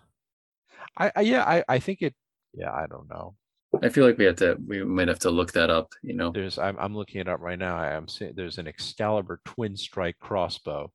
I, 0.96 1.12
I 1.14 1.20
yeah, 1.20 1.44
I 1.44 1.64
I 1.68 1.78
think 1.78 2.02
it. 2.02 2.14
Yeah, 2.54 2.72
I 2.72 2.86
don't 2.88 3.08
know. 3.08 3.34
I 3.82 3.88
feel 3.88 4.04
like 4.04 4.18
we 4.18 4.24
have 4.24 4.36
to 4.36 4.56
we 4.66 4.82
might 4.82 5.08
have 5.08 5.20
to 5.20 5.30
look 5.30 5.52
that 5.52 5.70
up, 5.70 5.92
you 6.02 6.14
know. 6.14 6.30
There's 6.30 6.58
I'm 6.58 6.76
I'm 6.78 6.94
looking 6.94 7.20
it 7.20 7.28
up 7.28 7.40
right 7.40 7.58
now. 7.58 7.76
I 7.76 7.92
am 7.92 8.08
seeing 8.08 8.32
there's 8.34 8.58
an 8.58 8.66
Excalibur 8.66 9.40
twin 9.44 9.76
strike 9.76 10.18
crossbow, 10.18 10.92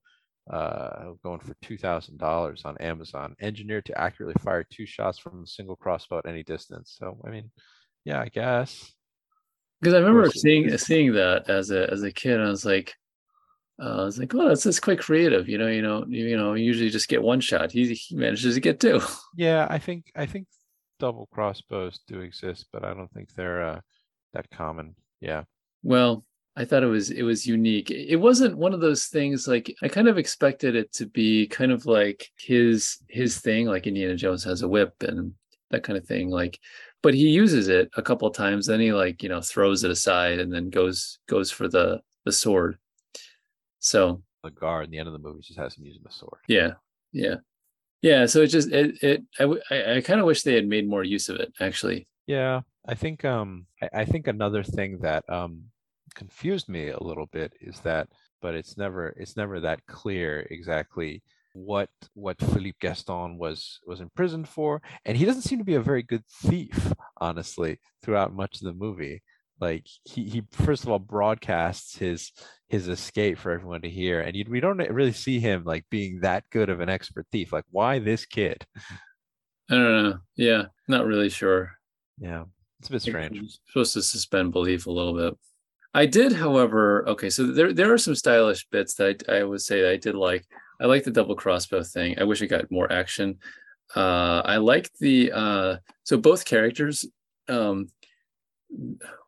uh, 0.52 1.12
going 1.24 1.40
for 1.40 1.56
two 1.62 1.78
thousand 1.78 2.18
dollars 2.18 2.64
on 2.66 2.78
Amazon, 2.80 3.36
engineered 3.40 3.86
to 3.86 3.98
accurately 4.00 4.36
fire 4.44 4.66
two 4.70 4.86
shots 4.86 5.18
from 5.18 5.44
a 5.44 5.48
single 5.48 5.78
crossbow 5.78 6.18
at 6.18 6.28
any 6.28 6.44
distance. 6.44 6.96
So 7.00 7.18
I 7.26 7.30
mean, 7.30 7.50
yeah, 8.04 8.20
I 8.20 8.28
guess. 8.28 8.92
Because 9.80 9.94
I 9.94 10.00
remember 10.00 10.30
seeing 10.30 10.78
seeing 10.78 11.14
that 11.14 11.50
as 11.50 11.72
a 11.72 11.90
as 11.90 12.04
a 12.04 12.12
kid, 12.12 12.42
I 12.42 12.50
was 12.50 12.66
like, 12.66 12.94
uh, 13.82 14.02
I 14.02 14.04
was 14.04 14.20
like, 14.20 14.34
oh, 14.36 14.50
that's 14.50 14.64
that's 14.64 14.80
quite 14.82 15.00
creative, 15.00 15.48
you 15.48 15.58
know. 15.58 15.68
You 15.68 15.82
know, 15.82 16.06
you, 16.08 16.26
you 16.26 16.38
know, 16.38 16.56
you 16.56 16.66
usually 16.66 16.90
just 16.90 17.08
get 17.08 17.24
one 17.24 17.40
shot. 17.40 17.72
He 17.72 17.94
he 17.94 18.16
manages 18.16 18.56
to 18.56 18.62
get 18.62 18.80
two. 18.82 19.00
Yeah, 19.38 19.66
I 19.70 19.80
think 19.80 20.12
I 20.16 20.26
think 20.26 20.48
double 21.00 21.28
crossbows 21.32 22.00
do 22.08 22.22
exist, 22.22 22.68
but 22.72 22.84
I 22.86 22.94
don't 22.94 23.12
think 23.14 23.34
they're 23.34 23.64
uh, 23.64 23.82
that 24.34 24.50
common. 24.52 24.96
Yeah. 25.20 25.44
Well, 25.84 26.26
I 26.56 26.66
thought 26.66 26.84
it 26.84 26.88
was 26.88 27.12
it 27.12 27.24
was 27.24 27.46
unique. 27.46 27.92
It 27.92 28.16
wasn't 28.16 28.58
one 28.58 28.74
of 28.74 28.80
those 28.82 29.06
things 29.08 29.48
like 29.48 29.76
I 29.84 29.88
kind 29.88 30.08
of 30.08 30.18
expected 30.18 30.76
it 30.76 30.92
to 30.94 31.06
be 31.06 31.48
kind 31.48 31.72
of 31.72 31.86
like 31.86 32.30
his 32.38 32.98
his 33.10 33.40
thing, 33.42 33.68
like 33.68 33.88
Indiana 33.88 34.16
Jones 34.16 34.44
has 34.46 34.62
a 34.62 34.68
whip 34.68 34.94
and 35.02 35.34
that 35.72 35.84
kind 35.84 35.98
of 35.98 36.06
thing. 36.08 36.30
Like, 36.30 36.60
but 37.04 37.14
he 37.14 37.28
uses 37.30 37.68
it 37.68 37.90
a 37.98 38.02
couple 38.02 38.28
of 38.28 38.36
times, 38.36 38.68
then 38.68 38.80
he 38.80 38.94
like 38.94 39.22
you 39.22 39.30
know 39.30 39.42
throws 39.42 39.84
it 39.84 39.92
aside 39.92 40.40
and 40.40 40.52
then 40.54 40.70
goes 40.70 41.20
goes 41.28 41.52
for 41.52 41.68
the 41.68 42.02
the 42.24 42.32
sword. 42.32 42.78
So 43.80 44.24
The 44.44 44.52
guard 44.52 44.86
in 44.86 44.92
the 44.92 45.00
end 45.00 45.08
of 45.08 45.14
the 45.14 45.20
movie 45.20 45.42
just 45.42 45.60
has 45.60 45.76
him 45.78 45.86
using 45.86 46.04
the 46.04 46.12
sword. 46.12 46.40
yeah, 46.48 46.74
yeah, 47.12 47.36
yeah. 48.06 48.28
So 48.28 48.44
it 48.44 48.48
just 48.48 48.72
it 48.72 49.02
it 49.02 49.24
I 49.40 49.96
I 49.98 50.02
kind 50.02 50.20
of 50.20 50.28
wish 50.28 50.44
they 50.44 50.54
had 50.54 50.68
made 50.68 50.88
more 50.88 51.04
use 51.04 51.28
of 51.28 51.38
it 51.38 51.52
actually. 51.60 52.08
Yeah, 52.28 52.62
I 52.88 52.94
think 52.94 53.26
um 53.26 53.66
I, 53.82 54.02
I 54.02 54.06
think 54.06 54.28
another 54.28 54.64
thing 54.64 55.00
that 55.00 55.28
um 55.28 55.64
confused 56.14 56.70
me 56.70 56.90
a 56.90 57.04
little 57.04 57.26
bit 57.34 57.54
is 57.60 57.80
that 57.80 58.08
but 58.44 58.54
it's 58.54 58.78
never 58.78 59.08
it's 59.18 59.36
never 59.36 59.60
that 59.60 59.86
clear 59.88 60.48
exactly 60.52 61.24
what 61.54 61.90
what 62.14 62.40
Philippe 62.40 62.78
Gaston 62.80 63.40
was 63.40 63.80
was 63.88 64.02
imprisoned 64.02 64.48
for 64.48 64.84
and 65.06 65.18
he 65.18 65.26
doesn't 65.26 65.42
seem 65.50 65.58
to 65.58 65.72
be 65.72 65.76
a 65.76 65.90
very 65.92 66.04
good 66.04 66.26
thief 66.44 66.94
honestly 67.18 67.80
throughout 68.04 68.36
much 68.36 68.62
of 68.62 68.66
the 68.68 68.74
movie 68.74 69.24
like 69.60 69.88
he 70.04 70.24
he 70.26 70.44
first 70.52 70.84
of 70.84 70.90
all 70.90 71.00
broadcasts 71.00 71.98
his 71.98 72.32
his 72.68 72.88
escape 72.88 73.38
for 73.38 73.52
everyone 73.52 73.82
to 73.82 73.90
hear 73.90 74.22
and 74.22 74.36
you, 74.36 74.46
we 74.50 74.60
don't 74.60 74.78
really 74.78 75.14
see 75.14 75.40
him 75.40 75.64
like 75.64 75.86
being 75.90 76.20
that 76.22 76.44
good 76.52 76.70
of 76.70 76.80
an 76.82 76.90
expert 76.90 77.26
thief 77.32 77.54
like 77.54 77.66
why 77.72 78.00
this 78.00 78.26
kid 78.26 78.66
I 79.70 79.74
don't 79.76 80.04
know. 80.04 80.20
Yeah, 80.36 80.66
not 80.88 81.06
really 81.06 81.30
sure. 81.30 81.72
yeah 82.20 82.44
it's 82.80 82.90
a 82.90 82.92
bit 82.92 83.02
strange 83.02 83.38
It's 83.38 83.60
supposed 83.68 83.94
to 83.94 84.02
suspend 84.02 84.52
belief 84.52 84.86
a 84.88 84.92
little 84.92 85.14
bit. 85.14 85.34
I 85.94 86.06
did, 86.06 86.34
however, 86.34 87.08
okay, 87.08 87.30
so 87.30 87.48
there 87.48 87.72
there 87.72 87.94
are 87.94 87.98
some 87.98 88.16
stylish 88.16 88.68
bits 88.70 88.96
that 88.96 89.24
I, 89.30 89.38
I 89.38 89.44
would 89.44 89.62
say 89.62 89.90
I 89.90 89.96
did 89.96 90.14
like. 90.14 90.46
I 90.82 90.86
like 90.88 91.06
the 91.06 91.12
double 91.12 91.36
crossbow 91.36 91.84
thing. 91.84 92.20
I 92.20 92.26
wish 92.26 92.42
it 92.42 92.48
got 92.48 92.70
more 92.70 92.92
action. 92.92 93.40
Uh, 93.96 94.42
I 94.44 94.58
like 94.58 94.92
the 95.00 95.32
uh, 95.32 95.78
so 96.04 96.18
both 96.18 96.44
characters. 96.44 97.06
Um, 97.48 97.88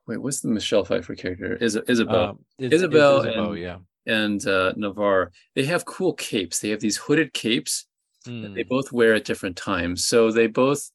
wait, 0.08 0.22
what's 0.22 0.42
the 0.42 0.48
Michelle 0.48 0.86
Pfeiffer 0.86 1.16
character? 1.16 1.56
Is 1.56 1.76
Isabel 1.88 2.30
Um, 2.30 2.40
it's 2.58 2.74
Isabel 2.74 3.22
Isabeau, 3.22 3.52
and- 3.52 3.62
yeah 3.62 3.78
and 4.06 4.48
uh, 4.48 4.74
Navarre? 4.78 5.32
They 5.56 5.66
have 5.66 5.84
cool 5.86 6.14
capes. 6.14 6.60
They 6.60 6.70
have 6.70 6.80
these 6.80 6.98
hooded 6.98 7.34
capes 7.34 7.86
that 8.26 8.54
they 8.56 8.64
Mm, 8.64 8.70
both 8.70 8.92
wear 8.92 9.14
at 9.16 9.26
different 9.26 9.56
times. 9.56 10.06
So 10.06 10.32
they 10.32 10.48
both 10.48 10.90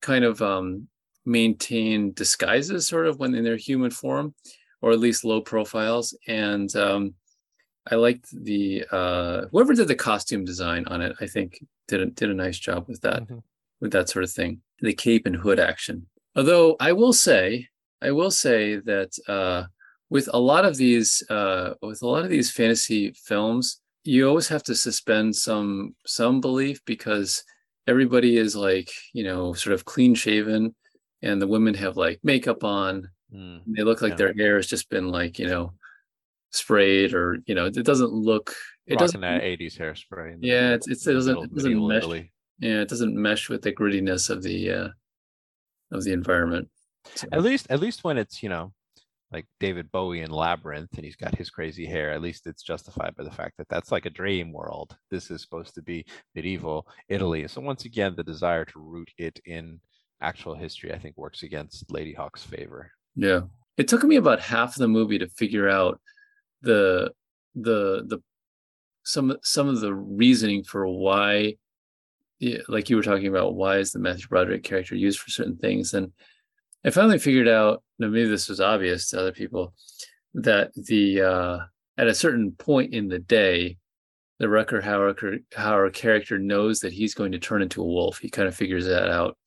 kind 0.00 0.24
of 0.24 0.40
um, 0.40 0.88
maintain 1.26 2.12
disguises, 2.12 2.86
sort 2.86 3.06
of 3.06 3.18
when 3.18 3.34
in 3.34 3.44
their 3.44 3.56
human 3.56 3.90
form, 3.90 4.34
or 4.80 4.92
at 4.92 4.98
least 4.98 5.24
low 5.24 5.40
profiles. 5.40 6.16
And 6.26 6.74
um, 6.76 7.14
I 7.90 7.96
liked 7.96 8.28
the 8.30 8.84
uh, 8.90 9.46
whoever 9.52 9.74
did 9.74 9.88
the 9.88 9.94
costume 9.94 10.44
design 10.44 10.84
on 10.86 11.00
it. 11.02 11.14
I 11.20 11.26
think 11.26 11.62
did 11.88 12.00
a, 12.00 12.06
did 12.06 12.30
a 12.30 12.34
nice 12.34 12.58
job 12.58 12.86
with 12.88 13.00
that 13.02 13.26
mhm. 13.26 13.42
with 13.80 13.92
that 13.92 14.08
sort 14.08 14.24
of 14.24 14.30
thing. 14.30 14.60
The 14.80 14.94
cape 14.94 15.26
and 15.26 15.36
hood 15.36 15.60
action. 15.60 16.06
Although 16.36 16.76
I 16.80 16.92
will 16.92 17.12
say, 17.12 17.68
I 18.04 18.10
will 18.12 18.30
say 18.30 18.76
that 18.76 19.10
uh, 19.28 19.64
with 20.10 20.28
a 20.32 20.38
lot 20.38 20.64
of 20.64 20.76
these, 20.76 21.22
uh, 21.30 21.74
with 21.82 22.02
a 22.02 22.06
lot 22.06 22.24
of 22.24 22.30
these 22.30 22.50
fantasy 22.50 23.12
films, 23.24 23.80
you 24.04 24.28
always 24.28 24.48
have 24.48 24.62
to 24.64 24.74
suspend 24.74 25.34
some 25.34 25.94
some 26.06 26.40
belief 26.40 26.78
because 26.84 27.42
everybody 27.86 28.36
is 28.36 28.54
like, 28.54 28.90
you 29.14 29.24
know, 29.24 29.54
sort 29.54 29.74
of 29.74 29.84
clean 29.84 30.14
shaven, 30.14 30.74
and 31.22 31.40
the 31.40 31.46
women 31.46 31.74
have 31.74 31.96
like 31.96 32.20
makeup 32.22 32.62
on. 32.64 33.08
Mm, 33.34 33.62
They 33.74 33.82
look 33.82 34.02
like 34.02 34.10
Yeah. 34.12 34.16
their 34.16 34.34
hair 34.34 34.56
has 34.56 34.66
just 34.66 34.90
been 34.90 35.08
like, 35.08 35.38
you 35.38 35.46
know, 35.48 35.72
sprayed 36.50 37.14
or 37.14 37.38
you 37.46 37.54
know, 37.54 37.66
it 37.66 37.84
doesn't 37.84 38.12
look 38.12 38.54
it 38.86 38.94
Rocking 38.94 38.98
doesn't. 39.06 39.20
that 39.22 39.42
'80s 39.42 39.78
hairspray. 39.78 40.36
Yeah, 40.42 40.74
it's, 40.74 40.86
it's, 40.88 41.06
it 41.06 41.14
doesn't 41.14 41.38
it 41.44 41.54
doesn't 41.54 41.88
mesh. 41.88 42.02
Italy. 42.02 42.32
Yeah, 42.60 42.82
it 42.82 42.88
doesn't 42.88 43.16
mesh 43.16 43.48
with 43.48 43.62
the 43.62 43.72
grittiness 43.72 44.28
of 44.28 44.42
the 44.42 44.70
uh, 44.70 44.88
of 45.90 46.04
the 46.04 46.12
environment. 46.12 46.68
So, 47.14 47.28
At 47.32 47.42
least, 47.42 47.66
at 47.70 47.80
least 47.80 48.04
when 48.04 48.18
it's 48.18 48.42
you 48.42 48.48
know, 48.48 48.72
like 49.32 49.46
David 49.60 49.90
Bowie 49.90 50.20
in 50.20 50.30
Labyrinth, 50.30 50.90
and 50.96 51.04
he's 51.04 51.16
got 51.16 51.34
his 51.34 51.50
crazy 51.50 51.86
hair. 51.86 52.12
At 52.12 52.22
least 52.22 52.46
it's 52.46 52.62
justified 52.62 53.14
by 53.16 53.24
the 53.24 53.30
fact 53.30 53.54
that 53.58 53.68
that's 53.68 53.92
like 53.92 54.06
a 54.06 54.10
dream 54.10 54.52
world. 54.52 54.96
This 55.10 55.30
is 55.30 55.42
supposed 55.42 55.74
to 55.74 55.82
be 55.82 56.06
medieval 56.34 56.86
Italy. 57.08 57.46
So 57.48 57.60
once 57.60 57.84
again, 57.84 58.14
the 58.16 58.24
desire 58.24 58.64
to 58.66 58.80
root 58.80 59.10
it 59.18 59.40
in 59.44 59.80
actual 60.20 60.54
history, 60.54 60.92
I 60.92 60.98
think, 60.98 61.16
works 61.16 61.42
against 61.42 61.88
Ladyhawke's 61.88 62.44
favor. 62.44 62.90
yeah, 63.16 63.40
it 63.76 63.88
took 63.88 64.04
me 64.04 64.16
about 64.16 64.40
half 64.40 64.70
of 64.70 64.78
the 64.78 64.88
movie 64.88 65.18
to 65.18 65.28
figure 65.28 65.68
out 65.68 66.00
the 66.62 67.12
the 67.54 68.04
the 68.06 68.18
some 69.04 69.36
some 69.42 69.68
of 69.68 69.80
the 69.80 69.94
reasoning 69.94 70.64
for 70.64 70.86
why 70.86 71.56
yeah, 72.40 72.58
like 72.68 72.90
you 72.90 72.96
were 72.96 73.02
talking 73.02 73.28
about 73.28 73.54
why 73.54 73.78
is 73.78 73.92
the 73.92 73.98
Matthew 73.98 74.26
Broderick 74.28 74.64
character 74.64 74.94
used 74.96 75.18
for 75.18 75.30
certain 75.30 75.56
things 75.56 75.94
and 75.94 76.12
I 76.84 76.90
finally 76.90 77.18
figured 77.18 77.48
out 77.48 77.82
now 77.98 78.08
maybe 78.08 78.28
this 78.28 78.48
was 78.48 78.60
obvious 78.60 79.10
to 79.10 79.20
other 79.20 79.32
people 79.32 79.74
that 80.34 80.72
the 80.74 81.22
uh 81.22 81.58
at 81.96 82.08
a 82.08 82.14
certain 82.14 82.52
point 82.52 82.92
in 82.92 83.08
the 83.08 83.20
day 83.20 83.78
the 84.40 84.46
Rutger 84.46 84.82
Hauer, 84.82 85.92
character 85.94 86.38
knows 86.38 86.80
that 86.80 86.92
he's 86.92 87.14
going 87.14 87.32
to 87.32 87.38
turn 87.38 87.62
into 87.62 87.80
a 87.80 87.86
wolf. 87.86 88.18
He 88.18 88.28
kind 88.28 88.48
of 88.48 88.54
figures 88.54 88.84
that 88.86 89.08
out. 89.08 89.38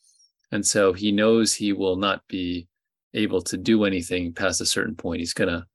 And 0.51 0.65
so 0.65 0.93
he 0.93 1.11
knows 1.11 1.53
he 1.53 1.73
will 1.73 1.97
not 1.97 2.21
be 2.29 2.67
able 3.13 3.41
to 3.41 3.57
do 3.57 3.83
anything 3.83 4.33
past 4.33 4.61
a 4.61 4.65
certain 4.65 4.95
point. 4.95 5.19
He's 5.19 5.33
gonna 5.33 5.65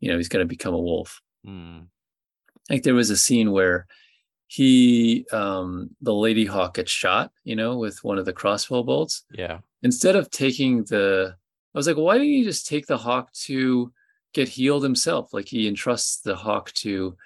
you 0.00 0.10
know 0.10 0.16
he's 0.16 0.28
gonna 0.28 0.44
become 0.44 0.74
a 0.74 0.80
wolf. 0.80 1.20
Hmm. 1.44 1.80
like 2.68 2.82
there 2.82 2.94
was 2.94 3.10
a 3.10 3.16
scene 3.16 3.52
where 3.52 3.86
he 4.48 5.26
um 5.32 5.90
the 6.00 6.14
lady 6.14 6.44
hawk 6.44 6.74
gets 6.74 6.90
shot 6.90 7.30
you 7.44 7.54
know 7.54 7.78
with 7.78 8.02
one 8.02 8.18
of 8.18 8.24
the 8.24 8.32
crossbow 8.32 8.82
bolts. 8.82 9.24
Yeah. 9.32 9.58
Instead 9.82 10.16
of 10.16 10.30
taking 10.30 10.84
the 10.84 11.34
i 11.74 11.78
was 11.78 11.86
like 11.86 11.96
why 11.96 12.14
didn't 12.14 12.32
he 12.32 12.44
just 12.44 12.66
take 12.66 12.86
the 12.86 12.96
hawk 12.96 13.32
to 13.32 13.92
get 14.36 14.48
healed 14.50 14.82
himself? 14.82 15.32
Like 15.32 15.48
he 15.48 15.66
entrusts 15.66 16.20
the 16.20 16.36
hawk 16.36 16.70
to 16.84 17.16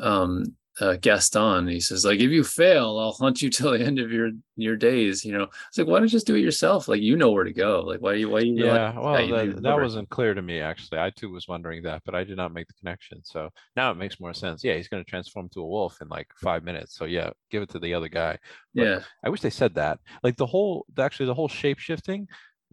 um 0.00 0.56
uh, 0.80 0.96
gaston 0.96 1.66
he 1.66 1.80
says 1.80 2.04
like 2.04 2.20
if 2.20 2.30
you 2.30 2.44
fail 2.44 2.98
i'll 2.98 3.12
hunt 3.12 3.40
you 3.40 3.50
till 3.50 3.72
the 3.72 3.80
end 3.84 3.98
of 3.98 4.10
your 4.12 4.30
your 4.56 4.76
days 4.76 5.24
you 5.24 5.32
know 5.32 5.46
it's 5.68 5.78
like 5.78 5.86
why 5.86 5.94
don't 5.98 6.04
you 6.04 6.08
just 6.10 6.26
do 6.26 6.34
it 6.34 6.40
yourself 6.40 6.88
like 6.88 7.00
you 7.00 7.16
know 7.16 7.30
where 7.30 7.44
to 7.44 7.52
go 7.52 7.80
like 7.80 8.00
why 8.00 8.12
you 8.14 8.28
why 8.28 8.40
you 8.40 8.54
Yeah, 8.64 8.98
well, 8.98 9.20
you 9.20 9.34
that, 9.34 9.62
that 9.62 9.80
wasn't 9.80 10.08
clear 10.08 10.34
to 10.34 10.42
me 10.42 10.60
actually. 10.60 10.98
I 10.98 11.10
too 11.10 11.30
was 11.30 11.48
wondering 11.48 11.82
that, 11.82 12.02
but 12.04 12.14
I 12.14 12.24
did 12.24 12.36
not 12.36 12.52
make 12.52 12.66
the 12.66 12.74
connection. 12.74 13.22
So 13.24 13.50
now 13.74 13.90
it 13.90 13.96
makes 13.96 14.18
more 14.20 14.34
sense. 14.34 14.64
Yeah, 14.64 14.74
he's 14.76 14.88
going 14.88 15.04
to 15.04 15.10
transform 15.10 15.48
to 15.50 15.60
a 15.60 15.66
wolf 15.66 16.00
in 16.00 16.08
like 16.08 16.28
five 16.42 16.62
minutes. 16.64 16.94
So 16.94 17.04
yeah, 17.04 17.30
give 17.50 17.62
it 17.62 17.68
to 17.70 17.78
the 17.78 17.94
other 17.94 18.08
guy. 18.08 18.38
But 18.74 18.84
yeah 18.84 19.00
I 19.24 19.28
wish 19.28 19.40
they 19.40 19.50
said 19.50 19.74
that. 19.74 19.98
Like 20.22 20.36
the 20.36 20.46
whole, 20.46 20.86
actually, 20.98 21.26
the 21.26 21.34
whole 21.34 21.48
shape 21.48 21.78
shifting 21.78 22.28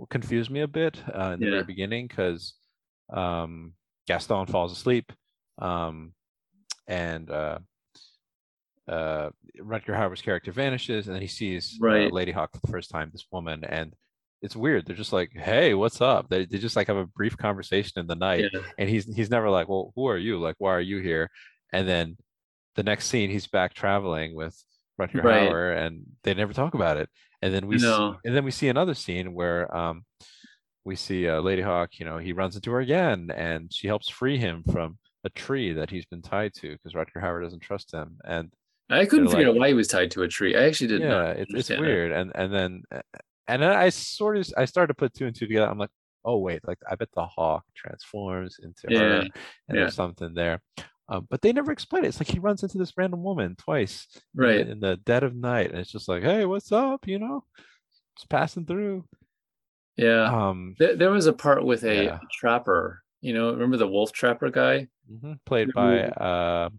confused 0.10 0.50
me 0.50 0.62
a 0.62 0.68
bit 0.68 1.02
uh, 1.14 1.32
in 1.32 1.40
the 1.40 1.46
Yeah. 1.46 1.52
very 1.52 1.64
beginning 1.64 2.08
because 2.08 2.54
um, 3.12 3.74
Gaston 4.08 4.46
falls 4.48 4.72
asleep, 4.72 5.12
um, 5.60 6.14
and 6.88 7.30
uh, 7.30 7.60
uh, 8.88 9.30
Rutger 9.60 9.96
Hauer's 9.98 10.22
character 10.22 10.52
vanishes, 10.52 11.08
and 11.08 11.16
then 11.16 11.22
he 11.22 11.28
sees 11.28 11.78
uh, 11.82 11.86
Right. 11.86 12.12
Lady 12.12 12.32
Hawk 12.32 12.52
for 12.54 12.60
the 12.62 12.72
first 12.72 12.90
time. 12.90 13.10
This 13.12 13.26
woman, 13.32 13.64
and 13.64 13.94
it's 14.42 14.56
weird. 14.56 14.86
They're 14.86 14.96
just 14.96 15.14
like, 15.14 15.32
"Hey, 15.34 15.74
what's 15.74 16.02
up?" 16.02 16.30
They, 16.30 16.46
they 16.46 16.58
just 16.58 16.76
like 16.76 16.88
have 16.88 16.98
a 16.98 17.06
brief 17.06 17.38
conversation 17.38 18.00
in 18.00 18.08
the 18.08 18.16
night, 18.16 18.46
yeah 18.54 18.62
and 18.78 18.90
he's 18.90 19.06
he's 19.16 19.30
never 19.30 19.50
like, 19.50 19.70
"Well, 19.70 19.94
who 19.96 20.08
are 20.08 20.18
you? 20.18 20.40
Like, 20.40 20.56
why 20.60 20.72
are 20.74 20.82
you 20.82 21.00
here?" 21.00 21.30
And 21.72 21.88
then 21.88 22.18
the 22.76 22.84
next 22.84 23.08
scene, 23.08 23.30
he's 23.30 23.48
back 23.48 23.74
traveling 23.74 24.36
with 24.36 24.62
Rutger 25.00 25.24
Right. 25.24 25.50
Hauer, 25.50 25.78
and 25.78 26.04
they 26.24 26.34
never 26.34 26.54
talk 26.54 26.74
about 26.74 26.98
it. 26.98 27.10
And 27.42 27.54
then 27.54 27.68
we 27.68 27.78
see, 27.80 28.18
and 28.26 28.36
then 28.36 28.44
we 28.46 28.52
see 28.52 28.68
another 28.70 28.94
scene 28.94 29.34
where 29.34 29.74
um 29.76 30.04
we 30.86 30.96
see 30.98 31.28
uh, 31.30 31.40
Lady 31.40 31.62
Hawk. 31.62 31.92
You 32.00 32.06
know, 32.06 32.18
he 32.18 32.34
runs 32.34 32.56
into 32.56 32.72
her 32.72 32.80
again, 32.82 33.32
and 33.34 33.74
she 33.74 33.88
helps 33.88 34.10
free 34.10 34.38
him 34.38 34.64
from 34.72 34.98
a 35.24 35.30
tree 35.30 35.72
that 35.74 35.90
he's 35.90 36.06
been 36.06 36.22
tied 36.22 36.54
to 36.56 36.74
because 36.74 36.94
Rutger 36.94 37.22
Hauer 37.22 37.42
doesn't 37.42 37.62
trust 37.62 37.94
him. 37.94 38.18
And 38.26 38.52
i 38.90 39.06
couldn't 39.06 39.28
figure 39.30 39.48
like- 39.48 39.56
out 39.56 39.60
why 39.60 39.68
he 39.70 39.74
was 39.74 39.88
tied 39.88 40.12
to 40.12 40.24
a 40.24 40.28
tree 40.28 40.56
i 40.56 40.64
actually 40.64 40.88
did 40.88 41.02
yeah, 41.02 41.34
it's 41.38 41.70
weird. 41.70 42.12
And 42.12 42.32
and 42.36 42.54
then 42.54 42.84
and 43.48 43.62
then 43.62 43.72
I 43.72 43.90
sort 43.90 44.38
of 44.38 44.48
I 44.56 44.66
started 44.66 44.88
to 44.88 44.94
put 44.94 45.14
two 45.14 45.26
and 45.28 45.36
two 45.36 45.48
together. 45.48 45.70
I'm 45.70 45.78
like, 45.78 45.90
oh 46.24 46.38
wait, 46.38 46.66
like 46.66 46.78
I 46.90 46.96
bet 46.96 47.10
the 47.14 47.26
hawk 47.26 47.66
transforms 47.76 48.58
into 48.64 48.98
her, 48.98 49.16
and 49.20 49.24
yeah. 49.34 49.34
there's 49.68 49.96
something 49.96 50.34
there. 50.34 50.62
Um, 51.10 51.28
but 51.30 51.42
they 51.42 51.52
never 51.52 51.74
explain 51.74 52.06
it. 52.06 52.08
It's 52.08 52.22
like 52.22 52.30
he 52.30 52.40
runs 52.40 52.64
into 52.64 52.78
this 52.78 52.94
random 52.96 53.22
woman 53.22 53.56
twice 53.58 54.08
right 54.34 54.66
in 54.66 54.80
the 54.80 54.96
dead 55.06 55.24
of 55.24 55.36
night, 55.36 55.72
and 55.72 55.80
it's 55.80 55.92
just 55.92 56.08
like, 56.08 56.24
hey, 56.24 56.46
what's 56.46 56.72
up? 56.72 57.06
You 57.06 57.20
know, 57.20 57.44
just 58.18 58.30
passing 58.30 58.66
through. 58.66 59.04
yeah 59.98 60.24
Um, 60.32 60.76
There, 60.80 60.96
there 60.96 61.12
was 61.12 61.26
a 61.28 61.34
part 61.34 61.66
with 61.66 61.84
a 61.84 62.04
Yeah. 62.06 62.20
trapper. 62.32 63.04
You 63.20 63.34
know, 63.34 63.52
remember 63.52 63.76
the 63.78 63.88
wolf 63.88 64.14
trapper 64.14 64.50
guy? 64.50 64.88
mhm, 65.12 65.38
played 65.46 65.74
by 65.74 66.04
uh, 66.04 66.70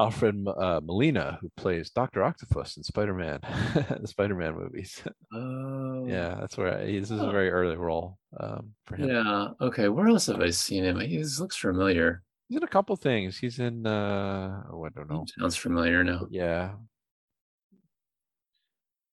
Alfred 0.00 0.46
uh, 0.48 0.80
Molina, 0.82 1.38
who 1.40 1.50
plays 1.56 1.90
Doctor 1.90 2.22
Octopus 2.22 2.76
in 2.78 2.82
Spider-Man, 2.82 3.40
the 4.00 4.06
Spider-Man 4.06 4.54
movies. 4.54 5.02
Oh, 5.32 6.06
yeah, 6.06 6.36
that's 6.40 6.56
where 6.56 6.78
I, 6.78 6.86
this 6.86 7.10
is 7.10 7.20
a 7.20 7.30
very 7.30 7.50
early 7.50 7.76
role 7.76 8.16
um, 8.38 8.72
for 8.86 8.96
him. 8.96 9.10
yeah. 9.10 9.48
Okay, 9.60 9.88
where 9.88 10.08
else 10.08 10.26
have 10.26 10.40
I 10.40 10.50
seen 10.50 10.84
him? 10.84 10.98
He 11.00 11.22
looks 11.38 11.56
familiar. 11.56 12.22
He's 12.48 12.56
in 12.56 12.64
a 12.64 12.68
couple 12.68 12.96
things. 12.96 13.38
He's 13.38 13.58
in 13.58 13.86
uh 13.86 14.62
oh, 14.72 14.84
I 14.84 14.88
don't 14.88 15.08
know. 15.08 15.24
Sounds 15.38 15.56
familiar 15.56 16.02
now. 16.02 16.26
Yeah. 16.30 16.72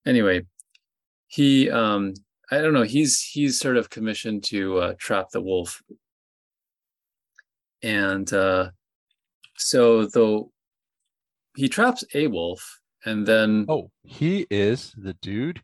Anyway, 0.06 0.44
he 1.28 1.70
um, 1.70 2.14
I 2.50 2.62
don't 2.62 2.74
know. 2.74 2.84
He's 2.84 3.22
he's 3.22 3.60
sort 3.60 3.78
of 3.78 3.90
commissioned 3.90 4.44
to 4.46 4.80
uh, 4.80 4.94
trap 4.98 5.28
the 5.32 5.42
wolf, 5.42 5.84
and 7.84 8.32
uh, 8.34 8.72
so 9.58 10.08
though 10.08 10.52
he 11.58 11.68
traps 11.68 12.04
a 12.14 12.28
wolf, 12.28 12.80
and 13.06 13.26
then 13.28 13.66
Oh, 13.68 13.92
he 14.04 14.48
is 14.50 14.94
the 14.98 15.14
dude 15.22 15.62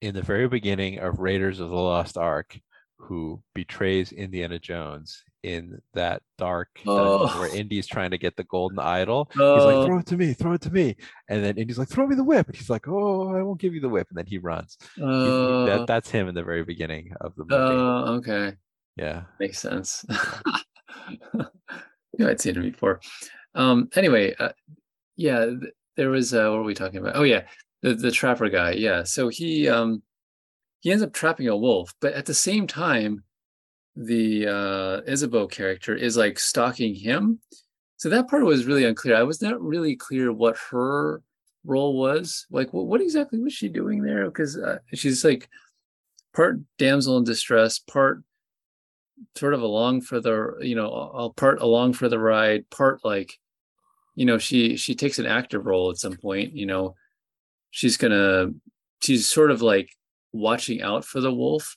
in 0.00 0.14
the 0.14 0.22
very 0.22 0.46
beginning 0.46 0.98
of 1.00 1.18
Raiders 1.18 1.58
of 1.58 1.70
the 1.70 1.74
Lost 1.74 2.16
Ark 2.16 2.58
who 2.98 3.42
betrays 3.54 4.12
Indiana 4.12 4.58
Jones 4.58 5.22
in 5.42 5.80
that 5.94 6.22
dark 6.38 6.68
dungeon 6.84 7.38
where 7.40 7.48
Oh. 7.50 7.54
Indy's 7.54 7.86
trying 7.86 8.10
to 8.10 8.18
get 8.18 8.36
the 8.36 8.44
golden 8.44 8.78
idol. 8.78 9.28
He's 9.32 9.40
Oh. 9.42 9.66
like, 9.66 9.86
throw 9.86 9.98
it 9.98 10.06
to 10.06 10.16
me, 10.16 10.32
throw 10.32 10.52
it 10.54 10.62
to 10.62 10.70
me. 10.70 10.96
And 11.28 11.44
then 11.44 11.56
Indy's 11.58 11.78
like, 11.78 11.88
throw 11.88 12.06
me 12.06 12.16
the 12.16 12.24
whip. 12.24 12.46
And 12.48 12.56
he's 12.56 12.70
like, 12.70 12.88
oh, 12.88 13.34
I 13.36 13.42
won't 13.42 13.60
give 13.60 13.74
you 13.74 13.80
the 13.80 13.88
whip. 13.88 14.08
And 14.10 14.18
then 14.18 14.26
he 14.26 14.38
runs. 14.38 14.76
He- 14.96 15.02
he- 15.02 15.06
that, 15.06 15.84
that's 15.86 16.10
him 16.10 16.26
in 16.28 16.34
the 16.34 16.42
very 16.42 16.64
beginning 16.64 17.12
of 17.20 17.34
the 17.36 17.44
movie. 17.44 17.54
uh, 17.54 18.12
okay. 18.18 18.54
yeah. 18.96 19.24
Makes 19.38 19.58
sense. 19.60 20.04
yeah, 22.18 22.28
I'd 22.28 22.40
seen 22.40 22.56
him 22.56 22.62
before. 22.62 23.00
Um, 23.54 23.88
anyway, 23.94 24.34
uh, 24.38 24.50
yeah, 25.16 25.50
there 25.96 26.10
was 26.10 26.34
uh, 26.34 26.48
what 26.50 26.58
were 26.58 26.64
we 26.64 26.74
talking 26.74 26.98
about? 26.98 27.16
Oh 27.16 27.22
yeah, 27.22 27.42
the 27.82 27.94
the 27.94 28.10
trapper 28.10 28.48
guy. 28.48 28.72
Yeah, 28.72 29.02
so 29.02 29.28
he 29.28 29.68
um 29.68 30.02
he 30.80 30.90
ends 30.92 31.02
up 31.02 31.12
trapping 31.12 31.48
a 31.48 31.56
wolf, 31.56 31.92
but 32.00 32.12
at 32.12 32.26
the 32.26 32.34
same 32.34 32.66
time, 32.66 33.24
the 33.96 34.46
uh 34.46 35.10
Isabeau 35.10 35.46
character 35.46 35.94
is 35.94 36.16
like 36.16 36.38
stalking 36.38 36.94
him. 36.94 37.40
So 37.98 38.10
that 38.10 38.28
part 38.28 38.44
was 38.44 38.66
really 38.66 38.84
unclear. 38.84 39.16
I 39.16 39.22
was 39.22 39.40
not 39.40 39.60
really 39.60 39.96
clear 39.96 40.32
what 40.32 40.58
her 40.70 41.22
role 41.64 41.98
was. 41.98 42.46
Like, 42.50 42.72
what, 42.74 42.86
what 42.86 43.00
exactly 43.00 43.40
was 43.40 43.54
she 43.54 43.70
doing 43.70 44.02
there? 44.02 44.26
Because 44.26 44.58
uh, 44.58 44.78
she's 44.92 45.24
like 45.24 45.48
part 46.34 46.58
damsel 46.78 47.16
in 47.16 47.24
distress, 47.24 47.78
part 47.78 48.22
sort 49.34 49.54
of 49.54 49.62
along 49.62 50.02
for 50.02 50.20
the 50.20 50.54
you 50.60 50.74
know 50.74 51.32
part 51.36 51.60
along 51.60 51.94
for 51.94 52.08
the 52.08 52.18
ride 52.18 52.68
part 52.70 53.04
like 53.04 53.38
you 54.16 54.26
know 54.26 54.38
she 54.38 54.76
she 54.76 54.94
takes 54.94 55.18
an 55.20 55.26
active 55.26 55.64
role 55.66 55.90
at 55.90 55.98
some 55.98 56.16
point 56.16 56.52
you 56.54 56.66
know 56.66 56.94
she's 57.70 57.96
gonna 57.96 58.48
she's 59.02 59.28
sort 59.28 59.50
of 59.52 59.62
like 59.62 59.90
watching 60.32 60.82
out 60.82 61.04
for 61.04 61.20
the 61.20 61.32
wolf 61.32 61.76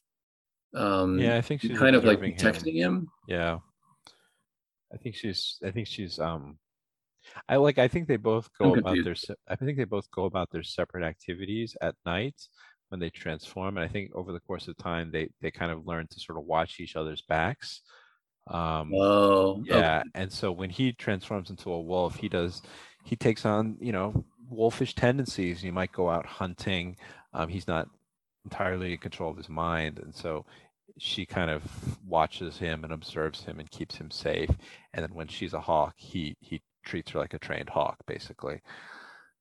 um 0.74 1.20
Yeah, 1.20 1.36
I 1.36 1.42
think 1.42 1.62
she's 1.62 1.78
kind 1.78 1.96
of 1.96 2.04
like 2.04 2.18
observing 2.18 2.32
him. 2.32 2.38
protecting 2.38 2.76
him, 2.76 3.08
Yeah. 3.28 3.58
I 4.94 4.98
think 4.98 5.16
she's 5.16 5.60
I 5.64 5.70
think 5.72 5.88
she's 5.88 6.18
um 6.20 6.58
I 7.48 7.58
like 7.58 7.78
I 7.78 7.88
think 7.88 8.08
they 8.08 8.18
both 8.18 8.50
go 8.58 8.74
about 8.74 8.98
their 9.04 9.16
I 9.48 9.56
think 9.56 9.78
they 9.78 9.84
both 9.84 10.10
go 10.10 10.26
about 10.26 10.50
their 10.52 10.64
separate 10.64 11.04
activities 11.04 11.76
at 11.82 11.96
night 12.06 12.36
when 12.88 13.00
they 13.00 13.10
transform 13.12 13.78
and 13.78 13.86
I 13.86 13.88
think 13.88 14.12
over 14.16 14.32
the 14.32 14.40
course 14.40 14.68
of 14.68 14.78
time 14.78 15.12
they 15.12 15.30
they 15.42 15.52
kind 15.52 15.72
of 15.72 15.86
learn 15.86 16.08
to 16.08 16.20
sort 16.20 16.40
of 16.40 16.46
watch 16.46 16.80
each 16.80 16.96
other's 16.96 17.22
backs. 17.22 17.82
Um 18.50 18.92
oh 18.96 19.62
okay. 19.62 19.80
yeah, 19.80 20.04
and 20.16 20.32
so 20.32 20.52
when 20.52 20.70
he 20.70 20.92
transforms 20.94 21.50
into 21.50 21.72
a 21.72 21.80
wolf, 21.82 22.16
he 22.16 22.30
does 22.30 22.62
he 23.04 23.16
takes 23.16 23.46
on, 23.46 23.78
you 23.80 23.92
know, 23.92 24.24
wolfish 24.50 24.94
tendencies. 24.96 25.62
He 25.62 25.72
might 25.72 25.92
go 25.92 26.10
out 26.10 26.26
hunting. 26.26 26.98
Um, 27.34 27.48
he's 27.50 27.68
not 27.68 27.88
entirely 28.46 28.94
in 28.94 28.98
control 28.98 29.32
of 29.32 29.38
his 29.38 29.50
mind, 29.50 30.00
and 30.00 30.14
so 30.16 30.46
she 30.98 31.26
kind 31.26 31.50
of 31.50 31.64
watches 32.06 32.58
him 32.58 32.84
and 32.84 32.92
observes 32.92 33.44
him 33.44 33.60
and 33.60 33.72
keeps 33.72 33.96
him 33.96 34.12
safe. 34.12 34.50
And 34.94 35.04
then 35.04 35.14
when 35.14 35.28
she's 35.28 35.54
a 35.54 35.60
hawk, 35.62 35.94
he 35.98 36.36
he 36.40 36.62
treats 36.84 37.12
her 37.12 37.20
like 37.20 37.34
a 37.34 37.40
trained 37.40 37.70
hawk, 37.70 37.98
basically. 38.08 38.62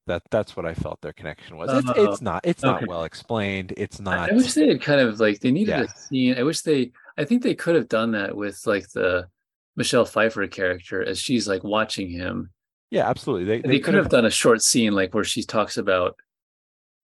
That 0.07 0.23
that's 0.31 0.57
what 0.57 0.65
I 0.65 0.75
felt 0.75 1.01
their 1.03 1.13
connection 1.13 1.57
was. 1.57 1.71
It's, 1.73 1.99
it's 1.99 2.23
not 2.23 2.41
it's 2.45 2.65
okay. 2.65 2.81
not 2.81 2.89
well 2.89 3.05
explained. 3.05 3.75
It's 3.77 4.01
not. 4.01 4.31
I 4.31 4.35
wish 4.35 4.55
they 4.55 4.69
had 4.69 4.81
kind 4.81 5.01
of 5.01 5.21
like 5.21 5.41
they 5.41 5.51
needed 5.51 5.73
Yeah. 5.73 5.83
a 5.83 5.89
scene. 5.89 6.39
I 6.39 6.43
wish 6.45 6.63
they. 6.63 6.93
I 7.19 7.25
think 7.25 7.43
they 7.43 7.55
could 7.55 7.75
have 7.75 7.89
done 7.89 8.13
that 8.13 8.37
with 8.37 8.67
like 8.67 8.89
the 8.91 9.29
Michelle 9.77 10.05
Pfeiffer 10.07 10.47
character 10.49 11.05
as 11.05 11.19
she's 11.19 11.49
like 11.49 11.65
watching 11.65 12.11
him. 12.11 12.51
yeah, 12.91 13.09
absolutely. 13.09 13.45
They 13.45 13.63
They, 13.63 13.81
could 13.81 13.95
have 13.95 14.09
done 14.09 14.25
a 14.25 14.31
short 14.31 14.63
scene 14.63 14.93
like 14.93 15.15
where 15.15 15.25
she 15.25 15.43
talks 15.43 15.77
about 15.77 16.17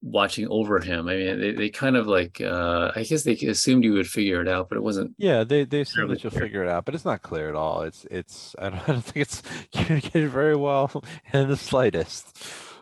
watching 0.02 0.48
over 0.48 0.80
him. 0.80 1.08
I 1.08 1.16
mean, 1.16 1.40
they, 1.40 1.52
they 1.52 1.70
kind 1.70 1.96
of 1.96 2.06
like 2.06 2.40
uh 2.40 2.92
I 2.94 3.04
guess 3.04 3.24
they 3.24 3.34
assumed 3.34 3.84
you 3.84 3.94
would 3.94 4.08
figure 4.08 4.40
it 4.42 4.48
out, 4.48 4.68
but 4.68 4.76
it 4.78 4.82
wasn't. 4.82 5.16
Yeah, 5.16 5.44
they 5.44 5.64
they 5.64 5.80
assume 5.82 6.08
that 6.08 6.22
you'll 6.24 6.32
clear. 6.32 6.44
figure 6.44 6.62
it 6.62 6.68
out, 6.68 6.84
but 6.84 6.94
it's 6.94 7.04
not 7.04 7.22
clear 7.22 7.48
at 7.48 7.54
all. 7.54 7.82
It's 7.82 8.04
it's 8.10 8.54
I 8.58 8.70
don't, 8.70 8.80
I 8.88 8.92
don't 8.92 9.02
think 9.04 9.16
it's 9.18 9.42
communicated 9.72 10.30
very 10.30 10.56
well 10.56 11.02
in 11.32 11.48
the 11.48 11.56
slightest. 11.56 12.36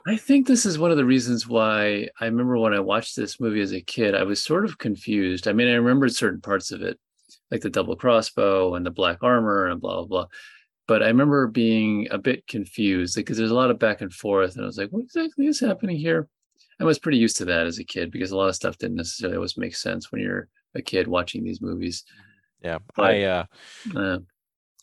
I 0.07 0.17
think 0.17 0.47
this 0.47 0.67
is 0.67 0.79
one 0.79 0.91
of 0.91 0.97
the 0.97 1.05
reasons 1.05 1.47
why 1.47 2.09
I 2.21 2.25
remember 2.25 2.59
when 2.59 2.75
I 2.75 2.81
watched 2.81 3.15
this 3.15 3.39
movie 3.41 3.61
as 3.61 3.73
a 3.73 3.81
kid, 3.81 4.15
I 4.15 4.25
was 4.25 4.43
sort 4.43 4.65
of 4.65 4.79
confused. 4.79 5.47
I 5.47 5.53
mean, 5.53 5.69
I 5.69 5.75
remembered 5.75 6.13
certain 6.15 6.41
parts 6.41 6.73
of 6.73 6.83
it, 6.83 6.99
like 7.53 7.61
the 7.61 7.71
double 7.71 7.95
crossbow 7.95 8.75
and 8.75 8.85
the 8.85 8.91
black 8.91 9.19
armor 9.23 9.67
and 9.67 9.81
blah 9.81 9.97
blah 9.99 10.07
blah. 10.07 10.27
But 10.89 11.03
I 11.05 11.07
remember 11.07 11.47
being 11.47 12.09
a 12.11 12.19
bit 12.19 12.47
confused 12.49 13.15
because 13.15 13.37
there's 13.39 13.53
a 13.53 13.55
lot 13.55 13.71
of 13.71 13.79
back 13.79 14.01
and 14.01 14.13
forth, 14.13 14.57
and 14.57 14.65
I 14.65 14.67
was 14.67 14.79
like, 14.79 14.91
"What 14.91 15.05
exactly 15.05 15.47
is 15.47 15.61
happening 15.61 15.97
here?" 15.97 16.29
I 16.81 16.85
was 16.85 16.99
pretty 16.99 17.19
used 17.19 17.37
to 17.37 17.45
that 17.45 17.67
as 17.69 17.79
a 17.79 17.85
kid 17.85 18.11
because 18.11 18.33
a 18.33 18.37
lot 18.37 18.49
of 18.49 18.57
stuff 18.57 18.79
didn't 18.79 18.97
necessarily 18.97 19.37
always 19.37 19.57
make 19.57 19.77
sense 19.77 20.11
when 20.11 20.21
you're 20.21 20.49
a 20.75 20.83
kid 20.83 21.07
watching 21.07 21.45
these 21.45 21.61
movies. 21.61 22.03
Yeah, 22.63 22.79
But- 22.97 23.05
I 23.15 23.23
uh 23.25 23.45
Uh, 23.95 24.19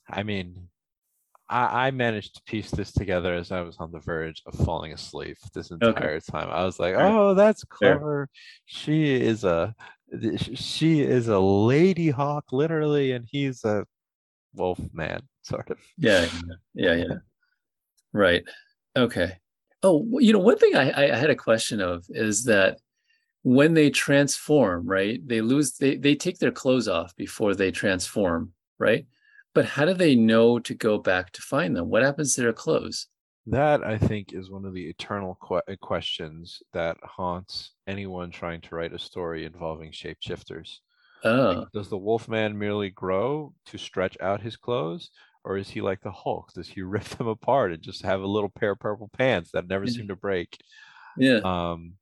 I 0.09 0.23
mean, 0.23 0.69
I, 1.49 1.87
I 1.87 1.91
managed 1.91 2.35
to 2.35 2.43
piece 2.43 2.71
this 2.71 2.91
together 2.91 3.33
as 3.33 3.51
I 3.51 3.61
was 3.61 3.77
on 3.79 3.91
the 3.91 3.99
verge 3.99 4.41
of 4.45 4.53
falling 4.65 4.93
asleep 4.93 5.37
this 5.53 5.71
entire 5.71 6.19
time. 6.19 6.49
I 6.49 6.63
was 6.63 6.79
like, 6.79 6.95
"Oh, 6.97 7.33
that's 7.33 7.63
clever. 7.63 8.29
She 8.65 9.15
is 9.15 9.43
a 9.43 9.75
she 10.55 11.01
is 11.01 11.27
a 11.27 11.39
lady 11.39 12.09
hawk, 12.09 12.45
literally, 12.51 13.11
and 13.11 13.25
he's 13.29 13.63
a 13.63 13.85
wolf 14.53 14.79
man, 14.93 15.21
sort 15.41 15.69
of." 15.69 15.77
yeah, 15.97 16.27
yeah, 16.73 16.93
yeah. 16.93 17.15
Right. 18.13 18.43
Okay. 18.97 19.37
Oh, 19.83 20.05
you 20.19 20.33
know, 20.33 20.39
one 20.39 20.57
thing 20.57 20.75
I 20.75 21.13
I 21.13 21.15
had 21.15 21.29
a 21.29 21.35
question 21.35 21.79
of 21.79 22.05
is 22.09 22.43
that 22.45 22.77
when 23.43 23.73
they 23.73 23.89
transform, 23.89 24.87
right? 24.87 25.25
They 25.25 25.41
lose 25.41 25.73
they 25.77 25.95
they 25.95 26.15
take 26.15 26.39
their 26.39 26.51
clothes 26.51 26.87
off 26.87 27.15
before 27.15 27.55
they 27.55 27.71
transform, 27.71 28.53
right? 28.77 29.05
But 29.53 29.65
how 29.65 29.85
do 29.85 29.93
they 29.93 30.15
know 30.15 30.59
to 30.59 30.73
go 30.73 30.97
back 30.97 31.31
to 31.33 31.41
find 31.41 31.75
them? 31.75 31.89
What 31.89 32.03
happens 32.03 32.35
to 32.35 32.41
their 32.41 32.53
clothes? 32.53 33.07
That 33.47 33.83
I 33.83 33.97
think 33.97 34.31
is 34.33 34.49
one 34.51 34.65
of 34.65 34.73
the 34.73 34.87
eternal 34.89 35.35
que- 35.35 35.61
uh, 35.67 35.75
questions 35.81 36.61
that 36.73 36.97
haunts 37.03 37.73
anyone 37.87 38.31
trying 38.31 38.61
to 38.61 38.75
write 38.75 38.93
a 38.93 38.99
story 38.99 39.43
involving 39.45 39.91
shapeshifters. 39.91 40.79
Like, 41.49 41.59
Oh, 41.59 41.69
does 41.73 41.89
the 41.89 41.97
Wolfman 41.99 42.57
merely 42.59 42.89
grow 42.91 43.55
to 43.67 43.77
stretch 43.79 44.17
out 44.21 44.41
his 44.41 44.57
clothes, 44.57 45.11
or 45.43 45.57
is 45.57 45.69
he 45.71 45.81
like 45.81 46.01
the 46.01 46.11
Hulk? 46.11 46.53
Does 46.53 46.69
he 46.69 46.81
rip 46.83 47.05
them 47.05 47.27
apart 47.27 47.73
and 47.73 47.83
just 47.83 48.03
have 48.03 48.21
a 48.21 48.27
little 48.27 48.49
pair 48.51 48.71
of 48.73 48.79
purple 48.79 49.09
pants 49.09 49.51
that 49.53 49.67
never 49.67 49.85
Yeah. 49.85 49.89
seem 49.89 50.07
to 50.09 50.15
break? 50.17 50.57
yeah. 51.15 51.41
Um, 51.43 51.97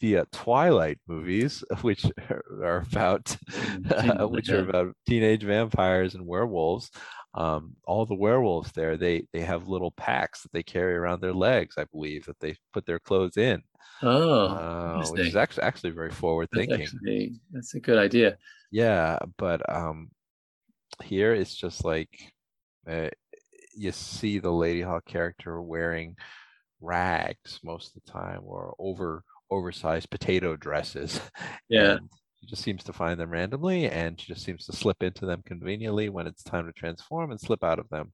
the 0.00 0.18
uh, 0.18 0.24
Twilight 0.32 0.98
movies, 1.06 1.62
which 1.82 2.04
are 2.30 2.84
about 2.90 3.36
Mm, 3.56 4.30
which 4.30 4.52
are 4.52 4.60
about 4.60 4.94
teenage 5.06 5.42
vampires 5.44 6.14
and 6.14 6.26
werewolves. 6.26 6.90
Um, 7.34 7.76
all 7.84 8.06
the 8.06 8.14
werewolves 8.14 8.72
there, 8.72 8.96
they 8.96 9.26
they 9.32 9.40
have 9.40 9.68
little 9.68 9.92
packs 9.92 10.42
that 10.42 10.52
they 10.52 10.62
carry 10.62 10.94
around 10.94 11.20
their 11.20 11.32
legs, 11.34 11.76
I 11.78 11.84
believe, 11.84 12.26
that 12.26 12.40
they 12.40 12.56
put 12.72 12.86
their 12.86 12.98
clothes 12.98 13.36
in, 13.36 13.62
Oh, 14.02 14.46
uh, 14.48 15.10
which 15.12 15.28
is 15.28 15.36
actually 15.36 15.62
actually 15.62 15.90
very 15.90 16.10
forward 16.10 16.48
That's 16.52 16.66
thinking. 16.66 16.86
actually 16.86 17.40
that's 17.52 17.74
a 17.74 17.80
good 17.80 17.98
idea. 17.98 18.36
Yeah, 18.72 19.18
but 19.36 19.62
um, 19.72 20.10
here 21.02 21.32
it's 21.34 21.54
just 21.54 21.84
like 21.84 22.32
uh, 22.88 23.08
you 23.76 23.92
see 23.92 24.38
the 24.38 24.50
Lady 24.50 24.82
Hawk 24.82 25.04
character 25.06 25.62
wearing 25.62 26.16
rags 26.80 27.60
most 27.62 27.94
of 27.96 28.02
the 28.04 28.10
time, 28.12 28.40
or 28.44 28.74
over 28.78 29.22
oversized 29.50 30.10
potato 30.10 30.56
dresses. 30.56 31.20
Yeah. 31.68 31.98
and 31.98 32.10
she 32.40 32.46
just 32.46 32.62
seems 32.62 32.82
to 32.84 32.92
find 32.92 33.20
them 33.20 33.30
randomly, 33.30 33.86
and 33.86 34.20
she 34.20 34.32
just 34.32 34.44
seems 34.44 34.64
to 34.66 34.72
slip 34.72 35.02
into 35.02 35.26
them 35.26 35.42
conveniently 35.44 36.08
when 36.08 36.26
it's 36.26 36.42
time 36.42 36.66
to 36.66 36.72
transform 36.72 37.30
and 37.30 37.40
slip 37.40 37.62
out 37.62 37.78
of 37.78 37.88
them, 37.90 38.12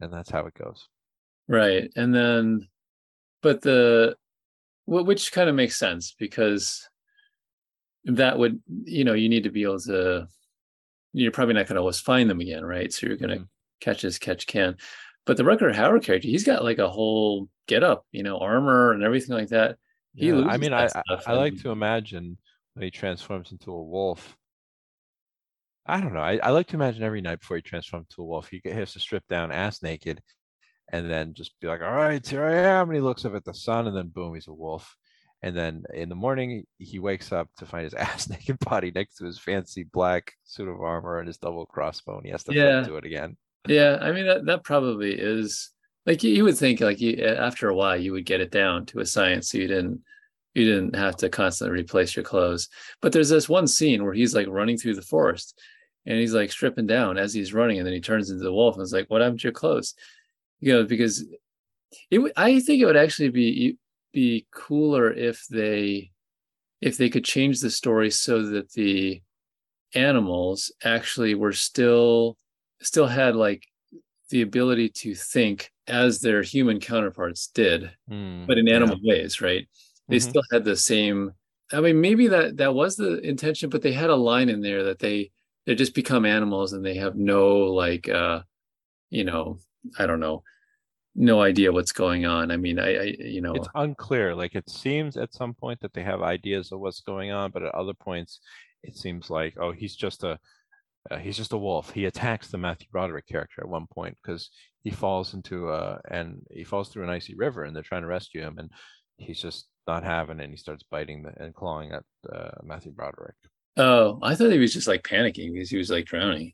and 0.00 0.12
that's 0.12 0.30
how 0.30 0.46
it 0.46 0.54
goes. 0.54 0.88
Right. 1.46 1.90
And 1.96 2.14
then, 2.14 2.68
but 3.40 3.62
the, 3.62 4.16
which 4.86 5.32
kind 5.32 5.48
of 5.48 5.54
makes 5.54 5.78
sense 5.78 6.14
because 6.18 6.88
that 8.04 8.38
would, 8.38 8.60
you 8.84 9.04
know, 9.04 9.14
you 9.14 9.28
need 9.28 9.44
to 9.44 9.50
be 9.50 9.62
able 9.62 9.78
to, 9.80 10.26
you're 11.12 11.32
probably 11.32 11.54
not 11.54 11.66
going 11.66 11.76
to 11.76 11.80
always 11.80 12.00
find 12.00 12.28
them 12.28 12.40
again, 12.40 12.64
right? 12.64 12.92
So 12.92 13.06
you're 13.06 13.16
going 13.16 13.30
to 13.30 13.44
Mhm. 13.44 13.48
catch 13.80 14.04
as 14.04 14.18
catch 14.18 14.46
can. 14.46 14.76
But 15.24 15.36
the 15.36 15.42
Rutger 15.42 15.72
Hauer 15.72 16.02
character, 16.02 16.28
he's 16.28 16.44
got 16.44 16.64
like 16.64 16.78
a 16.78 16.88
whole 16.88 17.48
get 17.66 17.84
up, 17.84 18.06
you 18.12 18.22
know, 18.22 18.38
armor 18.38 18.92
and 18.92 19.02
everything 19.02 19.36
like 19.36 19.48
that. 19.48 19.76
He 20.14 20.28
Yeah, 20.28 20.40
I 20.46 20.56
mean, 20.56 20.72
I 20.72 20.86
I, 20.86 21.02
I 21.26 21.32
like 21.34 21.60
to 21.62 21.70
imagine 21.70 22.38
when 22.74 22.84
he 22.84 22.90
transforms 22.90 23.52
into 23.52 23.72
a 23.72 23.82
wolf. 23.82 24.36
I 25.86 26.00
don't 26.00 26.12
know. 26.12 26.20
I, 26.20 26.38
I 26.42 26.50
like 26.50 26.66
to 26.68 26.76
imagine 26.76 27.02
every 27.02 27.22
night 27.22 27.40
before 27.40 27.56
he 27.56 27.62
transforms 27.62 28.06
into 28.10 28.22
a 28.22 28.26
wolf, 28.26 28.48
he, 28.48 28.60
has 28.64 28.92
to 28.92 29.00
strip 29.00 29.26
down 29.28 29.50
ass 29.50 29.82
naked 29.82 30.20
and 30.92 31.10
then 31.10 31.34
just 31.34 31.58
be 31.60 31.66
like, 31.66 31.80
all 31.80 31.92
right, 31.92 32.26
here 32.26 32.44
I 32.44 32.54
am. 32.54 32.88
And 32.88 32.96
he 32.96 33.00
looks 33.00 33.24
up 33.24 33.34
at 33.34 33.44
the 33.44 33.54
sun 33.54 33.86
and 33.86 33.96
then 33.96 34.08
boom, 34.08 34.34
he's 34.34 34.48
a 34.48 34.52
wolf. 34.52 34.94
And 35.42 35.56
then 35.56 35.84
in 35.94 36.08
the 36.08 36.14
morning, 36.14 36.64
he 36.78 36.98
wakes 36.98 37.32
up 37.32 37.48
to 37.58 37.66
find 37.66 37.84
his 37.84 37.94
ass 37.94 38.28
naked 38.28 38.58
body 38.58 38.90
next 38.94 39.16
to 39.16 39.24
his 39.24 39.38
fancy 39.38 39.84
black 39.84 40.32
suit 40.44 40.68
of 40.68 40.80
armor 40.80 41.18
and 41.18 41.26
his 41.26 41.38
double 41.38 41.66
crossbow, 41.66 42.16
and 42.16 42.26
he 42.26 42.32
has 42.32 42.44
to 42.44 42.54
Yeah. 42.54 42.82
to 42.82 42.96
it 42.96 43.04
again. 43.04 43.36
Yeah, 43.66 43.98
I 44.00 44.12
mean 44.12 44.26
that 44.26 44.46
that 44.46 44.64
probably 44.64 45.12
is 45.12 45.70
like 46.06 46.22
you, 46.22 46.30
you 46.32 46.44
would 46.44 46.56
think 46.56 46.80
like 46.80 47.00
you, 47.00 47.22
after 47.22 47.68
a 47.68 47.74
while 47.74 47.96
you 47.96 48.12
would 48.12 48.24
get 48.24 48.40
it 48.40 48.50
down 48.50 48.86
to 48.86 49.00
a 49.00 49.06
science 49.06 49.50
so 49.50 49.58
you 49.58 49.68
didn't 49.68 50.00
you 50.58 50.66
didn't 50.66 50.96
have 50.96 51.16
to 51.18 51.28
constantly 51.28 51.80
replace 51.80 52.16
your 52.16 52.24
clothes. 52.24 52.68
But 53.00 53.12
there's 53.12 53.28
this 53.28 53.48
one 53.48 53.66
scene 53.66 54.04
where 54.04 54.12
he's 54.14 54.34
like 54.34 54.48
running 54.48 54.76
through 54.76 54.94
the 54.94 55.02
forest 55.02 55.58
and 56.06 56.18
he's 56.18 56.34
like 56.34 56.50
stripping 56.50 56.86
down 56.86 57.16
as 57.16 57.32
he's 57.32 57.54
running 57.54 57.78
and 57.78 57.86
then 57.86 57.94
he 57.94 58.00
turns 58.00 58.30
into 58.30 58.42
the 58.42 58.52
wolf 58.52 58.74
and 58.74 58.82
it's 58.82 58.92
like 58.92 59.08
what 59.08 59.20
happened 59.20 59.40
to 59.40 59.44
your 59.44 59.52
clothes? 59.52 59.94
You 60.60 60.72
know, 60.74 60.84
because 60.84 61.24
it 62.10 62.32
I 62.36 62.60
think 62.60 62.82
it 62.82 62.86
would 62.86 62.96
actually 62.96 63.30
be 63.30 63.78
be 64.12 64.46
cooler 64.52 65.12
if 65.12 65.46
they 65.48 66.10
if 66.80 66.96
they 66.96 67.08
could 67.08 67.24
change 67.24 67.60
the 67.60 67.70
story 67.70 68.10
so 68.10 68.42
that 68.42 68.72
the 68.72 69.22
animals 69.94 70.72
actually 70.84 71.34
were 71.34 71.52
still 71.52 72.36
still 72.80 73.06
had 73.06 73.34
like 73.34 73.64
the 74.30 74.42
ability 74.42 74.90
to 74.90 75.14
think 75.14 75.70
as 75.86 76.20
their 76.20 76.42
human 76.42 76.80
counterparts 76.80 77.48
did, 77.48 77.90
Hmm, 78.08 78.44
but 78.46 78.58
in 78.58 78.66
yeah. 78.66 78.76
animal 78.76 78.98
ways, 79.02 79.40
right? 79.40 79.66
They 80.08 80.16
Mhm. 80.16 80.22
still 80.22 80.42
had 80.52 80.64
the 80.64 80.76
same. 80.76 81.32
I 81.72 81.80
mean, 81.80 82.00
maybe 82.00 82.28
that 82.28 82.56
that 82.58 82.74
was 82.74 82.96
the 82.96 83.18
intention, 83.20 83.70
but 83.70 83.82
they 83.82 83.92
had 83.92 84.10
a 84.10 84.16
line 84.16 84.48
in 84.48 84.60
there 84.62 84.84
that 84.84 84.98
they 85.00 85.32
they 85.66 85.74
just 85.74 85.94
become 85.94 86.24
animals 86.24 86.72
and 86.72 86.84
they 86.84 86.94
have 86.96 87.16
no 87.16 87.58
like, 87.74 88.08
uh, 88.08 88.42
you 89.10 89.24
know, 89.24 89.58
I 89.98 90.06
don't 90.06 90.20
know, 90.20 90.44
no 91.14 91.42
idea 91.42 91.72
what's 91.72 91.92
going 91.92 92.26
on. 92.26 92.50
I 92.50 92.56
mean, 92.58 92.78
I, 92.78 92.96
I 92.96 93.02
you 93.20 93.40
know, 93.42 93.54
It's 93.54 93.68
unclear. 93.74 94.34
Like 94.34 94.54
it 94.54 94.68
seems 94.68 95.16
at 95.16 95.32
some 95.34 95.54
point 95.54 95.80
that 95.80 95.92
they 95.94 96.02
have 96.02 96.22
ideas 96.22 96.72
of 96.72 96.80
what's 96.80 97.00
going 97.00 97.30
on, 97.30 97.50
but 97.50 97.62
at 97.62 97.74
other 97.74 97.94
points, 97.94 98.40
it 98.82 98.96
seems 98.96 99.30
like, 99.30 99.56
oh, 99.58 99.72
he's 99.72 99.96
just 99.96 100.24
a 100.24 100.38
uh, 101.10 101.18
he's 101.18 101.36
just 101.36 101.52
a 101.54 101.58
wolf. 101.58 101.90
He 101.92 102.06
attacks 102.06 102.48
the 102.50 102.58
Matthew 102.58 102.88
Broderick 102.92 103.26
character 103.26 103.62
at 103.62 103.68
one 103.68 103.86
point 103.88 104.16
because 104.22 104.50
he 104.84 104.90
falls 104.90 105.34
into 105.34 105.70
a 105.70 106.00
and 106.10 106.42
he 106.50 106.64
falls 106.64 106.90
through 106.90 107.04
an 107.04 107.10
icy 107.10 107.34
river, 107.36 107.64
and 107.64 107.74
they're 107.76 107.82
trying 107.82 108.02
to 108.02 108.08
rescue 108.08 108.42
him, 108.42 108.58
and 108.58 108.70
he's 109.18 109.40
just 109.40 109.66
not 109.86 110.02
having 110.04 110.40
it. 110.40 110.44
And 110.44 110.52
he 110.52 110.56
starts 110.56 110.82
biting 110.90 111.22
the, 111.22 111.32
and 111.42 111.54
clawing 111.54 111.92
at 111.92 112.02
uh, 112.32 112.50
Matthew 112.62 112.92
Broderick. 112.92 113.34
oh, 113.76 114.18
I 114.22 114.34
thought 114.34 114.50
he 114.52 114.58
was 114.58 114.72
just 114.72 114.88
like 114.88 115.02
panicking 115.02 115.52
because 115.52 115.70
he 115.70 115.76
was 115.76 115.90
like 115.90 116.06
drowning. 116.06 116.52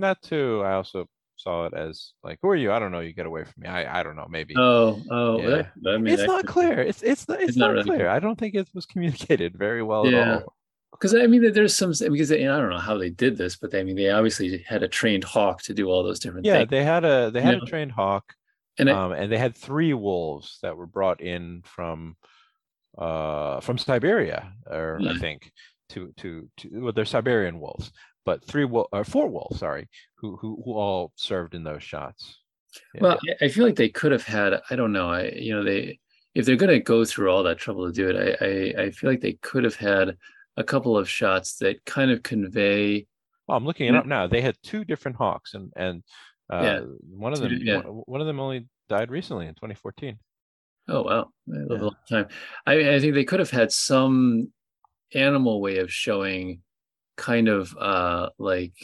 That 0.00 0.22
too. 0.22 0.62
I 0.64 0.74
also 0.74 1.06
saw 1.36 1.66
it 1.66 1.74
as 1.74 2.12
like, 2.22 2.38
who 2.42 2.48
are 2.48 2.56
you? 2.56 2.70
I 2.72 2.78
don't 2.78 2.92
know. 2.92 3.00
You 3.00 3.12
get 3.12 3.26
away 3.26 3.44
from 3.44 3.54
me. 3.62 3.68
I 3.68 4.00
I 4.00 4.02
don't 4.02 4.16
know. 4.16 4.26
Maybe. 4.30 4.54
Oh, 4.56 5.00
oh, 5.10 5.40
Yeah. 5.40 5.66
that, 5.82 5.98
mean, 6.00 6.12
it's 6.14 6.22
that 6.22 6.28
not 6.28 6.40
could- 6.42 6.50
clear. 6.50 6.80
It's 6.80 7.02
it's 7.02 7.26
not, 7.28 7.40
it's, 7.40 7.50
It's 7.50 7.58
not 7.58 7.66
not, 7.66 7.72
really 7.72 7.84
clear. 7.84 7.96
clear. 7.98 8.08
I 8.08 8.18
don't 8.20 8.38
think 8.38 8.54
it 8.54 8.68
was 8.74 8.86
communicated 8.86 9.56
very 9.58 9.82
well 9.82 10.06
Yeah. 10.06 10.36
at 10.36 10.42
all. 10.42 10.54
because 10.92 11.14
I 11.14 11.26
mean, 11.26 11.52
there's 11.52 11.74
some 11.74 11.92
because 11.98 12.28
they, 12.28 12.46
I 12.46 12.58
don't 12.60 12.70
know 12.70 12.78
how 12.78 12.96
they 12.98 13.10
did 13.10 13.36
this, 13.36 13.56
but 13.56 13.70
they, 13.72 13.80
I 13.80 13.84
mean, 13.84 13.96
they 13.96 14.10
obviously 14.10 14.58
had 14.68 14.82
a 14.82 14.88
trained 14.88 15.24
hawk 15.24 15.62
to 15.62 15.74
do 15.74 15.88
all 15.88 16.02
those 16.04 16.20
different 16.20 16.44
things. 16.44 16.52
Yeah, 16.52 16.60
things. 16.60 16.70
they 16.70 16.84
had 16.84 17.04
a 17.04 17.30
they 17.32 17.40
had 17.40 17.56
Yeah. 17.56 17.62
a 17.62 17.66
trained 17.66 17.92
hawk, 17.92 18.24
And 18.78 18.90
I, 18.90 19.04
um, 19.04 19.12
and 19.12 19.30
they 19.30 19.38
had 19.38 19.56
three 19.56 19.94
wolves 19.94 20.58
that 20.62 20.76
were 20.76 20.86
brought 20.86 21.20
in 21.20 21.62
from 21.64 22.16
uh 22.98 23.60
from 23.60 23.78
Siberia, 23.78 24.52
or 24.66 25.00
I 25.06 25.18
think. 25.18 25.50
to 25.90 26.12
to 26.16 26.48
to 26.58 26.68
well, 26.82 26.92
they're 26.92 27.04
Siberian 27.04 27.60
wolves, 27.60 27.92
but 28.24 28.44
three 28.44 28.64
wolf 28.64 28.88
or 28.92 29.04
four 29.04 29.28
wolves, 29.28 29.58
sorry, 29.58 29.88
who 30.16 30.36
who 30.36 30.62
who 30.64 30.72
all 30.72 31.12
served 31.16 31.54
in 31.54 31.64
those 31.64 31.82
shots. 31.82 32.40
Yeah. 32.94 33.00
Well, 33.02 33.18
I 33.40 33.48
feel 33.48 33.64
like 33.64 33.76
they 33.76 33.88
could 33.88 34.12
have 34.12 34.24
had. 34.24 34.60
I 34.70 34.76
don't 34.76 34.92
know. 34.92 35.10
I 35.10 35.28
you 35.30 35.54
know 35.54 35.62
they 35.62 36.00
if 36.34 36.46
they're 36.46 36.56
going 36.56 36.70
to 36.70 36.80
go 36.80 37.04
through 37.04 37.30
all 37.30 37.42
that 37.44 37.58
trouble 37.58 37.86
to 37.86 37.92
do 37.92 38.08
it, 38.10 38.16
I, 38.40 38.44
I 38.44 38.84
I 38.86 38.90
feel 38.90 39.10
like 39.10 39.20
they 39.20 39.34
could 39.34 39.64
have 39.64 39.76
had 39.76 40.16
a 40.56 40.64
couple 40.64 40.96
of 40.96 41.08
shots 41.08 41.56
that 41.56 41.84
kind 41.84 42.10
of 42.10 42.22
convey. 42.22 43.06
Well, 43.46 43.58
I'm 43.58 43.66
looking 43.66 43.88
it 43.88 43.94
up 43.94 44.06
now. 44.06 44.26
They 44.26 44.40
had 44.40 44.56
two 44.62 44.84
different 44.84 45.16
hawks, 45.16 45.54
and 45.54 45.72
and 45.76 46.02
uh, 46.50 46.62
yeah. 46.62 46.80
one 47.08 47.32
of 47.32 47.40
them 47.40 47.58
yeah. 47.62 47.80
one, 47.80 48.20
of 48.20 48.26
them 48.26 48.40
only 48.40 48.66
died 48.88 49.10
recently 49.10 49.46
in 49.46 49.54
2014. 49.54 50.18
Oh 50.88 51.02
wow, 51.02 51.28
yeah. 51.46 51.64
a 51.70 51.76
long 51.76 51.96
time. 52.08 52.28
I 52.66 52.94
I 52.94 53.00
think 53.00 53.14
they 53.14 53.24
could 53.24 53.40
have 53.40 53.50
had 53.50 53.72
some 53.72 54.52
animal 55.14 55.60
way 55.60 55.78
of 55.78 55.92
showing 55.92 56.60
kind 57.16 57.48
of 57.48 57.76
uh 57.78 58.28
like 58.38 58.74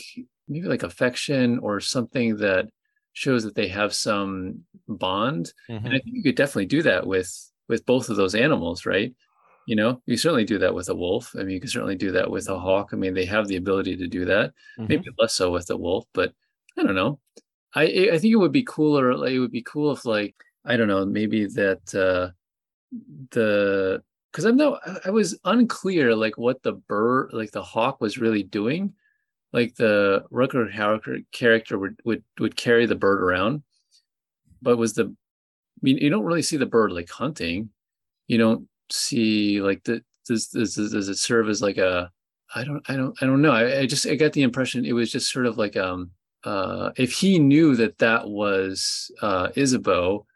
maybe 0.48 0.66
like 0.66 0.82
affection 0.82 1.58
or 1.58 1.80
something 1.80 2.36
that 2.36 2.66
shows 3.12 3.42
that 3.42 3.54
they 3.54 3.68
have 3.68 3.92
some 3.92 4.60
bond 4.88 5.52
mm-hmm. 5.68 5.84
and 5.84 5.94
i 5.94 5.98
think 5.98 6.14
you 6.14 6.22
could 6.22 6.36
definitely 6.36 6.66
do 6.66 6.82
that 6.82 7.06
with 7.06 7.50
with 7.68 7.84
both 7.86 8.08
of 8.08 8.16
those 8.16 8.34
animals 8.34 8.86
right 8.86 9.12
you 9.66 9.74
know 9.74 10.00
you 10.06 10.16
certainly 10.16 10.44
do 10.44 10.58
that 10.58 10.74
with 10.74 10.88
a 10.88 10.94
wolf 10.94 11.32
i 11.36 11.38
mean 11.38 11.50
you 11.50 11.60
can 11.60 11.68
certainly 11.68 11.96
do 11.96 12.12
that 12.12 12.30
with 12.30 12.48
a 12.48 12.58
hawk 12.58 12.90
i 12.92 12.96
mean 12.96 13.14
they 13.14 13.24
have 13.24 13.48
the 13.48 13.56
ability 13.56 13.96
to 13.96 14.06
do 14.06 14.24
that 14.24 14.50
mm-hmm. 14.78 14.86
maybe 14.88 15.04
less 15.18 15.34
so 15.34 15.50
with 15.50 15.68
a 15.70 15.76
wolf 15.76 16.04
but 16.14 16.32
i 16.78 16.82
don't 16.82 16.94
know 16.94 17.18
i 17.74 17.82
i 18.12 18.18
think 18.18 18.32
it 18.32 18.36
would 18.36 18.52
be 18.52 18.64
cooler 18.64 19.10
it 19.26 19.38
would 19.38 19.52
be 19.52 19.62
cool 19.62 19.92
if 19.92 20.04
like 20.04 20.34
i 20.64 20.76
don't 20.76 20.88
know 20.88 21.04
maybe 21.04 21.46
that 21.46 21.94
uh 21.94 22.30
the 23.30 24.02
because 24.30 24.44
I'm 24.44 24.56
no, 24.56 24.78
I 25.04 25.10
was 25.10 25.38
unclear 25.44 26.14
like 26.14 26.38
what 26.38 26.62
the 26.62 26.72
bird, 26.72 27.30
like 27.32 27.50
the 27.50 27.62
hawk, 27.62 28.00
was 28.00 28.18
really 28.18 28.42
doing. 28.42 28.94
Like 29.52 29.74
the 29.74 30.24
Hauer 30.32 31.24
character 31.32 31.78
would 31.78 32.00
would 32.04 32.22
would 32.38 32.56
carry 32.56 32.86
the 32.86 32.94
bird 32.94 33.22
around, 33.22 33.62
but 34.62 34.76
was 34.76 34.94
the, 34.94 35.04
I 35.04 35.80
mean, 35.82 35.98
you 35.98 36.10
don't 36.10 36.24
really 36.24 36.42
see 36.42 36.56
the 36.56 36.66
bird 36.66 36.92
like 36.92 37.10
hunting. 37.10 37.70
You 38.28 38.38
don't 38.38 38.68
see 38.90 39.60
like 39.60 39.82
the 39.84 40.02
does 40.28 40.48
does 40.48 40.74
does 40.74 41.08
it 41.08 41.18
serve 41.18 41.48
as 41.48 41.60
like 41.60 41.78
a 41.78 42.10
I 42.54 42.62
don't 42.64 42.88
I 42.88 42.96
don't 42.96 43.16
I 43.20 43.26
don't 43.26 43.42
know. 43.42 43.52
I, 43.52 43.80
I 43.80 43.86
just 43.86 44.06
I 44.06 44.14
got 44.14 44.32
the 44.32 44.42
impression 44.42 44.84
it 44.84 44.92
was 44.92 45.10
just 45.10 45.32
sort 45.32 45.46
of 45.46 45.58
like 45.58 45.76
um 45.76 46.12
uh 46.44 46.90
if 46.96 47.12
he 47.12 47.38
knew 47.38 47.76
that 47.76 47.98
that 47.98 48.28
was 48.28 49.10
uh 49.22 49.48
Isabeau, 49.56 50.26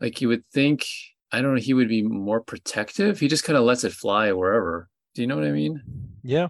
like 0.00 0.20
you 0.20 0.28
would 0.28 0.44
think 0.52 0.86
I 1.32 1.40
don't 1.40 1.54
know, 1.54 1.60
he 1.60 1.74
would 1.74 1.88
be 1.88 2.02
more 2.02 2.40
protective. 2.42 3.18
He 3.18 3.28
just 3.28 3.44
kind 3.44 3.56
of 3.56 3.64
lets 3.64 3.84
it 3.84 3.92
fly 3.92 4.32
wherever. 4.32 4.88
Do 5.14 5.22
you 5.22 5.26
know 5.26 5.36
what 5.36 5.46
I 5.46 5.52
mean? 5.52 5.82
Yeah. 6.22 6.48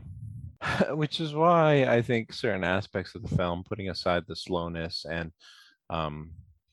Which 0.90 1.20
is 1.20 1.34
why 1.34 1.84
I 1.84 2.02
think 2.02 2.32
certain 2.32 2.64
aspects 2.64 3.14
of 3.14 3.22
the 3.22 3.36
film, 3.36 3.64
putting 3.64 3.90
aside 3.90 4.24
the 4.26 4.36
slowness 4.36 5.04
and 5.08 5.32
um, 5.88 6.32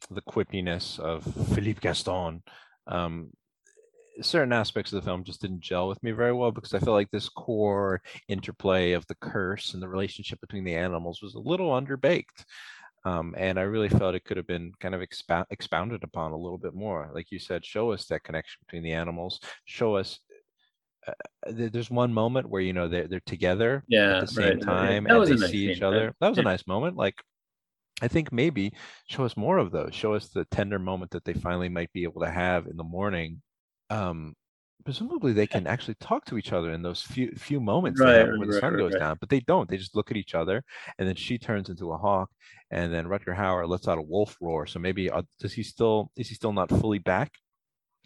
the 0.09 0.21
quippiness 0.21 0.99
of 0.99 1.23
Philippe 1.53 1.81
Gaston, 1.81 2.41
um, 2.87 3.31
certain 4.21 4.53
aspects 4.53 4.91
of 4.91 5.01
the 5.01 5.05
film 5.05 5.23
just 5.23 5.41
didn't 5.41 5.61
gel 5.61 5.87
with 5.87 6.01
me 6.03 6.11
very 6.11 6.33
well 6.33 6.51
because 6.51 6.73
I 6.73 6.79
felt 6.79 6.95
like 6.95 7.11
this 7.11 7.29
core 7.29 8.01
interplay 8.27 8.93
of 8.93 9.05
the 9.07 9.15
curse 9.15 9.73
and 9.73 9.81
the 9.81 9.89
relationship 9.89 10.39
between 10.41 10.63
the 10.63 10.75
animals 10.75 11.21
was 11.21 11.35
a 11.35 11.39
little 11.39 11.69
underbaked. 11.69 12.45
Um, 13.05 13.33
and 13.37 13.57
I 13.57 13.63
really 13.63 13.89
felt 13.89 14.15
it 14.15 14.25
could 14.25 14.37
have 14.37 14.47
been 14.47 14.73
kind 14.79 14.93
of 14.93 15.01
expound, 15.01 15.45
expounded 15.51 16.03
upon 16.03 16.31
a 16.31 16.37
little 16.37 16.57
bit 16.57 16.73
more. 16.73 17.09
Like 17.13 17.31
you 17.31 17.39
said, 17.39 17.65
show 17.65 17.91
us 17.91 18.05
that 18.05 18.23
connection 18.23 18.59
between 18.65 18.83
the 18.83 18.93
animals. 18.93 19.39
Show 19.65 19.95
us. 19.95 20.19
Uh, 21.07 21.13
there's 21.49 21.89
one 21.89 22.13
moment 22.13 22.49
where 22.49 22.61
you 22.61 22.73
know 22.73 22.89
they're 22.89 23.07
they're 23.07 23.21
together 23.21 23.85
yeah, 23.87 24.17
at 24.17 24.21
the 24.21 24.27
same 24.27 24.45
right, 24.45 24.61
time 24.61 25.05
right. 25.05 25.15
and 25.15 25.27
they 25.27 25.35
nice 25.35 25.51
see 25.51 25.71
each 25.71 25.81
other. 25.81 26.07
Right? 26.07 26.15
That 26.19 26.29
was 26.29 26.37
yeah. 26.37 26.41
a 26.41 26.45
nice 26.45 26.67
moment. 26.67 26.97
Like 26.97 27.15
I 28.01 28.07
think 28.07 28.31
maybe 28.31 28.73
show 29.07 29.25
us 29.25 29.37
more 29.37 29.57
of 29.57 29.71
those. 29.71 29.93
Show 29.93 30.13
us 30.13 30.27
the 30.27 30.45
tender 30.45 30.79
moment 30.79 31.11
that 31.11 31.23
they 31.23 31.33
finally 31.33 31.69
might 31.69 31.91
be 31.93 32.03
able 32.03 32.21
to 32.21 32.29
have 32.29 32.67
in 32.67 32.77
the 32.77 32.83
morning. 32.83 33.41
Um, 33.89 34.35
presumably 34.85 35.33
they 35.33 35.47
can 35.47 35.67
actually 35.67 35.95
talk 35.95 36.25
to 36.25 36.37
each 36.37 36.53
other 36.53 36.71
in 36.71 36.81
those 36.81 37.01
few 37.01 37.31
few 37.37 37.59
moments 37.59 37.99
right, 37.99 38.25
when 38.25 38.39
right, 38.39 38.47
the 38.47 38.59
sun 38.59 38.77
goes 38.77 38.93
right. 38.93 38.99
down, 38.99 39.17
but 39.19 39.29
they 39.29 39.39
don't. 39.41 39.69
They 39.69 39.77
just 39.77 39.95
look 39.95 40.11
at 40.11 40.17
each 40.17 40.35
other, 40.35 40.63
and 40.97 41.07
then 41.07 41.15
she 41.15 41.37
turns 41.37 41.69
into 41.69 41.91
a 41.91 41.97
hawk, 41.97 42.29
and 42.71 42.93
then 42.93 43.05
Rutger 43.05 43.37
Hauer 43.37 43.67
lets 43.67 43.87
out 43.87 43.97
a 43.97 44.01
wolf 44.01 44.37
roar. 44.41 44.65
So 44.65 44.79
maybe 44.79 45.09
uh, 45.09 45.23
does 45.39 45.53
he 45.53 45.63
still 45.63 46.11
is 46.15 46.29
he 46.29 46.35
still 46.35 46.53
not 46.53 46.69
fully 46.69 46.99
back 46.99 47.33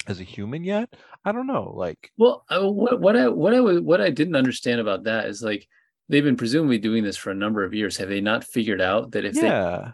as 0.07 0.19
a 0.19 0.23
human 0.23 0.63
yet? 0.63 0.93
I 1.23 1.31
don't 1.31 1.47
know. 1.47 1.73
Like, 1.75 2.11
well, 2.17 2.43
uh, 2.49 2.67
what 2.69 2.99
what 2.99 3.15
I 3.15 3.29
what 3.29 3.53
I 3.53 3.59
what 3.59 4.01
I 4.01 4.09
didn't 4.09 4.36
understand 4.36 4.81
about 4.81 5.03
that 5.03 5.27
is 5.27 5.41
like 5.41 5.67
they've 6.09 6.23
been 6.23 6.38
presumably 6.38 6.79
doing 6.79 7.03
this 7.03 7.17
for 7.17 7.31
a 7.31 7.36
number 7.36 7.63
of 7.63 7.73
years. 7.73 7.97
Have 7.97 8.09
they 8.09 8.21
not 8.21 8.43
figured 8.43 8.81
out 8.81 9.11
that 9.11 9.25
if 9.25 9.36
yeah. 9.36 9.91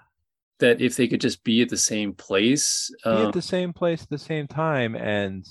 they 0.60 0.68
that 0.68 0.82
if 0.82 0.96
they 0.96 1.08
could 1.08 1.22
just 1.22 1.44
be 1.44 1.62
at 1.62 1.70
the 1.70 1.78
same 1.78 2.14
place, 2.14 2.92
be 3.04 3.10
um, 3.10 3.28
at 3.28 3.34
the 3.34 3.42
same 3.42 3.74
place 3.74 4.02
at 4.02 4.10
the 4.10 4.18
same 4.18 4.48
time, 4.48 4.96
and 4.96 5.46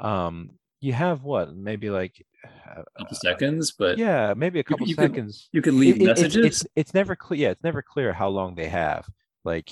um 0.00 0.50
you 0.80 0.92
have 0.92 1.24
what 1.24 1.54
maybe 1.54 1.90
like 1.90 2.24
a 2.44 2.84
couple 2.98 3.06
uh, 3.10 3.14
seconds 3.14 3.72
but 3.72 3.98
yeah 3.98 4.32
maybe 4.36 4.60
a 4.60 4.64
couple 4.64 4.86
you, 4.86 4.90
you 4.90 4.94
seconds. 4.94 5.48
you 5.52 5.62
can 5.62 5.78
leave 5.78 6.00
it, 6.00 6.04
messages. 6.04 6.36
it, 6.36 6.46
it's, 6.46 6.66
it's, 6.76 6.94
never 6.94 7.16
clear 7.16 7.40
yeah 7.40 7.50
it's 7.50 7.64
never 7.64 7.82
clear 7.82 8.12
how 8.12 8.28
long 8.28 8.54
they 8.54 8.68
have. 8.68 9.08
Like 9.44 9.70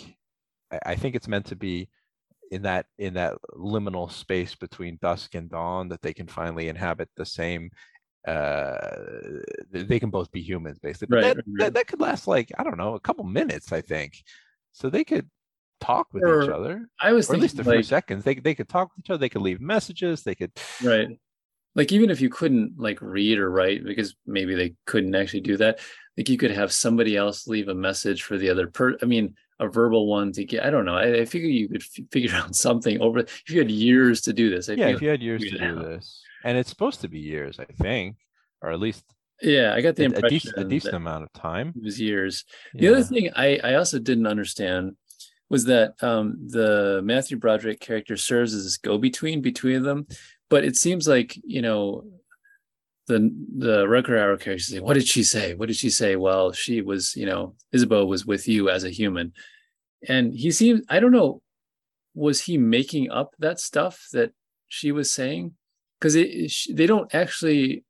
I, 0.73 0.79
I 0.87 0.95
think 0.97 1.15
it's 1.15 1.29
meant 1.29 1.47
to 1.47 1.57
be 1.57 1.89
in 2.51 2.63
that 2.63 2.87
in 2.99 3.15
that 3.15 3.35
liminal 3.57 4.11
space 4.11 4.55
between 4.55 4.99
dusk 5.01 5.35
and 5.35 5.51
dawn 5.51 5.89
that 5.89 6.03
they 6.03 6.15
can 6.15 6.27
finally 6.27 6.69
inhabit 6.69 7.09
the 7.17 7.27
same 7.27 7.71
uh 8.27 8.77
they 9.71 10.01
can 10.01 10.11
both 10.11 10.31
be 10.33 10.43
humans 10.43 10.79
basically. 10.81 11.17
Right, 11.17 11.23
that, 11.23 11.37
right. 11.37 11.45
That, 11.59 11.75
that 11.75 11.87
could 11.87 12.01
last 12.01 12.27
like 12.27 12.51
i 12.59 12.65
don't 12.65 12.77
know 12.77 12.95
a 12.95 13.01
couple 13.01 13.25
minutes 13.25 13.73
i 13.73 13.81
think. 13.81 14.23
So 14.73 14.91
they 14.91 15.05
could 15.05 15.31
talk 15.81 16.09
with 16.13 16.23
or, 16.23 16.43
each 16.43 16.51
other. 16.51 16.89
I 17.01 17.13
was 17.13 17.29
or 17.29 17.35
thinking, 17.35 17.41
at 17.41 17.43
least 17.43 17.67
a 17.67 17.69
like, 17.69 17.77
few 17.77 17.83
seconds. 17.83 18.25
They 18.25 18.35
they 18.37 18.55
could 18.55 18.69
talk 18.69 18.91
with 18.95 19.05
each 19.05 19.11
other. 19.11 19.19
They 19.19 19.29
could 19.29 19.43
leave 19.43 19.61
messages. 19.61 20.23
They 20.23 20.35
could 20.35 20.53
right. 20.83 21.19
Like 21.75 21.93
even 21.93 22.09
if 22.11 22.23
you 22.23 22.31
couldn't 22.31 22.75
like 22.79 23.03
read 23.03 23.39
or 23.39 23.51
write, 23.51 23.85
because 23.85 24.17
maybe 24.27 24.55
they 24.55 24.75
couldn't 24.87 25.15
actually 25.15 25.43
do 25.43 25.59
that. 25.59 25.79
Like 26.17 26.29
you 26.29 26.39
could 26.39 26.51
have 26.51 26.73
somebody 26.73 27.17
else 27.17 27.47
leave 27.47 27.69
a 27.69 27.75
message 27.75 28.23
for 28.23 28.39
the 28.39 28.49
other 28.49 28.67
per. 28.67 28.97
I 29.03 29.05
mean, 29.05 29.35
a 29.61 29.69
verbal 29.69 30.07
one 30.07 30.33
to 30.33 30.45
get. 30.45 30.65
I 30.65 30.71
don't 30.71 30.87
know. 30.87 30.97
I, 30.97 31.21
I 31.21 31.25
figure 31.27 31.49
you 31.49 31.69
could 31.69 31.83
f- 31.83 32.07
figure 32.11 32.33
out 32.35 32.55
something 32.55 33.01
over. 33.01 33.21
If 33.21 33.51
you 33.51 33.59
had 33.59 33.71
years 33.71 34.23
to 34.23 34.33
do 34.33 34.49
this, 34.49 34.71
I 34.71 34.75
yeah. 34.75 34.89
If 34.89 35.03
you 35.03 35.09
had 35.09 35.23
years 35.23 35.43
to 35.43 35.59
do 35.59 35.75
this, 35.77 36.23
and 36.45 36.57
it's 36.57 36.71
supposed 36.71 37.03
to 37.03 37.09
be 37.09 37.19
years, 37.19 37.61
I 37.61 37.67
think, 37.67 38.17
or 38.63 38.71
at 38.71 38.81
least 38.81 39.05
yeah, 39.43 39.75
I 39.75 39.83
got 39.83 39.97
the 39.97 40.05
impression 40.05 40.27
a 40.27 40.31
decent, 40.31 40.59
a 40.59 40.65
decent 40.65 40.95
amount 40.95 41.25
of 41.25 41.33
time. 41.33 41.75
It 41.77 41.83
was 41.83 42.01
years. 42.01 42.45
The 42.73 42.87
yeah. 42.87 42.91
other 42.93 43.03
thing 43.03 43.31
I, 43.37 43.61
I 43.63 43.75
also 43.75 43.99
didn't 43.99 44.27
understand 44.27 44.97
was 45.49 45.65
that 45.67 45.95
um, 46.03 46.37
the 46.49 47.01
Matthew 47.05 47.37
Broderick 47.37 47.81
character 47.81 48.17
serves 48.17 48.53
as 48.53 48.65
this 48.65 48.77
go-between 48.77 49.41
between 49.41 49.83
them, 49.83 50.07
but 50.51 50.65
it 50.65 50.77
seems 50.77 51.07
like 51.07 51.39
you 51.45 51.63
know 51.63 52.05
the 53.07 53.31
the 53.57 53.87
Hauer 53.87 54.41
character 54.41 54.59
say, 54.59 54.81
"What 54.81 54.95
did 54.95 55.07
she 55.07 55.23
say? 55.23 55.55
What 55.55 55.67
did 55.67 55.77
she 55.77 55.91
say?" 55.91 56.17
Well, 56.17 56.53
she 56.53 56.83
was, 56.83 57.15
you 57.15 57.27
know, 57.27 57.55
Isabeau 57.73 58.05
was 58.07 58.27
with 58.27 58.49
you 58.49 58.69
as 58.69 58.85
a 58.85 58.91
human, 58.91 59.33
and 60.09 60.35
he 60.35 60.51
seems 60.51 60.83
I 60.89 61.01
don't 61.01 61.13
know, 61.13 61.43
was 62.15 62.41
he 62.41 62.59
making 62.59 63.11
up 63.11 63.35
that 63.39 63.61
stuff 63.61 64.09
that 64.13 64.33
she 64.69 64.91
was 64.93 65.13
saying? 65.13 65.53
Because 66.01 66.15
they 66.15 66.87
don't 66.87 67.15
actually 67.15 67.85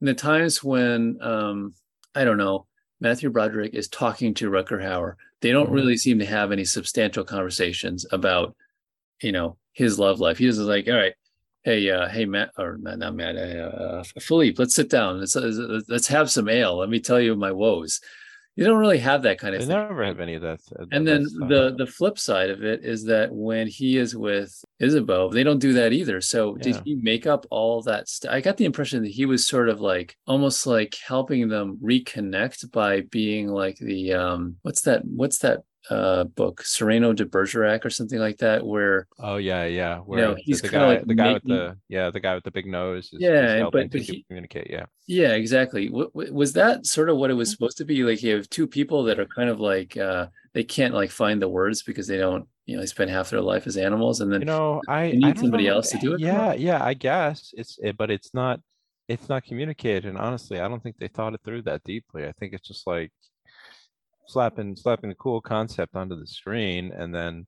in 0.00 0.06
the 0.06 0.14
times 0.14 0.62
when 0.62 1.18
um, 1.22 1.72
I 2.14 2.24
don't 2.24 2.36
know 2.36 2.66
Matthew 3.02 3.30
Broderick 3.30 3.74
is 3.74 3.88
talking 3.88 4.32
to 4.34 4.48
Rutger 4.48 4.80
Hauer. 4.80 5.16
They 5.40 5.50
don't 5.50 5.66
mm-hmm. 5.66 5.74
really 5.74 5.96
seem 5.96 6.20
to 6.20 6.24
have 6.24 6.52
any 6.52 6.64
substantial 6.64 7.24
conversations 7.24 8.06
about 8.12 8.54
you 9.20 9.32
know 9.32 9.56
his 9.72 9.98
love 9.98 10.20
life. 10.20 10.38
He 10.38 10.46
is 10.46 10.58
like 10.58 10.86
all 10.88 10.94
right 10.94 11.14
hey 11.64 11.88
uh 11.90 12.08
hey 12.08 12.24
matt 12.24 12.50
or 12.58 12.76
not 12.78 13.14
matt 13.14 13.36
uh, 13.36 14.02
philippe 14.20 14.56
let's 14.58 14.74
sit 14.74 14.88
down. 14.88 15.18
Let's 15.18 15.34
let's 15.36 16.06
have 16.08 16.30
some 16.30 16.48
ale. 16.48 16.78
Let 16.78 16.88
me 16.88 17.00
tell 17.00 17.20
you 17.20 17.34
my 17.34 17.52
woes 17.52 18.00
you 18.56 18.64
don't 18.64 18.78
really 18.78 18.98
have 18.98 19.22
that 19.22 19.38
kind 19.38 19.54
of 19.54 19.60
they 19.60 19.66
thing. 19.66 19.76
never 19.76 20.04
have 20.04 20.20
any 20.20 20.34
of 20.34 20.42
that. 20.42 20.60
and 20.90 21.06
then 21.06 21.22
the 21.22 21.74
the 21.76 21.86
flip 21.86 22.18
side 22.18 22.50
of 22.50 22.62
it 22.62 22.84
is 22.84 23.04
that 23.04 23.32
when 23.32 23.66
he 23.66 23.96
is 23.96 24.14
with 24.14 24.62
Isabeau, 24.78 25.30
they 25.30 25.42
don't 25.42 25.58
do 25.58 25.72
that 25.74 25.92
either. 25.92 26.20
So 26.20 26.56
yeah. 26.56 26.62
did 26.62 26.82
he 26.84 26.96
make 26.96 27.26
up 27.26 27.46
all 27.50 27.80
that 27.82 28.08
stuff? 28.08 28.32
I 28.32 28.40
got 28.40 28.58
the 28.58 28.66
impression 28.66 29.02
that 29.02 29.12
he 29.12 29.24
was 29.24 29.46
sort 29.46 29.68
of 29.68 29.80
like 29.80 30.16
almost 30.26 30.66
like 30.66 30.94
helping 31.06 31.48
them 31.48 31.78
reconnect 31.82 32.70
by 32.72 33.02
being 33.02 33.48
like 33.48 33.78
the 33.78 34.12
um 34.12 34.56
what's 34.62 34.82
that 34.82 35.02
what's 35.06 35.38
that 35.38 35.60
uh 35.90 36.24
book 36.24 36.62
Cyrano 36.64 37.12
de 37.12 37.24
Bergerac 37.24 37.84
or 37.84 37.90
something 37.90 38.18
like 38.18 38.38
that 38.38 38.64
where 38.64 39.08
oh 39.18 39.36
yeah 39.36 39.64
yeah 39.64 39.98
where 39.98 40.20
you 40.20 40.24
know, 40.26 40.36
he's 40.38 40.60
the, 40.60 40.68
guy 40.68 40.86
like 40.86 41.06
the 41.06 41.14
guy 41.14 41.32
making, 41.34 41.50
with 41.50 41.58
the 41.58 41.76
yeah 41.88 42.10
the 42.10 42.20
guy 42.20 42.34
with 42.34 42.44
the 42.44 42.50
big 42.50 42.66
nose 42.66 43.10
is, 43.12 43.20
yeah 43.20 43.56
is 43.56 43.68
but, 43.72 43.90
but 43.90 44.00
he, 44.00 44.24
communicate 44.28 44.68
yeah 44.70 44.84
yeah 45.06 45.32
exactly 45.32 45.90
was 45.90 46.52
that 46.52 46.86
sort 46.86 47.08
of 47.08 47.16
what 47.16 47.30
it 47.30 47.34
was 47.34 47.48
mm-hmm. 47.48 47.54
supposed 47.54 47.78
to 47.78 47.84
be 47.84 48.04
like 48.04 48.22
you 48.22 48.34
have 48.36 48.48
two 48.48 48.66
people 48.66 49.02
that 49.04 49.18
are 49.18 49.26
kind 49.26 49.50
of 49.50 49.58
like 49.58 49.96
uh 49.96 50.26
they 50.54 50.62
can't 50.62 50.94
like 50.94 51.10
find 51.10 51.42
the 51.42 51.48
words 51.48 51.82
because 51.82 52.06
they 52.06 52.18
don't 52.18 52.46
you 52.66 52.76
know 52.76 52.80
they 52.80 52.86
spend 52.86 53.10
half 53.10 53.30
their 53.30 53.40
life 53.40 53.66
as 53.66 53.76
animals 53.76 54.20
and 54.20 54.32
then 54.32 54.40
you 54.40 54.46
know 54.46 54.80
I 54.88 55.10
need 55.10 55.38
I 55.38 55.40
somebody 55.40 55.66
know. 55.66 55.74
else 55.74 55.90
to 55.90 55.98
do 55.98 56.14
it 56.14 56.20
yeah 56.20 56.52
yeah 56.52 56.84
I 56.84 56.94
guess 56.94 57.52
it's 57.56 57.78
it, 57.82 57.96
but 57.96 58.10
it's 58.10 58.32
not 58.32 58.60
it's 59.08 59.28
not 59.28 59.44
communicated. 59.44 60.06
And 60.06 60.18
honestly, 60.18 60.60
I 60.60 60.68
don't 60.68 60.82
think 60.82 60.96
they 60.98 61.08
thought 61.08 61.34
it 61.34 61.40
through 61.44 61.62
that 61.62 61.84
deeply. 61.84 62.26
I 62.26 62.32
think 62.32 62.52
it's 62.54 62.66
just 62.66 62.86
like 62.86 63.12
slapping 64.26 64.76
slapping 64.76 65.10
a 65.10 65.14
cool 65.14 65.40
concept 65.40 65.96
onto 65.96 66.18
the 66.18 66.26
screen 66.26 66.92
and 66.92 67.14
then 67.14 67.46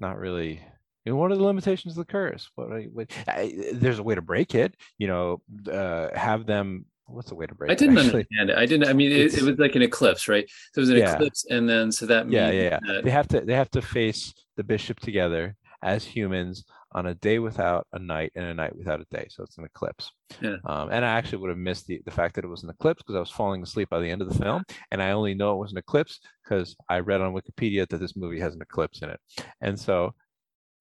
not 0.00 0.18
really 0.18 0.60
you 1.04 1.12
know, 1.12 1.18
what 1.18 1.30
are 1.30 1.36
the 1.36 1.44
limitations 1.44 1.98
of 1.98 2.06
the 2.06 2.10
curse? 2.10 2.50
What, 2.54 2.68
what 2.92 3.10
I, 3.28 3.52
there's 3.74 3.98
a 3.98 4.02
way 4.02 4.14
to 4.14 4.22
break 4.22 4.54
it. 4.54 4.74
You 4.98 5.06
know, 5.06 5.42
uh, 5.70 6.08
have 6.14 6.46
them. 6.46 6.86
What's 7.06 7.28
the 7.28 7.34
way 7.34 7.46
to 7.46 7.54
break? 7.54 7.70
It? 7.70 7.72
I 7.72 7.76
didn't 7.76 7.98
it, 7.98 8.00
understand 8.00 8.50
it. 8.50 8.56
I 8.56 8.64
didn't. 8.64 8.88
I 8.88 8.94
mean, 8.94 9.12
it, 9.12 9.34
it, 9.34 9.42
was 9.42 9.58
like 9.58 9.74
an 9.74 9.82
eclipse, 9.82 10.28
right? 10.28 10.48
So 10.72 10.78
it 10.78 10.80
was 10.80 10.88
an 10.88 10.96
Yeah. 10.96 11.12
eclipse, 11.12 11.44
and 11.50 11.68
then 11.68 11.92
so 11.92 12.06
that 12.06 12.30
Yeah, 12.30 12.50
means 12.50 12.54
yeah, 12.56 12.62
yeah. 12.62 12.78
that- 12.86 13.04
They 13.04 13.10
have 13.10 13.28
to. 13.28 13.40
They 13.42 13.54
have 13.54 13.70
to 13.72 13.82
face 13.82 14.32
the 14.56 14.64
bishop 14.64 15.00
together 15.00 15.56
as 15.82 16.04
humans 16.04 16.64
on 16.94 17.06
a 17.06 17.14
day 17.14 17.38
without 17.38 17.86
a 17.92 17.98
night 17.98 18.32
and 18.34 18.44
a 18.44 18.54
night 18.54 18.76
without 18.76 19.00
a 19.00 19.06
day. 19.10 19.26
So 19.28 19.42
it's 19.42 19.58
an 19.58 19.64
eclipse. 19.64 20.12
Yeah. 20.40 20.56
Um, 20.64 20.90
and 20.90 21.04
I 21.04 21.10
actually 21.10 21.38
would 21.38 21.50
have 21.50 21.58
missed 21.58 21.86
the, 21.86 22.00
the 22.04 22.10
fact 22.10 22.36
that 22.36 22.44
it 22.44 22.48
was 22.48 22.62
an 22.62 22.70
eclipse 22.70 23.02
because 23.02 23.16
I 23.16 23.20
was 23.20 23.30
falling 23.30 23.62
asleep 23.62 23.90
by 23.90 24.00
the 24.00 24.10
end 24.10 24.22
of 24.22 24.28
the 24.28 24.38
film. 24.38 24.62
And 24.90 25.02
I 25.02 25.10
only 25.10 25.34
know 25.34 25.52
it 25.54 25.60
was 25.60 25.72
an 25.72 25.78
eclipse 25.78 26.20
because 26.42 26.76
I 26.88 27.00
read 27.00 27.20
on 27.20 27.34
Wikipedia 27.34 27.88
that 27.88 27.98
this 27.98 28.16
movie 28.16 28.40
has 28.40 28.54
an 28.54 28.62
eclipse 28.62 29.02
in 29.02 29.10
it. 29.10 29.20
And 29.60 29.78
so 29.78 30.14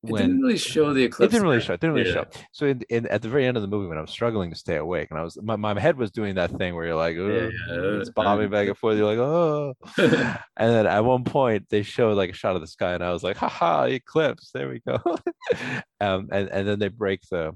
it 0.03 0.17
didn't 0.17 0.41
really 0.41 0.57
show 0.57 0.93
the 0.93 1.03
eclipse. 1.03 1.31
it 1.33 1.35
didn't 1.35 1.47
really 1.47 1.61
show. 1.61 1.73
It 1.73 1.79
didn't 1.79 1.95
really 1.95 2.09
Yeah. 2.09 2.15
show. 2.15 2.25
So 2.51 2.65
in, 2.67 2.81
in, 2.89 3.07
at 3.07 3.21
the 3.21 3.29
very 3.29 3.45
end 3.45 3.55
of 3.57 3.61
the 3.63 3.67
movie, 3.67 3.87
when 3.87 3.97
I 3.97 4.01
was 4.01 4.09
struggling 4.11 4.49
to 4.49 4.55
stay 4.55 4.75
awake, 4.75 5.07
and 5.11 5.19
I 5.19 5.23
was 5.23 5.37
my, 5.41 5.55
my 5.55 5.79
head 5.79 5.97
was 5.97 6.11
doing 6.11 6.35
that 6.35 6.51
thing 6.51 6.75
where 6.75 6.85
you're 6.85 6.95
like, 6.95 7.15
oh, 7.17 7.27
yeah, 7.29 7.99
it's 7.99 8.09
bobbing 8.09 8.49
back 8.49 8.67
and 8.67 8.77
forth. 8.77 8.97
You're 8.97 9.05
like, 9.07 9.17
oh. 9.19 9.73
and 9.97 10.37
then 10.57 10.87
at 10.87 11.05
one 11.05 11.23
point 11.23 11.67
they 11.69 11.83
showed 11.83 12.17
like 12.17 12.31
a 12.31 12.33
shot 12.33 12.55
of 12.55 12.61
the 12.61 12.67
sky, 12.67 12.93
and 12.93 13.03
I 13.03 13.11
was 13.11 13.23
like, 13.23 13.37
haha, 13.37 13.83
eclipse. 13.83 14.51
There 14.53 14.69
we 14.69 14.81
go. 14.85 14.99
um, 16.01 16.27
and 16.31 16.49
and 16.49 16.67
then 16.67 16.79
they 16.79 16.89
break 16.89 17.21
the 17.31 17.55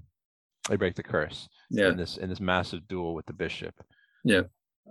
they 0.70 0.76
break 0.78 0.96
the 0.96 1.04
curse 1.04 1.48
Yeah. 1.70 1.90
in 1.90 1.98
this 1.98 2.18
in 2.18 2.30
this 2.30 2.40
massive 2.40 2.88
duel 2.88 3.14
with 3.14 3.26
the 3.26 3.34
bishop. 3.34 3.74
Yeah. 4.24 4.44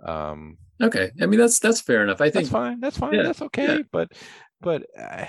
Um, 0.05 0.57
Okay. 0.79 1.09
I 1.19 1.25
mean, 1.25 1.39
that's 1.39 1.57
that's 1.57 1.81
fair 1.81 2.03
enough. 2.03 2.21
I 2.21 2.25
think 2.29 2.45
that's 2.45 2.49
fine. 2.49 2.79
That's 2.79 2.97
fine. 2.99 3.15
yeah, 3.15 3.23
That's 3.23 3.41
okay. 3.41 3.83
But 3.91 4.11
but 4.61 4.83
uh, 4.99 5.25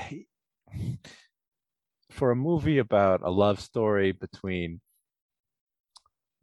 for 2.19 2.33
a 2.33 2.37
movie 2.37 2.79
about 2.79 3.21
a 3.23 3.31
love 3.31 3.61
story 3.61 4.11
between 4.11 4.81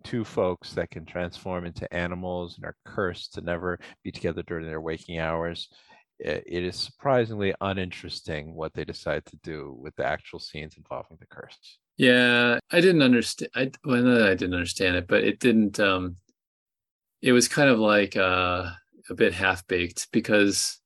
two 0.05 0.23
folks 0.23 0.71
that 0.71 0.89
can 0.89 1.05
transform 1.05 1.65
into 1.65 1.93
animals 1.93 2.55
and 2.55 2.65
are 2.65 2.78
cursed 2.86 3.34
to 3.34 3.41
never 3.41 3.78
be 4.01 4.09
together 4.09 4.41
during 4.43 4.65
their 4.65 4.80
waking 4.80 5.19
hours, 5.19 5.67
it 6.17 6.63
is 6.63 6.78
surprisingly 6.78 7.53
uninteresting 7.59 8.55
what 8.55 8.73
they 8.73 8.86
decide 8.86 9.26
to 9.26 9.36
do 9.43 9.76
with 9.78 9.93
the 9.97 10.05
actual 10.05 10.39
scenes 10.39 10.78
involving 10.78 11.17
the 11.19 11.28
curse. 11.28 11.80
Yeah, 11.97 12.57
I 12.71 12.80
didn't 12.80 13.01
understand. 13.01 13.51
I 13.53 13.71
well, 13.84 14.01
not 14.01 14.21
I 14.21 14.36
didn't 14.36 14.53
understand 14.53 14.95
it, 14.95 15.07
but 15.07 15.26
it 15.26 15.41
didn't. 15.41 15.78
Um, 15.78 16.15
it 17.21 17.34
was 17.34 17.49
kind 17.49 17.69
of 17.69 17.80
like 17.80 18.15
uh, 18.15 18.71
a 19.09 19.13
bit 19.13 19.34
half 19.34 19.67
baked 19.67 20.07
because, 20.13 20.80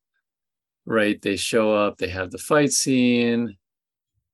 right? 0.88 1.22
They 1.22 1.36
show 1.36 1.76
up, 1.76 1.98
they 1.98 2.10
have 2.10 2.32
the 2.32 2.40
fight 2.40 2.72
scene, 2.72 3.59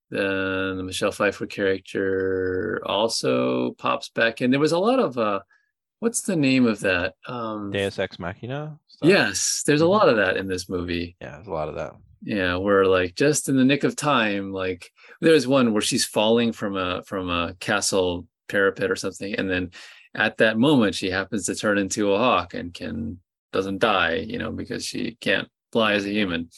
then 0.10 0.78
the 0.78 0.84
Michelle 0.84 1.12
Pfeiffer 1.12 1.46
character 1.46 2.82
also 2.86 3.72
pops 3.78 4.10
back 4.10 4.42
in. 4.42 4.52
There 4.52 4.60
was 4.60 4.72
a 4.72 4.80
lot 4.80 5.00
of 5.00 5.18
uh, 5.18 5.40
what's 6.00 6.22
the 6.22 6.36
name 6.36 6.66
of 6.68 6.82
that? 6.82 7.16
Um, 7.28 7.72
Deus 7.72 8.00
Ex 8.00 8.20
Machina. 8.20 8.80
stuff? 8.88 9.10
yes, 9.10 9.64
there's 9.66 9.82
a 9.82 9.86
Mhm. 9.86 9.90
lot 9.90 10.10
of 10.10 10.18
that 10.18 10.38
in 10.38 10.48
this 10.48 10.70
movie. 10.70 11.16
Yeah, 11.22 11.36
there's 11.36 11.48
a 11.48 11.52
lot 11.52 11.70
of 11.70 11.76
that. 11.76 11.94
Yeah, 12.22 12.56
where 12.58 12.86
like 12.86 13.16
just 13.16 13.50
in 13.50 13.58
the 13.58 13.66
nick 13.66 13.84
of 13.84 13.96
time, 13.96 14.52
like 14.52 14.90
there's 15.22 15.48
one 15.48 15.74
where 15.74 15.82
she's 15.82 16.06
falling 16.06 16.52
from 16.54 16.76
a 16.76 17.04
from 17.04 17.30
a 17.30 17.56
castle 17.60 18.28
parapet 18.48 18.90
or 18.92 18.96
something, 18.96 19.34
and 19.36 19.50
then 19.50 19.72
at 20.16 20.38
that 20.38 20.58
moment 20.58 20.96
she 20.96 21.10
happens 21.10 21.46
to 21.46 21.56
turn 21.56 21.78
into 21.78 22.14
a 22.14 22.18
hawk 22.18 22.54
and 22.54 22.74
can 22.74 23.20
doesn't 23.52 23.80
die, 23.80 24.16
you 24.16 24.38
know, 24.38 24.52
because 24.52 24.86
she 24.86 25.18
can't 25.22 25.48
fly 25.72 25.94
as 25.94 26.06
a 26.06 26.10
human. 26.12 26.50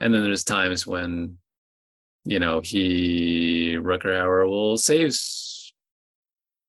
And 0.00 0.12
then 0.12 0.22
there's 0.22 0.44
times 0.44 0.86
when, 0.86 1.38
you 2.26 2.38
know, 2.38 2.60
he 2.62 3.76
Rutger 3.80 4.06
Hauer 4.20 4.48
will 4.48 4.76
save 4.76 5.14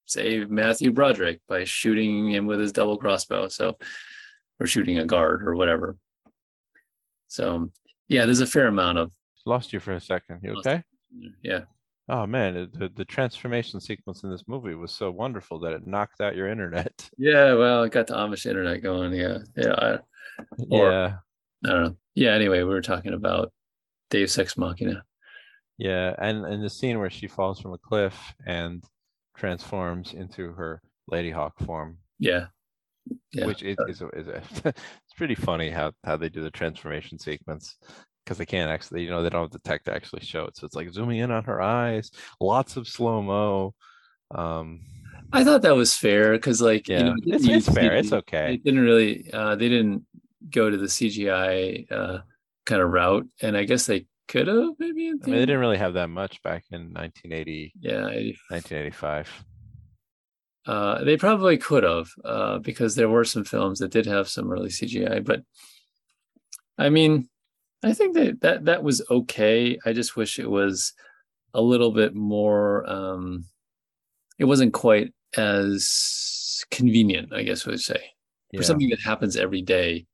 save 0.06 0.50
Matthew 0.50 0.92
Broderick 0.92 1.42
by 1.50 1.64
shooting 1.66 2.30
him 2.32 2.46
with 2.46 2.60
his 2.60 2.72
double 2.72 2.98
crossbow. 2.98 3.48
So 3.50 3.78
or 4.60 4.68
shooting 4.68 4.98
a 5.00 5.06
guard 5.06 5.48
or 5.48 5.56
whatever. 5.56 5.98
So 7.28 7.72
yeah, 8.08 8.26
there's 8.26 8.40
a 8.40 8.48
fair 8.48 8.68
amount 8.68 8.98
of 8.98 9.12
Lost 9.46 9.72
you 9.72 9.80
for 9.80 9.94
a 9.94 10.02
second. 10.02 10.42
You 10.44 10.58
okay? 10.58 10.84
yeah. 11.42 11.62
Oh 12.10 12.26
man, 12.28 12.70
the, 12.74 12.90
the 12.94 13.06
transformation 13.06 13.80
sequence 13.80 14.24
in 14.24 14.30
this 14.30 14.44
movie 14.48 14.76
was 14.76 14.92
so 14.92 15.10
wonderful 15.10 15.60
that 15.62 15.74
it 15.74 15.88
knocked 15.88 16.22
out 16.22 16.36
your 16.36 16.50
internet. 16.50 17.10
Yeah, 17.18 17.54
well, 17.56 17.84
I 17.84 17.88
got 17.88 18.08
the 18.08 18.16
Amish 18.16 18.46
internet 18.46 18.84
going. 18.84 19.14
Yeah, 19.14 19.40
yeah. 19.56 19.74
I, 19.74 20.00
Or- 20.70 20.92
yeah, 20.92 21.14
I 21.66 21.70
don't 21.70 21.84
know. 21.84 21.98
Yeah. 22.14 22.32
Anyway, 22.32 22.60
we 22.60 22.66
were 22.66 22.82
talking 22.82 23.14
about 23.14 23.52
Deus 24.10 24.38
Ex 24.38 24.58
Machina. 24.58 25.04
Yeah, 25.78 26.16
and 26.18 26.46
and 26.46 26.64
the 26.64 26.70
scene 26.70 27.00
where 27.00 27.10
she 27.10 27.28
falls 27.28 27.60
from 27.60 27.74
a 27.74 27.78
cliff 27.78 28.34
and 28.46 28.84
transforms 29.36 30.14
into 30.14 30.52
her 30.54 30.82
Lady 31.08 31.32
Hawk 31.32 31.58
form, 31.60 31.98
Yeah, 32.20 32.48
yeah. 33.32 33.46
which 33.46 33.64
is 33.64 33.78
is, 33.88 34.02
is 34.14 34.28
a, 34.28 34.42
it's 34.66 35.14
pretty 35.16 35.36
funny 35.36 35.70
how 35.70 35.92
how 36.04 36.18
they 36.18 36.30
do 36.30 36.42
the 36.42 36.52
transformation 36.52 37.20
sequence 37.20 37.78
because 38.26 38.38
they 38.38 38.46
can't 38.46 38.70
actually, 38.70 39.04
you 39.04 39.10
know, 39.10 39.24
they 39.24 39.30
don't 39.30 39.44
have 39.44 39.52
the 39.52 39.60
tech 39.60 39.84
to 39.86 39.94
actually 39.94 40.22
show 40.22 40.46
it, 40.46 40.58
so 40.58 40.66
it's 40.66 40.76
like 40.76 40.90
zooming 40.90 41.20
in 41.20 41.32
on 41.32 41.44
her 41.46 41.62
eyes, 41.62 42.12
lots 42.42 42.76
of 42.76 42.88
slow 42.88 43.22
mo. 43.22 43.74
Um, 44.36 44.82
I 45.32 45.44
thought 45.44 45.62
that 45.62 45.76
was 45.76 45.94
fair 45.94 46.34
because, 46.34 46.62
like, 46.62 46.88
yeah, 46.88 47.00
you 47.00 47.04
know, 47.06 47.16
it's, 47.26 47.48
it's 47.48 47.70
fair, 47.70 47.96
it's 47.96 48.14
okay. 48.14 48.56
It 48.56 48.64
didn't 48.64 48.82
really. 48.82 49.30
Uh, 49.32 49.56
they 49.56 49.70
didn't 49.70 50.06
go 50.50 50.70
to 50.70 50.78
the 50.78 50.88
CGI 50.88 51.92
uh, 51.92 52.20
kind 52.66 52.82
of 52.82 52.90
route, 52.90 53.28
and 53.42 53.56
I 53.56 53.64
guess 53.64 53.86
they 53.86 54.08
could 54.28 54.48
have 54.48 54.70
maybe. 54.80 55.08
in 55.08 55.20
I 55.24 55.26
mean, 55.26 55.36
they 55.36 55.46
didn't 55.46 55.60
really 55.60 55.78
have 55.78 55.94
that 55.94 56.10
much 56.10 56.42
back 56.44 56.64
in 56.72 56.92
1980, 56.94 57.74
Yeah, 57.80 58.06
I- 58.06 58.34
1985. 58.50 59.46
Uh, 60.66 61.04
they 61.06 61.16
probably 61.16 61.58
could 61.58 61.84
have, 61.84 62.10
uh, 62.26 62.60
because 62.60 62.96
there 62.96 63.08
were 63.08 63.24
some 63.24 63.46
films 63.46 63.80
that 63.80 63.92
did 63.92 64.06
have 64.06 64.28
some 64.28 64.52
early 64.52 64.70
CGI. 64.70 65.24
But 65.24 65.44
I 66.78 66.90
mean, 66.90 67.30
I 67.84 67.94
think 67.94 68.16
that 68.16 68.42
that 68.42 68.66
that 68.66 68.84
was 68.84 69.02
okay. 69.10 69.80
I 69.86 69.94
just 69.94 70.16
wish 70.18 70.40
it 70.40 70.50
was 70.50 70.94
a 71.54 71.62
little 71.62 71.92
bit 71.92 72.14
more. 72.16 72.88
Um, 72.90 73.46
it 74.38 74.44
wasn't 74.46 74.74
quite 74.74 75.14
as 75.38 76.66
convenient, 76.70 77.34
I 77.34 77.44
guess 77.44 77.66
I 77.66 77.72
would 77.72 77.80
say, 77.82 78.12
Yeah. 78.52 78.60
for 78.60 78.64
something 78.64 78.90
that 78.90 79.00
happens 79.02 79.38
every 79.38 79.62
day. 79.62 80.06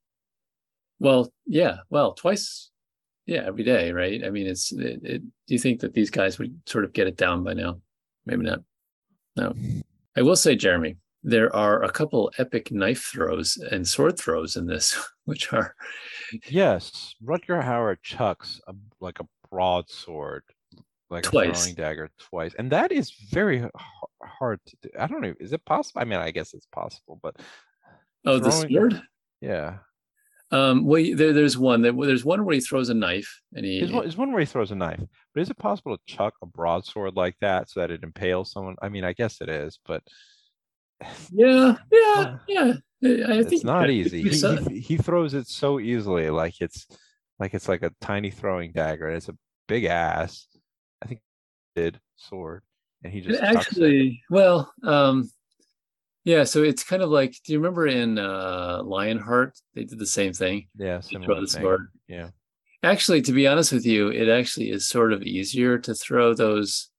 Well, 0.99 1.33
yeah, 1.47 1.77
well, 1.89 2.13
twice, 2.13 2.69
yeah, 3.25 3.43
every 3.45 3.63
day, 3.63 3.91
right? 3.91 4.23
I 4.25 4.29
mean, 4.29 4.47
it's. 4.47 4.71
It, 4.71 4.99
it, 5.03 5.21
do 5.47 5.53
you 5.53 5.59
think 5.59 5.79
that 5.81 5.93
these 5.93 6.09
guys 6.09 6.39
would 6.39 6.59
sort 6.65 6.83
of 6.85 6.93
get 6.93 7.07
it 7.07 7.17
down 7.17 7.43
by 7.43 7.53
now? 7.53 7.79
Maybe 8.25 8.43
not. 8.43 8.59
No. 9.35 9.53
I 10.15 10.21
will 10.21 10.35
say, 10.35 10.55
Jeremy, 10.55 10.97
there 11.23 11.53
are 11.55 11.83
a 11.83 11.91
couple 11.91 12.31
epic 12.37 12.71
knife 12.71 13.09
throws 13.11 13.57
and 13.71 13.87
sword 13.87 14.17
throws 14.19 14.55
in 14.55 14.67
this, 14.67 14.95
which 15.25 15.51
are 15.53 15.75
Yes, 16.49 17.15
Rutger 17.23 17.63
Hauer 17.63 17.97
chucks 18.01 18.59
a, 18.67 18.73
like 18.99 19.19
a 19.19 19.25
broadsword, 19.49 20.43
like 21.09 21.25
a 21.25 21.29
Twice. 21.29 21.63
throwing 21.63 21.75
dagger 21.75 22.09
twice, 22.19 22.53
and 22.57 22.71
that 22.71 22.91
is 22.91 23.11
very 23.31 23.63
h- 23.63 23.69
hard 24.21 24.59
to 24.67 24.77
do. 24.81 24.89
I 24.99 25.07
don't 25.07 25.21
know. 25.21 25.33
Is 25.39 25.53
it 25.53 25.63
possible? 25.65 26.01
I 26.01 26.05
mean, 26.05 26.19
I 26.19 26.31
guess 26.31 26.53
it's 26.53 26.67
possible, 26.67 27.19
but 27.21 27.35
oh, 28.25 28.39
the 28.39 28.51
sword. 28.51 29.01
yeah, 29.41 29.77
Um, 30.53 30.85
well, 30.85 31.03
there, 31.15 31.33
there's 31.33 31.57
one. 31.57 31.81
There, 31.81 31.91
there's 31.91 32.23
one 32.23 32.45
where 32.45 32.53
he 32.53 32.61
throws 32.61 32.89
a 32.89 32.93
knife, 32.93 33.41
and 33.53 33.65
he. 33.65 33.79
there's 33.79 33.91
one, 33.91 34.03
there's 34.03 34.17
one 34.17 34.31
where 34.31 34.39
he 34.39 34.45
throws 34.45 34.69
a 34.69 34.75
knife, 34.75 35.01
but 35.33 35.41
is 35.41 35.49
it 35.49 35.57
possible 35.57 35.97
to 35.97 36.03
chuck 36.05 36.35
a 36.43 36.45
broadsword 36.45 37.15
like 37.15 37.35
that 37.41 37.71
so 37.71 37.79
that 37.79 37.89
it 37.89 38.03
impales 38.03 38.51
someone? 38.51 38.75
I 38.79 38.89
mean, 38.89 39.03
I 39.03 39.13
guess 39.13 39.41
it 39.41 39.49
is, 39.49 39.79
but 39.83 40.03
Yeah, 41.31 41.77
yeah, 41.91 42.37
yeah. 42.47 42.73
I 43.01 43.41
think 43.41 43.51
it's 43.51 43.63
not 43.63 43.89
easy. 43.89 44.29
He, 44.29 44.37
he 44.37 44.79
he 44.79 44.97
throws 44.97 45.33
it 45.33 45.47
so 45.47 45.79
easily, 45.79 46.29
like 46.29 46.61
it's 46.61 46.87
like 47.39 47.55
it's 47.55 47.67
like 47.67 47.81
a 47.81 47.91
tiny 47.99 48.29
throwing 48.29 48.73
dagger, 48.73 49.07
and 49.07 49.17
it's 49.17 49.29
a 49.29 49.37
big 49.67 49.85
ass. 49.85 50.47
I 51.01 51.07
think 51.07 51.21
did 51.75 51.99
sword, 52.15 52.61
and 53.03 53.11
he 53.11 53.19
It 53.19 53.23
just 53.23 53.41
it. 53.41 53.43
actually, 53.43 54.21
well, 54.29 54.71
um, 54.83 55.31
yeah. 56.23 56.43
So 56.43 56.63
it's 56.63 56.83
kind 56.83 57.01
of 57.01 57.09
like, 57.09 57.35
do 57.45 57.53
you 57.53 57.59
remember 57.59 57.87
in 57.87 58.17
uh, 58.19 58.81
Lionheart 58.83 59.57
they 59.75 59.83
did 59.83 59.99
the 59.99 60.05
same 60.07 60.33
thing? 60.33 60.67
Yeah, 60.77 60.99
similar 61.01 61.25
throw 61.25 61.41
the 61.41 61.47
thing. 61.47 61.61
sword. 61.61 61.87
Yeah. 62.07 62.29
Actually, 62.83 63.21
to 63.23 63.31
be 63.31 63.47
honest 63.47 63.71
with 63.71 63.85
you, 63.85 64.09
it 64.09 64.27
actually 64.29 64.69
is 64.71 64.87
sort 64.89 65.13
of 65.13 65.23
easier 65.23 65.77
to 65.79 65.93
throw 65.93 66.33
those 66.33 66.89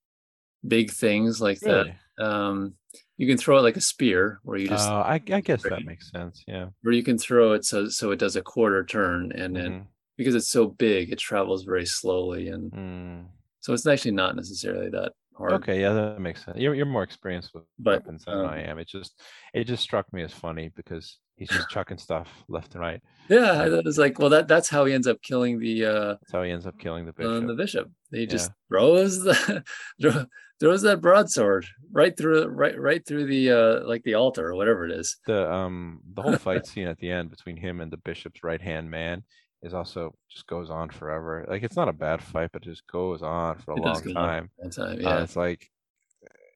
big 0.67 0.91
things 0.91 1.41
like 1.43 1.59
Really? 1.63 1.95
that. 2.19 2.25
Um, 2.25 2.75
you 3.19 3.27
can 3.29 3.37
throw 3.39 3.59
it 3.59 3.63
like 3.63 3.77
a 3.77 3.81
spear, 3.83 4.41
where 4.45 4.57
you 4.59 4.67
just, 4.67 4.89
Uh, 4.89 5.01
I, 5.01 5.15
I 5.31 5.41
guess 5.41 5.63
that 5.63 5.85
makes 5.85 6.11
sense. 6.11 6.43
Yeah. 6.49 6.69
where 6.83 6.95
you 6.95 7.03
can 7.03 7.19
throw 7.19 7.53
it 7.53 7.65
so 7.65 7.89
so 7.89 8.11
it 8.13 8.19
does 8.19 8.35
a 8.37 8.43
quarter 8.43 8.85
turn, 8.85 9.31
and 9.33 9.55
then 9.55 9.71
Mhm. 9.73 9.87
because 10.17 10.35
it's 10.35 10.49
so 10.49 10.67
big, 10.69 11.13
it 11.13 11.19
travels 11.19 11.65
very 11.65 11.87
slowly, 11.87 12.49
and 12.49 12.73
Mm. 12.73 13.27
so 13.61 13.73
it's 13.73 13.87
actually 13.87 14.13
not 14.13 14.37
necessarily 14.37 14.89
that 14.91 15.13
hard. 15.37 15.53
Okay, 15.55 15.81
yeah, 15.81 15.93
that 15.93 16.21
makes 16.21 16.45
sense. 16.45 16.59
You're 16.59 16.75
you're 16.75 16.87
more 16.87 17.03
experienced 17.03 17.55
with 17.55 17.65
But, 17.79 18.01
weapons 18.03 18.25
than 18.25 18.39
I 18.39 18.63
um, 18.65 18.71
am. 18.71 18.79
It 18.79 18.89
just 18.89 19.21
it 19.53 19.65
just 19.65 19.83
struck 19.83 20.13
me 20.13 20.23
as 20.23 20.33
funny 20.33 20.71
because 20.75 21.19
he's 21.37 21.49
just 21.49 21.69
chucking 21.71 21.99
stuff 21.99 22.29
left 22.49 22.75
and 22.75 22.81
right. 22.83 23.01
Yeah, 23.29 23.53
I 23.53 23.69
was 23.69 23.99
like, 23.99 24.19
well, 24.19 24.31
that 24.31 24.49
that's 24.49 24.69
how 24.69 24.85
he 24.85 24.93
ends 24.95 25.07
up 25.07 25.21
killing 25.23 25.59
the 25.59 25.85
uh 25.85 26.09
That's 26.21 26.33
how 26.33 26.43
he 26.43 26.51
ends 26.51 26.67
up 26.67 26.79
killing 26.79 27.05
the 27.05 27.11
uh, 27.11 27.15
bishop. 27.17 27.47
the 27.47 27.55
bishop. 27.55 27.91
He 28.11 28.27
just 28.27 28.51
throws 28.69 29.21
the 29.23 29.65
throws 30.61 30.83
that 30.83 31.01
broadsword 31.01 31.67
right 31.91 32.17
through 32.17 32.47
right 32.47 32.79
right 32.79 33.05
through 33.07 33.27
the 33.27 33.51
uh 33.51 33.87
like 33.87 34.03
the 34.05 34.15
altar 34.15 34.49
or 34.49 34.55
whatever 34.55 34.87
it 34.87 34.93
is. 34.93 35.17
the 35.27 35.53
um 35.53 36.01
the 36.15 36.23
whole 36.23 36.37
fight 36.37 36.67
scene 36.69 36.87
at 36.87 36.99
the 36.99 37.11
end 37.11 37.31
between 37.31 37.57
him 37.57 37.81
and 37.81 37.91
the 37.91 37.97
bishop's 37.99 38.45
right 38.45 38.63
hand 38.63 38.91
man 38.91 39.25
is 39.65 39.75
also 39.75 40.15
just 40.31 40.47
goes 40.47 40.71
on 40.71 40.91
forever. 40.91 41.45
Like 41.49 41.63
it's 41.65 41.77
not 41.77 41.89
a 41.89 41.93
bad 41.93 42.23
fight, 42.23 42.51
but 42.53 42.63
it 42.63 42.69
just 42.71 42.87
goes 42.87 43.23
on 43.23 43.59
for 43.59 43.73
a 43.73 43.77
It 43.77 43.81
long 43.83 44.03
time. 44.15 44.51
Time, 44.71 44.83
Uh, 44.89 44.97
yeah. 45.01 45.23
it's 45.23 45.35
like 45.37 45.69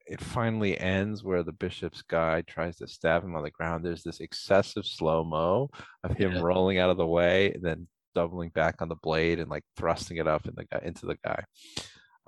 it 0.05 0.21
finally 0.21 0.79
ends 0.79 1.23
where 1.23 1.43
the 1.43 1.51
bishop's 1.51 2.01
guy 2.01 2.41
tries 2.41 2.77
to 2.77 2.87
stab 2.87 3.23
him 3.23 3.35
on 3.35 3.43
the 3.43 3.51
ground. 3.51 3.83
There's 3.85 4.03
this 4.03 4.19
excessive 4.21 4.85
slow 4.85 5.23
mo 5.23 5.69
of 6.03 6.15
him 6.17 6.33
Yeah. 6.33 6.41
rolling 6.41 6.77
out 6.79 6.89
of 6.89 6.97
the 6.97 7.05
way 7.05 7.51
and 7.53 7.63
then 7.63 7.87
doubling 8.15 8.49
back 8.49 8.81
on 8.81 8.89
the 8.89 8.95
blade 8.95 9.39
and 9.39 9.49
like 9.49 9.63
thrusting 9.75 10.17
it 10.17 10.27
up 10.27 10.47
in 10.47 10.53
the 10.55 10.65
guy 10.65 10.81
into 10.83 11.05
the 11.05 11.17
guy. 11.23 11.43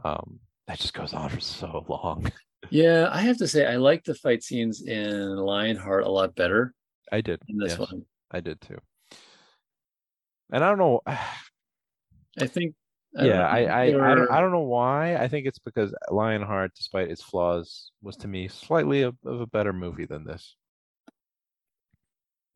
Um, 0.04 0.40
that 0.68 0.78
just 0.80 0.94
goes 0.94 1.14
on 1.14 1.30
for 1.30 1.40
so 1.40 1.86
long. 1.88 2.32
Yeah, 2.70 3.10
I 3.12 3.22
have 3.22 3.38
to 3.38 3.48
say 3.48 3.66
I 3.66 3.78
like 3.78 4.04
the 4.04 4.14
fight 4.14 4.44
scenes 4.44 4.84
in 4.84 5.36
Lionheart 5.36 6.04
a 6.06 6.12
lot 6.12 6.36
better 6.36 6.76
I 7.12 7.22
did. 7.22 7.42
than 7.48 7.58
this 7.58 7.72
yes, 7.72 7.80
one. 7.80 8.06
I 8.30 8.40
did 8.40 8.62
too. 8.62 8.78
And 10.52 10.64
I 10.64 10.70
don't 10.70 10.78
know. 10.78 11.02
I 12.40 12.48
think 12.48 12.76
I 13.18 13.26
yeah, 13.26 13.46
I 13.46 13.64
I, 13.64 13.82
I, 13.84 14.16
don't, 14.16 14.32
I 14.32 14.40
don't 14.40 14.52
know 14.52 14.62
why. 14.62 15.16
I 15.18 15.28
think 15.28 15.46
it's 15.46 15.60
because 15.60 15.94
Lionheart, 16.10 16.74
despite 16.76 17.10
its 17.10 17.22
flaws, 17.22 17.92
was 18.02 18.16
to 18.18 18.28
me 18.28 18.48
slightly 18.48 19.02
of, 19.02 19.16
of 19.26 19.42
a 19.42 19.48
better 19.48 19.74
movie 19.74 20.06
than 20.06 20.24
this. 20.24 20.56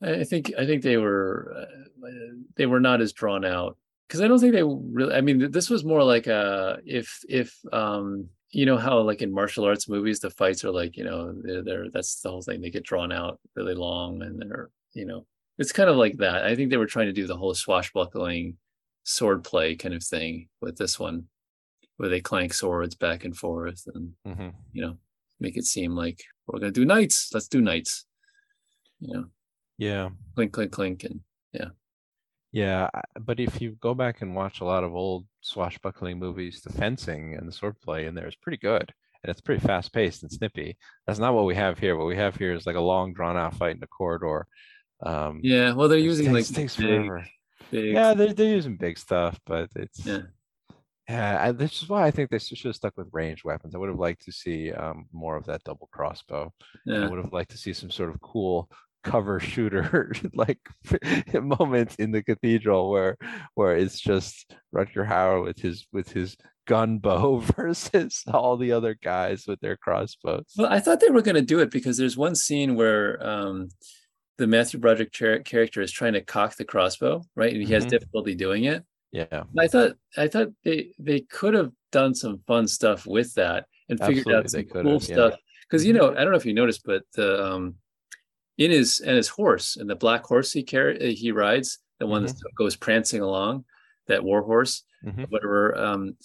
I 0.02 0.22
I 0.22 0.24
think 0.24 0.54
I 0.58 0.66
think 0.66 0.82
they 0.82 0.98
were 0.98 1.54
uh, 1.58 2.08
they 2.56 2.66
were 2.66 2.80
not 2.80 3.02
as 3.02 3.12
drawn 3.12 3.44
out 3.44 3.78
because 4.08 4.22
I 4.22 4.28
don't 4.28 4.40
think 4.40 4.54
they 4.54 4.64
really. 4.64 5.14
I 5.14 5.22
mean, 5.22 5.52
this 5.52 5.70
was 5.70 5.84
more 5.84 6.04
like 6.04 6.28
a 6.28 6.80
if 6.86 7.20
if 7.28 7.54
um 7.74 8.30
you 8.52 8.66
know 8.66 8.78
how 8.78 9.02
like 9.02 9.22
in 9.22 9.34
martial 9.34 9.66
arts 9.66 9.90
movies 9.90 10.22
the 10.22 10.30
fights 10.30 10.64
are 10.64 10.72
like 10.72 10.96
you 10.96 11.04
know 11.04 11.34
they're, 11.44 11.64
they're 11.64 11.90
that's 11.90 12.22
the 12.22 12.30
whole 12.30 12.42
thing 12.42 12.62
they 12.62 12.70
get 12.70 12.86
drawn 12.86 13.12
out 13.12 13.40
really 13.56 13.74
long 13.76 14.22
and 14.22 14.40
they're 14.40 14.70
you 14.94 15.06
know 15.06 15.26
it's 15.58 15.72
kind 15.72 15.90
of 15.90 15.96
like 15.96 16.18
that. 16.18 16.44
I 16.46 16.56
think 16.56 16.70
they 16.70 16.78
were 16.78 16.86
trying 16.86 17.08
to 17.08 17.14
do 17.14 17.28
the 17.28 17.38
whole 17.38 17.54
swashbuckling 17.54 18.58
sword 19.04 19.44
play 19.44 19.76
kind 19.76 19.94
of 19.94 20.04
thing 20.04 20.50
with 20.62 20.78
this 20.78 21.00
one, 21.00 21.26
where 21.98 22.10
they 22.10 22.22
clank 22.22 22.54
swords 22.54 22.96
back 22.96 23.24
and 23.26 23.36
forth 23.38 23.84
and 23.94 24.14
hmm 24.26 24.50
you 24.74 24.82
know 24.82 24.98
make 25.40 25.58
it 25.58 25.66
seem 25.66 25.92
like 25.96 26.24
we're 26.48 26.60
gonna 26.60 26.72
do 26.72 26.86
knights. 26.86 27.30
Let's 27.34 27.48
do 27.48 27.62
knights. 27.62 28.06
You 29.00 29.14
know, 29.14 29.26
Yeah. 29.78 30.10
clink 30.36 30.54
clink 30.54 30.72
clink 30.72 31.04
and 31.04 31.20
Yeah, 32.52 32.90
I- 32.94 33.02
but 33.20 33.42
if 33.42 33.62
you 33.62 33.72
go 33.82 33.94
back 33.94 34.22
and 34.22 34.34
watch 34.34 34.62
a 34.62 34.66
lot 34.66 34.86
of 34.86 34.96
old 34.96 35.28
swashbuckling 35.42 36.18
movies, 36.18 36.62
the 36.62 36.72
fencing 36.72 37.36
and 37.36 37.46
the 37.46 37.52
swordplay 37.52 38.08
in 38.08 38.16
there 38.16 38.30
is 38.30 38.36
pretty 38.38 38.58
good, 38.58 38.94
and 39.22 39.30
it's 39.30 39.42
pretty 39.42 39.60
fast 39.60 39.92
paced 39.92 40.24
and 40.24 40.32
snippy. 40.32 40.78
That's 41.06 41.20
not 41.20 41.34
what 41.34 41.44
we 41.46 41.56
have 41.56 41.78
here. 41.80 41.98
What 41.98 42.08
we 42.08 42.16
have 42.16 42.38
here 42.38 42.54
is 42.54 42.66
like 42.66 42.78
a 42.78 42.80
long, 42.94 43.14
drawn 43.14 43.36
out 43.36 43.56
fight 43.56 43.76
in 43.76 43.84
a 43.84 43.88
corridor. 43.88 44.48
Um, 45.04 45.40
Yeah, 45.44 45.74
well, 45.74 45.88
they're 45.88 45.98
using 46.00 46.32
like 46.32 46.46
takes, 46.46 46.52
takes 46.52 46.76
big, 46.76 46.86
forever. 46.88 47.26
big. 47.72 47.94
Yeah, 47.94 48.14
they're 48.14 48.34
they're 48.34 48.56
using 48.56 48.78
big 48.78 48.98
stuff, 48.98 49.40
but 49.46 49.70
it's 49.76 50.06
Yeah. 50.06 50.22
yeah. 51.10 51.38
I, 51.42 51.52
this 51.52 51.82
is 51.82 51.90
why 51.90 52.06
I 52.06 52.12
think 52.12 52.30
they 52.30 52.40
should 52.40 52.60
have 52.60 52.76
stuck 52.76 52.98
with 52.98 53.08
ranged 53.12 53.44
weapons. 53.44 53.76
I 53.76 53.78
would 53.78 53.90
have 53.90 54.00
liked 54.00 54.24
to 54.26 54.32
see 54.32 54.72
um, 54.72 55.06
more 55.12 55.36
of 55.38 55.46
that 55.46 55.64
double 55.64 55.90
crossbow. 55.92 56.54
Yeah. 56.86 57.06
I 57.06 57.10
would 57.10 57.24
have 57.24 57.34
liked 57.34 57.52
to 57.52 57.58
see 57.58 57.74
some 57.74 57.92
sort 57.92 58.10
of 58.10 58.22
cool 58.22 58.70
cover 59.04 59.40
shooter 59.40 60.12
like 60.34 60.58
moment 61.34 61.96
in 62.00 62.12
the 62.12 62.24
cathedral 62.24 62.90
where 62.90 63.16
where 63.54 63.76
it's 63.78 64.00
just 64.00 64.56
Rutger 64.76 65.08
Hauer 65.08 65.44
with 65.44 65.60
his 65.60 65.86
with 65.94 66.12
his 66.12 66.36
gun 66.66 66.98
bow 66.98 67.38
versus 67.56 68.24
all 68.34 68.58
the 68.58 68.72
other 68.72 68.96
guys 68.96 69.46
with 69.48 69.60
their 69.60 69.78
crossbows. 69.78 70.46
Well, 70.58 70.72
I 70.74 70.80
thought 70.80 71.00
they 71.02 71.12
were 71.12 71.22
going 71.22 71.36
to 71.36 71.42
do 71.44 71.60
it 71.60 71.70
because 71.70 71.98
there's 71.98 72.18
one 72.18 72.34
scene 72.36 72.74
where 72.76 73.24
um, 73.26 73.70
the 74.38 74.48
Matthew 74.48 74.80
Broderick 74.80 75.12
char- 75.12 75.40
character 75.40 75.82
is 75.82 75.92
trying 75.92 76.14
to 76.14 76.22
cock 76.22 76.56
the 76.56 76.66
crossbow, 76.66 77.24
right? 77.36 77.54
And 77.54 77.64
he 77.64 77.74
has 77.74 77.86
Mhm. 77.86 77.90
difficulty 77.90 78.36
doing 78.36 78.66
it. 78.66 78.84
Yeah, 79.12 79.44
I 79.58 79.68
thought 79.68 79.94
I 80.18 80.28
thought 80.28 80.50
they 80.64 80.94
they 81.00 81.22
could 81.22 81.54
have 81.54 81.72
done 81.92 82.14
some 82.14 82.40
fun 82.48 82.68
stuff 82.68 83.06
with 83.08 83.34
that 83.36 83.66
and 83.88 83.98
figured 84.00 84.28
Absolutely, 84.28 84.36
out 84.36 84.50
some 84.74 84.82
cool 84.84 84.94
yeah. 84.94 85.00
stuff. 85.00 85.40
Because 85.70 85.86
you 85.86 85.94
Mhm. 85.94 85.98
know, 85.98 86.12
I 86.12 86.24
don't 86.24 86.32
know 86.32 86.38
if 86.38 86.46
you 86.46 86.54
noticed, 86.54 86.84
but 86.86 87.04
the 87.14 87.42
um, 87.46 87.76
in 88.58 88.72
his 88.72 89.00
and 89.00 89.16
his 89.16 89.30
horse 89.30 89.78
and 89.78 89.90
the 89.90 89.96
black 89.96 90.24
horse 90.26 90.52
he 90.52 90.64
carry 90.64 91.14
he 91.14 91.32
rides, 91.32 91.80
the 92.00 92.08
one 92.08 92.26
that 92.26 92.36
goes 92.58 92.76
prancing 92.76 93.22
along, 93.22 93.64
that 94.08 94.24
war 94.24 94.42
horse, 94.44 94.84
Mhm. 95.06 95.30
whatever. 95.30 95.78
Um, 95.78 96.18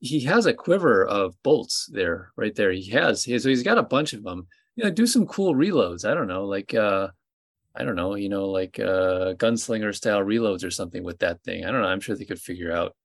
he 0.00 0.20
has 0.20 0.46
a 0.46 0.54
quiver 0.54 1.04
of 1.06 1.40
bolts 1.44 1.86
there, 1.92 2.32
right 2.36 2.54
there. 2.54 2.72
He 2.72 2.90
has, 2.90 3.22
he, 3.22 3.38
so 3.38 3.48
he's 3.50 3.62
got 3.62 3.78
a 3.78 3.82
bunch 3.82 4.14
of 4.14 4.22
them. 4.24 4.48
You 4.74 4.84
know, 4.84 4.90
do 4.90 5.06
some 5.06 5.26
cool 5.26 5.54
reloads. 5.54 6.08
I 6.08 6.14
don't 6.14 6.26
know, 6.28 6.44
like 6.46 6.74
uh, 6.74 7.08
I 7.74 7.84
don't 7.84 7.96
know, 7.96 8.14
you 8.16 8.28
know, 8.28 8.46
like 8.46 8.78
uh, 8.80 9.34
gunslinger 9.34 9.94
style 9.94 10.20
reloads 10.20 10.64
or 10.64 10.70
something 10.70 11.04
with 11.04 11.20
that 11.20 11.42
thing. 11.42 11.64
I 11.64 11.70
don't 11.70 11.82
know. 11.82 11.88
I'm 11.88 12.00
sure 12.00 12.16
they 12.16 12.24
could 12.24 12.40
figure 12.40 12.72
out 12.72 12.96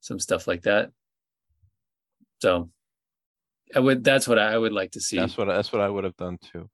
some 0.00 0.18
stuff 0.18 0.46
like 0.46 0.62
that. 0.62 0.90
So, 2.40 2.70
I 3.74 3.80
would. 3.80 4.04
That's 4.04 4.28
what 4.28 4.38
I 4.38 4.56
would 4.56 4.72
like 4.72 4.92
to 4.92 5.00
see. 5.00 5.18
that's 5.18 5.36
what 5.36 5.46
that's 5.46 5.72
what 5.72 5.80
I 5.82 5.88
would 5.88 6.04
have 6.04 6.16
done 6.16 6.38
too. 6.38 6.68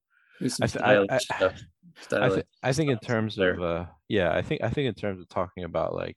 Some 0.48 0.64
I 0.64 0.66
th- 0.66 0.84
I- 1.11 1.14
I- 1.14 1.18
stuff. 1.18 1.61
I, 2.12 2.28
th- 2.30 2.46
I 2.62 2.72
think 2.72 2.90
in 2.90 2.98
terms 2.98 3.36
there. 3.36 3.53
of 3.55 3.62
uh 3.62 3.84
yeah 4.09 4.32
i 4.32 4.40
think 4.40 4.62
i 4.62 4.70
think 4.70 4.88
in 4.88 4.94
terms 4.94 5.20
of 5.20 5.28
talking 5.28 5.64
about 5.64 5.92
like 5.94 6.16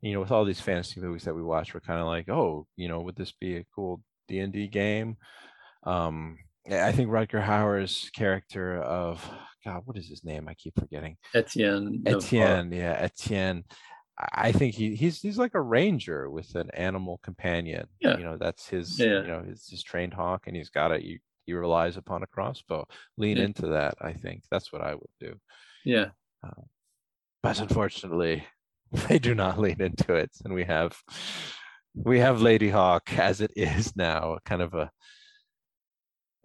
you 0.00 0.14
know 0.14 0.20
with 0.20 0.30
all 0.30 0.44
these 0.46 0.60
fantasy 0.60 1.00
movies 1.00 1.24
that 1.24 1.34
we 1.34 1.42
watch 1.42 1.74
we're 1.74 1.80
kind 1.80 2.00
of 2.00 2.06
like 2.06 2.30
oh 2.30 2.66
you 2.76 2.88
know 2.88 3.00
would 3.00 3.16
this 3.16 3.32
be 3.38 3.56
a 3.56 3.64
cool 3.74 4.00
d&d 4.28 4.68
game 4.68 5.16
um 5.82 6.38
i 6.70 6.92
think 6.92 7.10
Rutger 7.10 7.44
Hauer's 7.44 8.10
character 8.16 8.80
of 8.80 9.22
god 9.66 9.82
what 9.84 9.96
is 9.98 10.08
his 10.08 10.24
name 10.24 10.48
i 10.48 10.54
keep 10.54 10.72
forgetting 10.78 11.16
Etienne. 11.34 12.00
Navarre. 12.04 12.18
etienne 12.18 12.72
yeah 12.72 12.96
etienne 13.00 13.64
I 14.32 14.50
think 14.50 14.74
he 14.74 14.94
he's 14.94 15.20
he's 15.20 15.36
like 15.36 15.52
a 15.54 15.60
ranger 15.60 16.30
with 16.30 16.54
an 16.54 16.70
animal 16.72 17.20
companion. 17.22 17.86
Yeah. 18.00 18.16
You 18.16 18.24
know, 18.24 18.38
that's 18.38 18.66
his 18.66 18.98
Yeah. 18.98 19.20
you 19.20 19.26
know, 19.28 19.42
his, 19.42 19.68
his 19.68 19.82
trained 19.82 20.14
hawk 20.14 20.44
and 20.46 20.56
he's 20.56 20.70
got 20.70 20.90
it. 20.90 21.02
He, 21.02 21.18
he 21.44 21.52
relies 21.52 21.98
upon 21.98 22.22
a 22.22 22.26
crossbow. 22.26 22.86
Lean 23.18 23.36
Yeah. 23.36 23.44
into 23.44 23.66
that, 23.66 23.94
I 24.00 24.14
think. 24.14 24.44
That's 24.50 24.72
what 24.72 24.80
I 24.80 24.94
would 24.94 25.10
do 25.20 25.34
Yeah. 25.84 26.06
Uh, 26.42 26.62
but 27.42 27.60
unfortunately 27.60 28.46
they 29.08 29.18
do 29.18 29.34
not 29.34 29.58
lean 29.58 29.82
into 29.82 30.14
it 30.14 30.30
and 30.46 30.54
we 30.54 30.64
have 30.64 30.96
we 31.94 32.18
have 32.20 32.38
ladyhawke 32.38 33.18
as 33.18 33.42
it 33.42 33.52
is 33.54 33.94
now 33.96 34.38
kind 34.46 34.62
of 34.62 34.72
a 34.72 34.90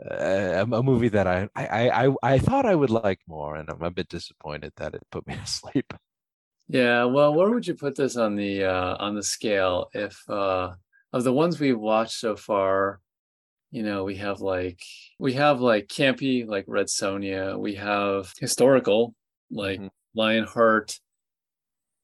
a, 0.09 0.61
a 0.71 0.83
movie 0.83 1.09
that 1.09 1.27
I, 1.27 1.49
I 1.55 1.89
i 2.07 2.15
i 2.23 2.39
thought 2.39 2.65
i 2.65 2.75
would 2.75 2.89
like 2.89 3.19
more 3.27 3.55
and 3.55 3.69
i'm 3.69 3.81
a 3.83 3.91
bit 3.91 4.09
disappointed 4.09 4.73
that 4.77 4.95
it 4.95 5.03
put 5.11 5.27
me 5.27 5.35
to 5.37 5.45
sleep 5.45 5.93
Yeah, 6.67 7.05
well, 7.05 7.33
where 7.33 7.49
would 7.49 7.67
you 7.67 7.75
put 7.75 7.95
this 7.95 8.15
on 8.15 8.35
the 8.35 8.63
uh 8.65 8.95
on 8.99 9.15
the 9.15 9.23
scale 9.23 9.89
if 9.93 10.17
uh 10.29 10.73
of 11.13 11.23
the 11.23 11.33
ones 11.33 11.59
we've 11.59 11.77
watched 11.79 12.13
so 12.13 12.35
far, 12.35 13.01
you 13.71 13.83
know, 13.83 14.05
we 14.05 14.17
have 14.17 14.41
like 14.41 14.83
we 15.19 15.33
have 15.33 15.61
like 15.61 15.87
campy 15.87 16.47
like 16.47 16.65
Red 16.67 16.87
Sonja, 16.87 17.59
we 17.59 17.75
have 17.75 18.33
historical 18.39 19.15
like 19.51 19.81
Mhm. 19.81 19.89
Lionheart. 20.15 20.99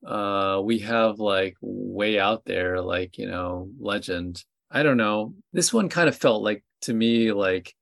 Uh 0.06 0.62
we 0.64 0.80
have 0.80 1.20
like 1.20 1.56
way 1.62 2.20
out 2.20 2.46
there 2.46 2.82
like, 2.82 3.18
you 3.18 3.28
know, 3.28 3.70
legend. 3.80 4.44
I 4.70 4.84
don't 4.84 4.98
know. 4.98 5.34
This 5.54 5.74
one 5.74 5.90
kind 5.90 6.08
of 6.10 6.16
felt 6.16 6.44
like 6.44 6.64
to 6.82 6.94
me 6.94 7.32
like 7.32 7.74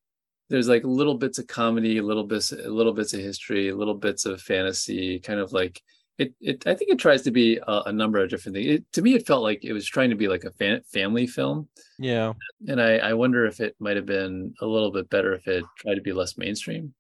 there's 0.50 0.68
like 0.68 0.84
little 0.84 1.16
bits 1.16 1.40
of 1.40 1.48
comedy, 1.48 2.02
little 2.02 2.24
bits 2.26 2.52
little 2.52 2.94
bits 2.94 3.14
of 3.14 3.20
history, 3.20 3.72
little 3.72 3.96
bits 3.96 4.26
of 4.26 4.42
fantasy, 4.42 5.20
kind 5.20 5.40
of 5.40 5.54
like 5.54 5.82
it, 6.18 6.34
it 6.40 6.66
I 6.68 6.76
think 6.76 6.92
it 6.92 7.00
tries 7.00 7.24
to 7.24 7.32
be 7.32 7.58
a, 7.58 7.82
a 7.88 7.92
number 7.92 8.20
of 8.24 8.30
different 8.30 8.56
things. 8.56 8.68
It, 8.68 8.92
to 8.94 9.02
me, 9.02 9.16
it 9.16 9.28
felt 9.28 9.44
like 9.44 9.64
it 9.64 9.74
was 9.74 9.86
trying 9.86 10.12
to 10.12 10.16
be 10.16 10.28
like 10.28 10.44
a 10.44 10.52
fa- 10.52 10.82
family 10.92 11.28
film, 11.28 11.68
yeah 12.00 12.34
and 12.68 12.82
I, 12.82 12.98
I 12.98 13.14
wonder 13.14 13.46
if 13.46 13.60
it 13.60 13.76
might 13.80 13.96
have 13.96 14.06
been 14.06 14.54
a 14.62 14.66
little 14.66 14.92
bit 14.92 15.10
better 15.10 15.34
if 15.34 15.48
it 15.48 15.64
tried 15.78 15.96
to 15.96 16.02
be 16.02 16.14
less 16.14 16.38
mainstream. 16.38 16.94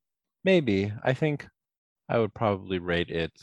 maybe 0.43 0.91
i 1.03 1.13
think 1.13 1.47
i 2.09 2.17
would 2.17 2.33
probably 2.33 2.79
rate 2.79 3.09
it 3.09 3.33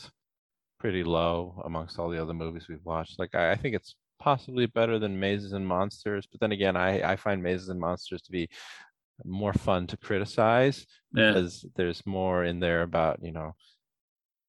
pretty 0.79 1.03
low 1.03 1.61
amongst 1.65 1.99
all 1.99 2.09
the 2.09 2.21
other 2.21 2.33
movies 2.33 2.67
we've 2.67 2.85
watched 2.85 3.19
like 3.19 3.35
i, 3.35 3.51
I 3.51 3.55
think 3.55 3.75
it's 3.75 3.95
possibly 4.19 4.65
better 4.65 4.99
than 4.99 5.19
mazes 5.19 5.53
and 5.53 5.67
monsters 5.67 6.25
but 6.29 6.39
then 6.39 6.51
again 6.51 6.75
i 6.75 7.11
i 7.11 7.15
find 7.15 7.43
mazes 7.43 7.69
and 7.69 7.79
monsters 7.79 8.21
to 8.23 8.31
be 8.31 8.49
more 9.25 9.53
fun 9.53 9.87
to 9.87 9.97
criticize 9.97 10.85
Yeah, 11.13 11.33
because 11.33 11.65
there's 11.75 12.05
more 12.05 12.43
in 12.43 12.59
there 12.59 12.81
about 12.81 13.19
you 13.23 13.31
know 13.31 13.53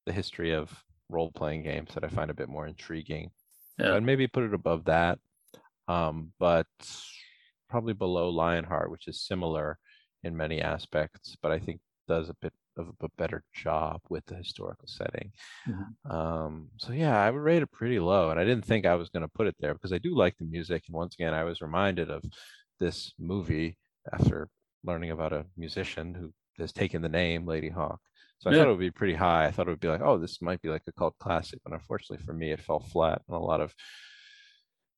the 0.05 0.13
history 0.13 0.53
of 0.53 0.83
role 1.09 1.31
playing 1.31 1.63
games 1.63 1.93
that 1.93 2.03
I 2.03 2.09
find 2.09 2.31
a 2.31 2.35
bit 2.35 2.49
more 2.49 2.67
intriguing. 2.67 3.31
So 3.79 3.87
Yeah. 3.87 3.95
I'd 3.95 4.03
maybe 4.03 4.27
put 4.27 4.43
it 4.43 4.53
above 4.53 4.85
that. 4.85 5.19
Um, 5.87 6.33
but 6.39 6.67
probably 7.69 7.93
below 7.93 8.29
Lionheart, 8.29 8.89
which 8.91 9.07
is 9.07 9.21
similar 9.21 9.77
in 10.23 10.35
many 10.35 10.61
aspects, 10.61 11.35
but 11.41 11.51
I 11.51 11.59
think 11.59 11.81
does 12.07 12.29
a 12.29 12.35
bit 12.41 12.53
of 12.77 12.93
a 13.01 13.09
better 13.17 13.43
job 13.53 14.01
with 14.09 14.25
the 14.25 14.35
historical 14.35 14.87
setting. 14.87 15.31
Mhm. 15.67 16.11
Um, 16.11 16.69
so 16.77 16.93
yeah, 16.93 17.19
I 17.19 17.31
would 17.31 17.39
rate 17.39 17.63
it 17.63 17.71
pretty 17.71 17.99
low, 17.99 18.29
and 18.29 18.39
I 18.39 18.43
didn't 18.43 18.65
think 18.65 18.85
I 18.85 18.95
was 18.95 19.09
going 19.09 19.21
to 19.21 19.27
put 19.27 19.47
it 19.47 19.55
there 19.59 19.73
because 19.73 19.93
I 19.93 19.97
do 19.97 20.15
like 20.15 20.37
the 20.37 20.45
music. 20.45 20.83
And 20.87 20.95
once 20.95 21.15
again, 21.15 21.33
I 21.33 21.43
was 21.43 21.61
reminded 21.61 22.09
of 22.11 22.23
this 22.79 23.13
movie 23.17 23.77
after 24.13 24.47
learning 24.83 25.11
about 25.11 25.33
a 25.33 25.45
musician 25.57 26.13
who 26.13 26.31
has 26.61 26.71
taken 26.71 27.01
the 27.01 27.09
name 27.09 27.45
Ladyhawke. 27.45 27.97
So 28.39 28.49
I 28.49 28.53
Yeah. 28.53 28.59
thought 28.59 28.67
it 28.67 28.71
would 28.71 28.79
be 28.79 28.91
pretty 28.91 29.15
high. 29.15 29.45
I 29.45 29.51
thought 29.51 29.67
it 29.67 29.71
would 29.71 29.79
be 29.79 29.87
like, 29.87 30.01
oh, 30.01 30.17
this 30.17 30.41
might 30.41 30.61
be 30.61 30.69
like 30.69 30.83
a 30.87 30.91
cult 30.91 31.15
classic, 31.19 31.59
but 31.63 31.73
unfortunately 31.73 32.23
for 32.25 32.33
me, 32.33 32.51
it 32.51 32.61
fell 32.61 32.79
flat 32.79 33.21
in 33.27 33.33
a 33.33 33.39
lot 33.39 33.61
of 33.61 33.73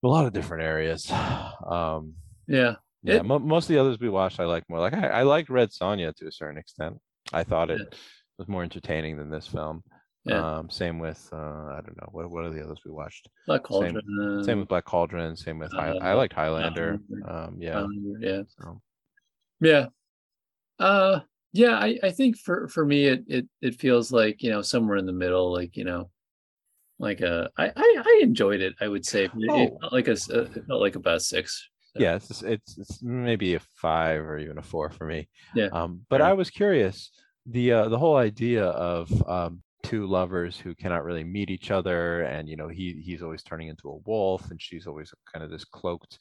a 0.04 0.08
lot 0.08 0.26
of 0.26 0.32
different 0.32 0.62
areas. 0.62 1.10
Um, 1.10 2.14
Yeah. 2.46 2.76
yeah, 3.02 3.16
It- 3.16 3.24
mo- 3.24 3.38
most 3.40 3.64
of 3.64 3.68
the 3.74 3.78
others 3.80 3.98
we 3.98 4.08
watched, 4.08 4.38
I 4.40 4.44
like 4.44 4.64
more. 4.68 4.78
Like 4.80 4.94
I, 4.94 5.08
I 5.08 5.22
liked 5.22 5.48
Red 5.50 5.70
Sonja 5.70 6.14
to 6.16 6.26
a 6.26 6.32
certain 6.32 6.58
extent. 6.58 6.98
I 7.32 7.42
thought 7.44 7.70
it 7.70 7.80
Yeah. 7.80 7.98
was 8.38 8.48
more 8.48 8.62
entertaining 8.62 9.16
than 9.16 9.30
this 9.30 9.46
film. 9.48 9.82
Yeah. 10.24 10.58
Um, 10.58 10.68
same 10.70 10.98
with 10.98 11.28
uh, 11.32 11.36
I 11.36 11.80
don't 11.84 11.96
know 11.96 12.08
what 12.12 12.30
what 12.30 12.44
are 12.44 12.50
the 12.50 12.62
others 12.62 12.80
we 12.84 12.90
watched. 12.92 13.28
Black 13.46 13.62
Cauldron. 13.64 14.44
Same 14.44 14.58
with 14.60 14.68
Black 14.68 14.84
Cauldron. 14.84 15.36
Same 15.36 15.58
with 15.58 15.72
High, 15.72 15.92
I 15.96 16.12
uh, 16.12 16.16
liked 16.16 16.34
Highlander. 16.34 16.98
Highlander. 17.08 17.30
Um, 17.30 17.56
yeah. 17.60 17.72
Highlander, 17.74 18.18
yeah. 18.20 18.42
so, 18.48 18.80
Yeah. 19.60 19.86
Uh 20.78 21.20
yeah, 21.52 21.76
I, 21.78 21.98
I 22.02 22.10
think 22.10 22.36
for 22.38 22.68
for 22.68 22.84
me 22.84 23.06
it, 23.06 23.24
it 23.26 23.48
it 23.62 23.74
feels 23.76 24.12
like, 24.12 24.42
you 24.42 24.50
know, 24.50 24.62
somewhere 24.62 24.96
in 24.98 25.06
the 25.06 25.12
middle, 25.12 25.52
like, 25.52 25.76
you 25.76 25.84
know, 25.84 26.10
like 26.98 27.20
a 27.20 27.50
I 27.56 27.68
I, 27.74 28.02
I 28.04 28.20
enjoyed 28.22 28.60
it, 28.60 28.74
I 28.80 28.88
would 28.88 29.04
say. 29.06 29.24
It, 29.24 29.32
it 29.34 29.50
Oh. 29.50 29.78
felt 29.80 29.92
like 29.92 30.08
a 30.08 30.12
uh, 30.12 30.48
it 30.54 30.66
felt 30.66 30.80
like 30.80 30.96
about 30.96 31.22
six. 31.22 31.68
So, 31.94 32.02
yeah, 32.02 32.16
it's, 32.16 32.42
it's 32.42 32.78
it's 32.78 33.02
maybe 33.02 33.54
a 33.54 33.60
five 33.74 34.20
or 34.20 34.38
even 34.38 34.58
a 34.58 34.62
four 34.62 34.90
for 34.90 35.06
me. 35.06 35.28
Yeah. 35.54 35.68
Um, 35.72 36.02
but 36.10 36.20
Fair 36.20 36.28
I 36.28 36.32
was 36.34 36.50
curious 36.50 37.10
the 37.46 37.72
uh, 37.72 37.88
the 37.88 37.98
whole 37.98 38.16
idea 38.16 38.64
of 38.66 39.10
um, 39.26 39.62
two 39.82 40.06
lovers 40.06 40.58
who 40.58 40.74
cannot 40.74 41.04
really 41.04 41.24
meet 41.24 41.50
each 41.50 41.70
other, 41.70 42.22
and 42.22 42.46
you 42.46 42.56
know 42.56 42.68
he 42.68 43.00
he's 43.02 43.22
always 43.22 43.42
turning 43.42 43.68
into 43.68 43.88
a 43.88 43.96
wolf, 44.04 44.50
and 44.50 44.60
she's 44.60 44.86
always 44.86 45.12
kind 45.32 45.42
of 45.42 45.50
this 45.50 45.64
cloaked 45.64 46.18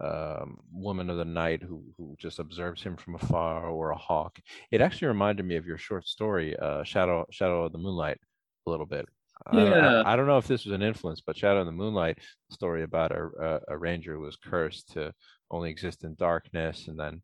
um, 0.00 0.58
woman 0.72 1.10
of 1.10 1.16
the 1.16 1.24
night 1.24 1.62
who 1.62 1.82
who 1.96 2.14
just 2.18 2.38
observes 2.38 2.82
him 2.82 2.96
from 2.96 3.14
afar, 3.16 3.68
or 3.68 3.90
a 3.90 3.96
hawk. 3.96 4.38
It 4.70 4.80
actually 4.80 5.08
reminded 5.08 5.44
me 5.46 5.56
of 5.56 5.66
your 5.66 5.78
short 5.78 6.06
story, 6.06 6.56
uh, 6.56 6.84
Shadow 6.84 7.26
Shadow 7.30 7.64
of 7.64 7.72
the 7.72 7.78
Moonlight, 7.78 8.18
a 8.66 8.70
little 8.70 8.86
bit. 8.86 9.06
I 9.46 9.56
don't- 9.56 9.66
Yeah. 9.72 10.02
I, 10.02 10.12
I 10.12 10.16
don't 10.16 10.26
know 10.26 10.38
if 10.38 10.46
this 10.48 10.64
was 10.64 10.74
an 10.74 10.82
influence, 10.82 11.20
but 11.20 11.36
Shadow 11.36 11.60
of 11.60 11.66
the 11.66 11.72
Moonlight 11.72 12.18
story 12.50 12.82
about 12.82 13.12
a, 13.12 13.28
a, 13.40 13.60
a 13.74 13.78
ranger 13.78 14.14
who 14.14 14.20
was 14.20 14.36
cursed 14.36 14.92
to 14.92 15.12
only 15.50 15.70
exist 15.70 16.04
in 16.04 16.14
darkness, 16.14 16.88
and 16.88 16.98
then 16.98 17.22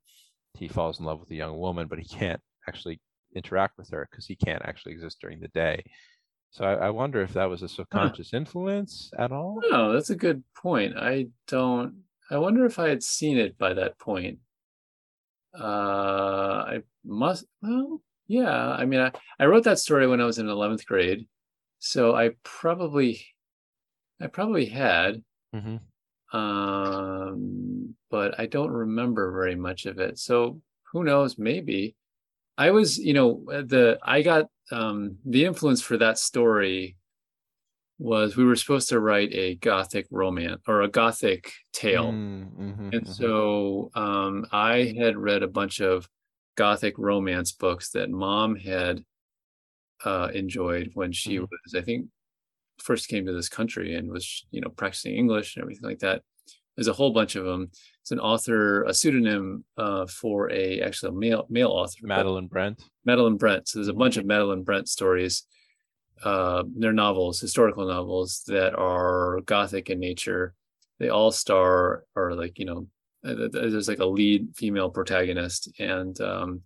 he 0.54 0.68
falls 0.68 0.98
in 1.00 1.06
love 1.06 1.20
with 1.20 1.30
a 1.30 1.34
young 1.34 1.58
woman, 1.58 1.86
but 1.88 1.98
he 1.98 2.04
can't 2.06 2.40
actually 2.68 3.00
interact 3.36 3.76
with 3.76 3.90
her 3.90 4.06
because 4.10 4.26
he 4.26 4.36
can't 4.36 4.62
actually 4.64 4.92
exist 4.92 5.18
during 5.20 5.40
the 5.40 5.48
day. 5.48 5.82
So 6.50 6.64
I, 6.64 6.86
I 6.86 6.90
wonder 6.90 7.20
if 7.20 7.32
that 7.34 7.50
was 7.50 7.62
a 7.62 7.68
subconscious 7.68 8.32
influence 8.32 9.10
at 9.18 9.32
all. 9.32 9.58
No, 9.68 9.92
that's 9.92 10.10
a 10.10 10.14
good 10.16 10.44
point. 10.56 10.96
I 10.96 11.26
don't 11.48 12.04
I 12.30 12.38
wonder 12.38 12.64
if 12.64 12.78
I 12.78 12.88
had 12.88 13.02
seen 13.02 13.38
it 13.38 13.58
by 13.58 13.74
that 13.74 13.98
point. 13.98 14.38
Uh 15.58 16.64
I 16.66 16.82
must 17.04 17.44
well, 17.62 18.02
yeah. 18.26 18.70
I 18.70 18.84
mean 18.86 19.00
I, 19.00 19.12
I 19.38 19.46
wrote 19.46 19.64
that 19.64 19.78
story 19.78 20.06
when 20.06 20.20
I 20.20 20.24
was 20.24 20.38
in 20.38 20.48
11th 20.48 20.84
grade. 20.86 21.26
So 21.78 22.14
I 22.14 22.30
probably 22.42 23.24
I 24.20 24.26
probably 24.26 24.66
had 24.66 25.22
hmm 25.52 25.76
um 26.32 27.94
but 28.10 28.38
I 28.40 28.46
don't 28.46 28.70
remember 28.70 29.30
very 29.32 29.54
much 29.54 29.86
of 29.86 29.98
it. 29.98 30.18
So 30.18 30.60
who 30.92 31.04
knows, 31.04 31.38
maybe. 31.38 31.96
I 32.56 32.70
was, 32.70 32.98
you 32.98 33.14
know, 33.14 33.44
the 33.48 33.98
I 34.02 34.22
got 34.22 34.46
um 34.72 35.18
the 35.24 35.44
influence 35.44 35.82
for 35.82 35.96
that 35.98 36.18
story 36.18 36.96
was 37.98 38.36
we 38.36 38.44
were 38.44 38.56
supposed 38.56 38.88
to 38.88 39.00
write 39.00 39.32
a 39.32 39.54
gothic 39.56 40.06
romance 40.10 40.60
or 40.66 40.82
a 40.82 40.88
gothic 40.88 41.52
tale. 41.72 42.12
Mm-hmm, 42.12 42.90
And 42.92 43.08
so 43.08 43.90
um, 43.94 44.46
I 44.52 44.94
had 44.98 45.16
read 45.16 45.42
a 45.42 45.48
bunch 45.48 45.80
of 45.80 46.08
gothic 46.56 46.98
romance 46.98 47.52
books 47.52 47.90
that 47.90 48.10
mom 48.10 48.56
had 48.56 49.02
uh, 50.04 50.30
enjoyed 50.34 50.90
when 50.94 51.12
she 51.12 51.36
Mhm. 51.38 51.42
was, 51.50 51.74
I 51.74 51.80
think, 51.82 52.08
first 52.78 53.08
came 53.08 53.24
to 53.26 53.32
this 53.32 53.48
country 53.48 53.94
and 53.94 54.10
was, 54.10 54.44
you 54.50 54.60
know, 54.60 54.68
practicing 54.70 55.14
English 55.14 55.54
and 55.56 55.62
everything 55.62 55.88
like 55.88 56.00
that. 56.00 56.22
There's 56.76 56.88
a 56.88 56.92
whole 56.92 57.12
bunch 57.12 57.36
of 57.36 57.44
them. 57.44 57.70
It's 58.02 58.10
an 58.10 58.18
author, 58.18 58.82
a 58.82 58.92
pseudonym 58.92 59.64
uh, 59.76 60.06
for 60.06 60.50
a 60.50 60.80
actually 60.80 61.10
a 61.10 61.12
male 61.18 61.46
male 61.48 61.70
author, 61.70 62.00
Madeleine 62.06 62.48
Brent. 62.48 62.82
Madeleine 63.04 63.36
Brent. 63.36 63.68
So 63.68 63.78
there's 63.78 63.88
a 63.88 63.92
bunch 63.94 64.16
of 64.16 64.26
Madeleine 64.26 64.64
Brent 64.64 64.88
stories. 64.88 65.46
Uh, 66.22 66.64
they're 66.76 66.92
novels, 66.92 67.40
historical 67.40 67.86
novels 67.86 68.42
that 68.46 68.74
are 68.74 69.40
gothic 69.46 69.90
in 69.90 69.98
nature. 69.98 70.54
They 70.98 71.08
all 71.08 71.32
star 71.32 72.04
or 72.14 72.34
like 72.34 72.58
you 72.58 72.66
know, 72.66 72.86
uh, 73.24 73.34
th- 73.34 73.52
th- 73.52 73.72
there's 73.72 73.88
like 73.88 73.98
a 73.98 74.06
lead 74.06 74.48
female 74.54 74.90
protagonist, 74.90 75.70
and 75.78 76.18
um, 76.20 76.62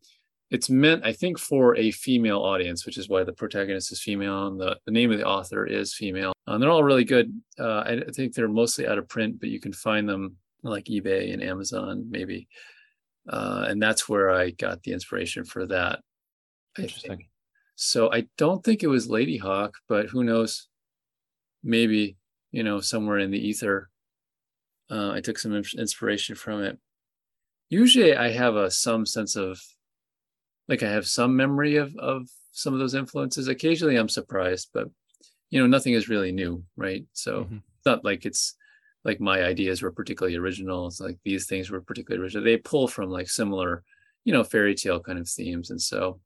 it's 0.50 0.70
meant 0.70 1.04
I 1.04 1.12
think 1.12 1.38
for 1.38 1.76
a 1.76 1.90
female 1.90 2.40
audience, 2.40 2.86
which 2.86 2.98
is 2.98 3.08
why 3.08 3.24
the 3.24 3.32
protagonist 3.32 3.92
is 3.92 4.00
female 4.00 4.46
and 4.46 4.60
the, 4.60 4.78
the 4.86 4.92
name 4.92 5.12
of 5.12 5.18
the 5.18 5.26
author 5.26 5.66
is 5.66 5.94
female. 5.94 6.32
And 6.46 6.62
they're 6.62 6.70
all 6.70 6.84
really 6.84 7.04
good. 7.04 7.32
Uh, 7.58 7.82
I, 7.86 7.92
I 7.92 8.10
think 8.14 8.32
they're 8.32 8.48
mostly 8.48 8.86
out 8.86 8.98
of 8.98 9.08
print, 9.08 9.40
but 9.40 9.50
you 9.50 9.60
can 9.60 9.72
find 9.72 10.08
them 10.08 10.36
like 10.62 10.86
eBay 10.86 11.32
and 11.32 11.42
Amazon 11.42 12.06
maybe. 12.10 12.48
Uh, 13.28 13.66
and 13.68 13.82
that's 13.82 14.08
where 14.08 14.30
I 14.30 14.50
got 14.50 14.82
the 14.82 14.92
inspiration 14.92 15.44
for 15.44 15.66
that. 15.66 16.00
Interesting. 16.78 17.27
So 17.80 18.10
I 18.12 18.26
don't 18.36 18.64
think 18.64 18.82
it 18.82 18.88
was 18.88 19.06
Ladyhawke, 19.06 19.74
but 19.88 20.06
who 20.06 20.24
knows? 20.24 20.66
Maybe, 21.62 22.16
you 22.50 22.64
know, 22.64 22.80
somewhere 22.80 23.18
in 23.18 23.30
the 23.30 23.38
ether. 23.38 23.88
Uh, 24.90 25.12
I 25.12 25.20
took 25.20 25.38
some 25.38 25.54
inspiration 25.54 26.34
from 26.34 26.64
it. 26.64 26.76
Usually 27.70 28.16
I 28.16 28.30
have 28.32 28.56
a 28.56 28.68
some 28.68 29.06
sense 29.06 29.36
of 29.36 29.60
like 30.66 30.82
I 30.82 30.90
have 30.90 31.06
some 31.06 31.36
memory 31.36 31.76
of 31.76 31.94
of 31.98 32.28
some 32.50 32.72
of 32.74 32.80
those 32.80 32.94
influences. 32.94 33.46
Occasionally 33.46 33.94
I'm 33.94 34.08
surprised, 34.08 34.70
but 34.74 34.88
you 35.50 35.60
know, 35.60 35.68
nothing 35.68 35.92
is 35.92 36.08
really 36.08 36.32
new, 36.32 36.64
right? 36.76 37.06
So 37.12 37.44
Mhm. 37.44 37.58
it's 37.58 37.86
not 37.86 38.04
like 38.04 38.26
it's 38.26 38.56
like 39.04 39.20
my 39.20 39.44
ideas 39.44 39.82
were 39.82 39.92
particularly 39.92 40.36
original. 40.36 40.88
It's 40.88 40.98
like 41.00 41.18
these 41.24 41.46
things 41.46 41.70
were 41.70 41.80
particularly 41.80 42.24
original. 42.24 42.42
They 42.42 42.56
pull 42.56 42.88
from 42.88 43.08
like 43.08 43.28
similar, 43.30 43.84
you 44.24 44.32
know, 44.32 44.42
fairy 44.42 44.74
tale 44.74 44.98
kind 44.98 45.20
of 45.20 45.28
themes. 45.28 45.70
And 45.70 45.80
so 45.80 46.20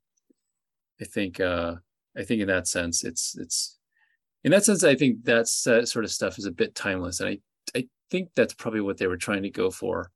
I 1.03 1.05
think 1.05 1.41
uh 1.41 1.75
I 2.17 2.23
think 2.23 2.41
in 2.43 2.49
that 2.49 2.69
sense 2.69 3.03
it's 3.05 3.37
it's 3.39 3.79
in 4.45 4.53
that 4.53 4.65
sense 4.65 4.85
I 4.85 4.95
think 4.95 5.25
that's 5.25 5.63
that 5.65 5.89
sort 5.89 6.05
of 6.05 6.11
stuff 6.13 6.39
is 6.39 6.47
a 6.47 6.51
bit 6.53 6.75
timeless. 6.75 7.21
And 7.21 7.29
I 7.31 7.39
I 7.79 7.89
think 8.11 8.29
that's 8.37 8.55
probably 8.55 8.81
what 8.83 8.97
they 8.99 9.07
were 9.09 9.17
trying 9.27 9.43
to 9.43 9.51
go 9.51 9.71
for. 9.71 10.11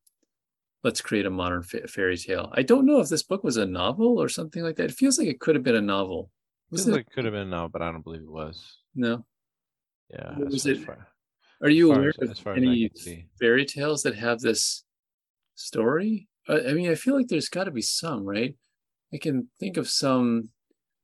Let's 0.84 1.00
create 1.00 1.26
a 1.26 1.30
modern 1.30 1.62
fa- 1.62 1.88
fairy 1.88 2.16
tale. 2.16 2.50
I 2.52 2.62
don't 2.62 2.86
know 2.86 3.00
if 3.00 3.08
this 3.08 3.22
book 3.24 3.42
was 3.42 3.56
a 3.56 3.66
novel 3.66 4.22
or 4.22 4.28
something 4.28 4.62
like 4.62 4.76
that. 4.76 4.90
It 4.90 5.00
feels 5.02 5.18
like 5.18 5.26
it 5.28 5.40
could 5.40 5.54
have 5.56 5.64
been 5.64 5.74
a 5.74 5.80
novel. 5.96 6.30
Was 6.70 6.84
Feels 6.84 6.88
it? 6.88 6.96
like 6.98 7.06
it 7.08 7.12
could 7.14 7.24
have 7.24 7.34
been 7.34 7.50
no, 7.50 7.68
but 7.68 7.82
I 7.82 7.90
don't 7.90 8.04
believe 8.04 8.22
it 8.22 8.30
was. 8.30 8.56
no. 8.94 9.24
Yeah. 10.10 10.36
What 10.38 10.50
was 10.50 10.66
it? 10.66 10.84
far- 10.86 11.08
Are 11.62 11.68
you 11.70 11.90
aware 11.92 12.10
as- 12.10 12.18
of 12.18 12.30
as 12.30 12.42
I 12.46 12.56
any 12.56 12.92
fairy 13.40 13.64
tales 13.64 14.02
that 14.04 14.14
have 14.14 14.38
this 14.40 14.84
story? 15.56 16.28
Uh, 16.48 16.60
I 16.68 16.72
mean, 16.74 16.88
I 16.90 16.94
feel 16.94 17.16
like 17.16 17.26
there's 17.28 17.48
got 17.48 17.64
to 17.64 17.70
be 17.72 17.82
some, 17.82 18.24
right? 18.24 18.54
I 19.12 19.18
can 19.18 19.48
think 19.58 19.76
of 19.76 19.88
some. 19.88 20.50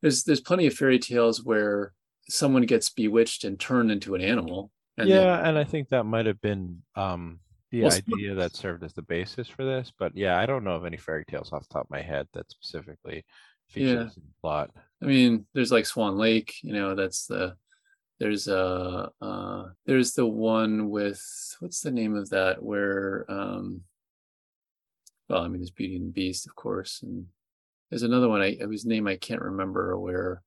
There's 0.02 0.24
there's 0.24 0.40
plenty 0.40 0.66
of 0.66 0.74
fairy 0.74 0.98
tales 0.98 1.42
where 1.44 1.92
someone 2.28 2.66
gets 2.66 2.90
bewitched 2.90 3.44
and 3.44 3.58
turned 3.58 3.90
into 3.90 4.14
an 4.14 4.20
animal. 4.20 4.70
And 4.98 5.08
then- 5.10 5.22
yeah, 5.22 5.48
and 5.48 5.56
I 5.56 5.64
think 5.64 5.88
that 5.88 6.04
might 6.04 6.26
have 6.26 6.40
been 6.40 6.82
um, 6.96 7.40
the 7.70 7.82
Well, 7.82 7.92
idea 7.92 8.34
that 8.34 8.54
served 8.54 8.84
as 8.84 8.92
the 8.92 9.02
basis 9.02 9.48
for 9.48 9.64
this. 9.64 9.92
But 9.98 10.16
yeah, 10.16 10.38
I 10.38 10.44
don't 10.46 10.64
know 10.64 10.74
of 10.76 10.84
any 10.84 10.96
fairy 10.98 11.24
tales 11.24 11.52
off 11.52 11.66
the 11.66 11.72
top 11.72 11.84
of 11.84 11.90
my 11.90 12.02
head 12.02 12.26
that 12.34 12.50
specifically 12.50 13.24
features 13.68 13.90
Yeah. 13.92 14.00
in 14.02 14.06
the 14.26 14.34
plot. 14.42 14.70
I 15.02 15.06
mean, 15.06 15.46
there's 15.54 15.72
like 15.72 15.86
Swan 15.86 16.16
Lake, 16.18 16.54
you 16.62 16.72
know, 16.74 16.94
that's 16.94 17.26
the 17.26 17.56
there's 18.20 18.46
a 18.46 19.10
uh 19.20 19.64
there's 19.86 20.12
the 20.12 20.26
one 20.26 20.90
with 20.90 21.20
what's 21.60 21.80
the 21.80 21.90
name 21.90 22.14
of 22.14 22.30
that 22.30 22.62
where 22.62 23.24
um 23.28 23.82
well, 25.28 25.42
I 25.42 25.48
mean 25.48 25.60
there's 25.60 25.70
Beauty 25.70 25.96
and 25.96 26.08
the 26.08 26.12
Beast, 26.12 26.46
of 26.46 26.54
course, 26.54 27.00
and 27.02 27.26
there's 27.92 28.04
another 28.04 28.26
one 28.30 28.40
I 28.40 28.56
whose 28.58 28.86
name 28.86 29.06
I 29.06 29.16
can't 29.16 29.42
remember 29.42 29.98
where 29.98 30.42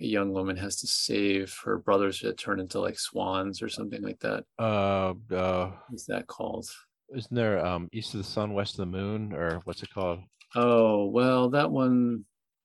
a 0.00 0.04
young 0.06 0.32
woman 0.32 0.56
has 0.56 0.76
to 0.76 0.86
save 0.86 1.54
her 1.66 1.76
brothers 1.76 2.20
that 2.20 2.38
turn 2.38 2.58
into 2.58 2.80
like 2.80 2.98
swans 2.98 3.60
or 3.60 3.68
something 3.68 4.00
like 4.02 4.18
that. 4.20 4.44
Uh, 4.58 5.12
uh, 5.30 5.72
What's 5.90 6.06
that 6.06 6.26
called? 6.26 6.66
isn't 7.14 7.34
there 7.34 7.64
um, 7.64 7.90
East 7.92 8.14
of 8.14 8.18
the 8.18 8.24
Sun, 8.24 8.54
West 8.54 8.74
of 8.74 8.78
the 8.78 8.86
Moon, 8.86 9.34
or 9.34 9.60
what's 9.64 9.82
it 9.82 9.90
called? 9.92 10.20
Oh, 10.54 11.04
well, 11.04 11.50
that 11.50 11.70
one 11.70 12.24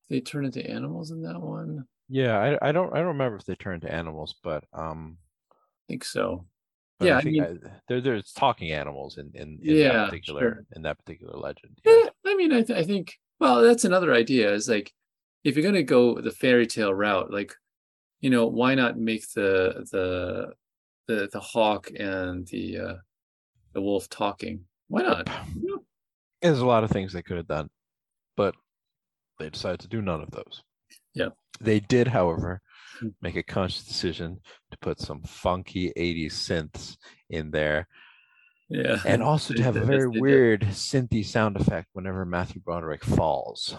they 0.09 0.21
turn 0.21 0.45
into 0.45 0.65
animals 0.65 1.11
in 1.11 1.21
that 1.23 1.39
one. 1.41 1.83
Yeah, 2.07 2.39
I, 2.39 2.69
I 2.69 2.71
don't 2.71 2.93
I 2.93 2.99
don't 2.99 3.07
remember 3.07 3.35
if 3.35 3.43
they 3.43 3.55
turn 3.55 3.75
into 3.75 3.93
animals, 3.93 4.35
but 4.43 4.63
um, 4.71 5.17
I 5.51 5.55
think 5.89 6.05
so. 6.05 6.45
But 6.99 7.05
Yeah, 7.07 7.15
I 7.17 7.19
I 7.19 7.23
mean- 7.23 7.43
I, 7.43 7.69
there 7.89 7.99
there's 7.99 8.31
talking 8.31 8.71
animals 8.71 9.17
in 9.17 9.29
in, 9.33 9.59
in 9.61 9.75
Yeah, 9.75 9.91
that 9.93 10.05
particular 10.11 10.41
sure. 10.41 10.65
in 10.73 10.83
that 10.83 10.97
particular 10.99 11.37
legend. 11.37 11.79
Yeah, 11.83 12.09
I 12.25 12.35
mean, 12.35 12.53
I, 12.53 12.61
th- 12.63 12.79
I 12.79 12.83
think, 12.83 13.13
well, 13.41 13.61
that's 13.61 13.85
another 13.85 14.13
idea 14.13 14.53
is 14.53 14.69
like, 14.69 14.93
if 15.43 15.55
you're 15.55 15.63
going 15.63 15.75
to 15.75 15.83
go 15.83 16.21
the 16.21 16.31
fairy 16.31 16.67
tale 16.67 16.93
route, 16.93 17.31
like, 17.31 17.53
you 18.19 18.29
know, 18.29 18.45
why 18.45 18.75
not 18.75 18.99
make 18.99 19.29
the, 19.33 19.87
the, 19.91 20.53
the, 21.07 21.27
the 21.33 21.39
hawk 21.39 21.89
and 21.99 22.47
the, 22.47 22.77
uh, 22.77 22.93
the 23.73 23.81
wolf 23.81 24.07
talking? 24.07 24.61
Why 24.87 25.01
not? 25.01 25.27
You 25.59 25.67
know? 25.67 25.83
There's 26.41 26.59
a 26.59 26.65
lot 26.65 26.83
of 26.83 26.91
things 26.91 27.11
they 27.11 27.23
could 27.23 27.37
have 27.37 27.47
done, 27.47 27.69
but 28.37 28.55
they 29.39 29.49
decided 29.49 29.79
to 29.81 29.87
do 29.87 30.01
none 30.01 30.21
of 30.21 30.29
those. 30.29 30.63
Yeah. 31.15 31.29
They 31.59 31.79
did, 31.79 32.07
however, 32.07 32.61
Hmm. 33.01 33.09
make 33.21 33.35
a 33.35 33.43
conscious 33.43 33.83
decision 33.83 34.39
to 34.69 34.77
put 34.77 34.99
some 34.99 35.23
funky 35.23 35.91
80s 35.97 36.33
synths 36.33 36.97
in 37.29 37.49
there 37.49 37.87
Yeah. 38.73 38.99
and 39.05 39.21
also 39.21 39.53
to 39.53 39.61
have 39.63 39.75
a 39.75 39.81
very 39.81 39.99
yes, 40.03 40.07
they 40.07 40.13
did. 40.13 40.21
weird 40.21 40.61
synthy 40.67 41.25
sound 41.25 41.57
effect 41.57 41.89
whenever 41.93 42.23
Matthew 42.25 42.61
Broderick 42.61 43.03
falls. 43.03 43.75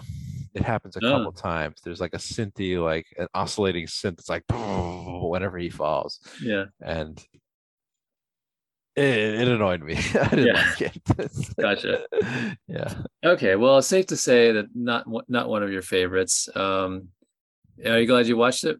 It 0.54 0.62
happens 0.62 0.96
a 0.96 1.00
Oh. 1.04 1.10
couple 1.16 1.32
times. 1.32 1.80
There's 1.82 2.00
like 2.00 2.12
a 2.12 2.18
synthy, 2.18 2.82
like 2.82 3.06
an 3.18 3.26
oscillating 3.32 3.86
synth. 3.86 4.18
It's 4.18 4.28
like 4.28 4.44
whenever 4.50 5.56
he 5.56 5.70
falls, 5.70 6.20
Yeah. 6.42 6.66
and 6.82 7.18
it, 8.94 9.04
it 9.04 9.48
annoyed 9.48 9.82
me. 9.82 9.94
I 10.20 10.28
didn't 10.28 10.46
Yeah. 10.46 10.72
like 10.78 10.80
it. 10.82 11.56
Gotcha. 11.60 12.04
yeah. 12.68 12.94
Okay. 13.24 13.56
Well, 13.56 13.78
it's 13.78 13.86
safe 13.86 14.06
to 14.08 14.16
say 14.16 14.52
that 14.52 14.66
not, 14.74 15.06
not 15.28 15.48
one 15.48 15.62
of 15.62 15.72
your 15.72 15.80
favorites. 15.82 16.48
Um, 16.54 17.08
are 17.86 17.98
you 17.98 18.06
glad 18.06 18.26
you 18.26 18.36
watched 18.36 18.64
it? 18.64 18.76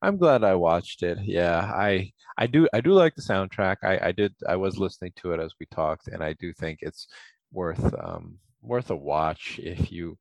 I'm 0.00 0.16
glad 0.16 0.44
I 0.44 0.54
watched 0.54 1.02
it. 1.02 1.18
Yeah, 1.22 1.58
I 1.60 2.12
I 2.38 2.46
do 2.46 2.68
I 2.72 2.80
do 2.80 2.92
like 2.92 3.14
the 3.14 3.22
soundtrack. 3.22 3.76
I 3.82 4.08
I 4.08 4.12
did 4.12 4.34
I 4.48 4.56
was 4.56 4.78
listening 4.78 5.12
to 5.16 5.32
it 5.32 5.40
as 5.40 5.54
we 5.60 5.66
talked, 5.66 6.08
and 6.08 6.22
I 6.22 6.34
do 6.34 6.52
think 6.52 6.80
it's 6.82 7.08
worth 7.52 7.94
um 7.98 8.38
worth 8.62 8.90
a 8.90 8.96
watch 8.96 9.58
if 9.62 9.90
you 9.92 10.18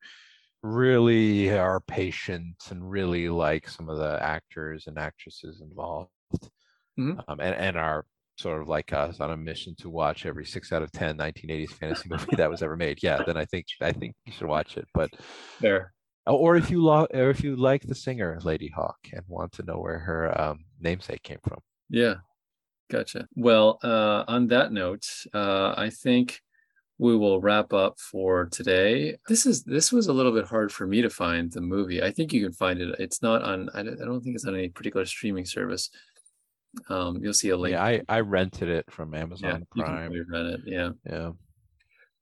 really 0.63 1.49
are 1.51 1.80
patient 1.82 2.55
and 2.72 2.89
really 2.89 3.30
like 3.30 3.68
some 3.70 3.89
of 3.89 3.97
the 3.97 4.22
actors 4.22 4.88
and 4.88 4.97
actresses 4.97 5.61
involved, 5.61 6.09
Mhm. 6.99 7.24
um, 7.28 7.39
and 7.39 7.55
and 7.55 7.78
are 7.78 8.05
sort 8.38 8.61
of 8.61 8.68
like 8.68 8.91
us 8.93 9.20
on 9.22 9.32
a 9.32 9.38
mission 9.38 9.76
to 9.80 9.89
watch 9.89 10.26
every 10.26 10.45
six 10.45 10.72
out 10.74 10.82
of 10.84 10.91
10 10.91 11.18
1980s 11.18 11.72
fantasy 11.74 12.09
movie 12.09 12.36
that 12.36 12.49
was 12.49 12.61
ever 12.61 12.76
made. 12.78 13.01
Yeah, 13.03 13.22
then 13.26 13.38
I 13.38 13.45
think 13.45 13.68
I 13.82 13.91
think 13.91 14.16
you 14.26 14.34
should 14.34 14.47
watch 14.47 14.78
it. 14.78 14.88
But 14.93 15.11
There. 15.59 15.93
Or 16.28 16.55
if 16.57 16.72
you 16.72 16.82
lo- 16.84 17.07
or 17.13 17.30
if 17.30 17.43
you 17.43 17.55
like 17.55 17.84
the 17.84 17.95
singer 17.95 18.39
Ladyhawke 18.41 19.13
and 19.13 19.24
want 19.28 19.51
to 19.53 19.63
know 19.63 19.78
where 19.80 19.99
her 19.99 20.39
um, 20.41 20.66
namesake 20.80 21.24
came 21.24 21.39
from. 21.47 21.59
Yeah. 21.90 22.16
Gotcha. 22.90 23.28
Well, 23.36 23.80
uh, 23.84 24.24
on 24.28 24.48
that 24.48 24.72
note, 24.72 25.08
uh, 25.34 25.74
I 25.76 25.90
think 25.90 26.40
we 26.98 27.18
will 27.18 27.42
wrap 27.42 27.74
up 27.74 28.00
for 28.00 28.46
today. 28.46 29.18
This 29.28 29.46
is 29.46 29.64
this 29.64 29.92
was 29.92 30.08
a 30.08 30.14
little 30.14 30.32
bit 30.32 30.46
hard 30.46 30.72
for 30.72 30.86
me 30.86 31.02
to 31.02 31.10
find 31.10 31.52
the 31.52 31.62
movie. 31.62 32.04
I 32.04 32.12
think 32.12 32.32
you 32.32 32.44
can 32.44 32.54
find 32.54 32.80
it. 32.80 32.96
It's 33.00 33.22
not 33.22 33.42
on. 33.42 33.70
I 33.74 33.82
don't, 33.84 34.22
think 34.22 34.36
it's 34.36 34.46
on 34.46 34.54
any 34.56 34.70
particular 34.70 35.06
streaming 35.06 35.46
service. 35.46 35.90
Um, 36.90 37.20
you'll 37.24 37.34
see 37.34 37.50
a 37.50 37.58
link. 37.58 37.74
Yeah, 37.74 37.84
I 37.84 38.02
I 38.08 38.20
rented 38.20 38.70
it 38.70 38.86
from 38.92 39.14
Yeah, 39.14 39.22
Amazon 39.22 39.66
you 39.76 39.84
can 39.84 39.92
Prime. 39.94 40.26
rent 40.32 40.48
it. 40.48 40.60
Yeah, 40.66 40.90
Yeah, 41.10 41.32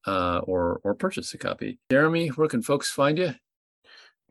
uh, 0.08 0.40
or 0.46 0.80
or 0.84 0.96
purchase 0.96 1.34
a 1.34 1.38
copy. 1.38 1.78
Jeremy, 1.92 2.30
where 2.30 2.48
can 2.48 2.62
folks 2.62 2.90
find 2.90 3.18
you? 3.18 3.34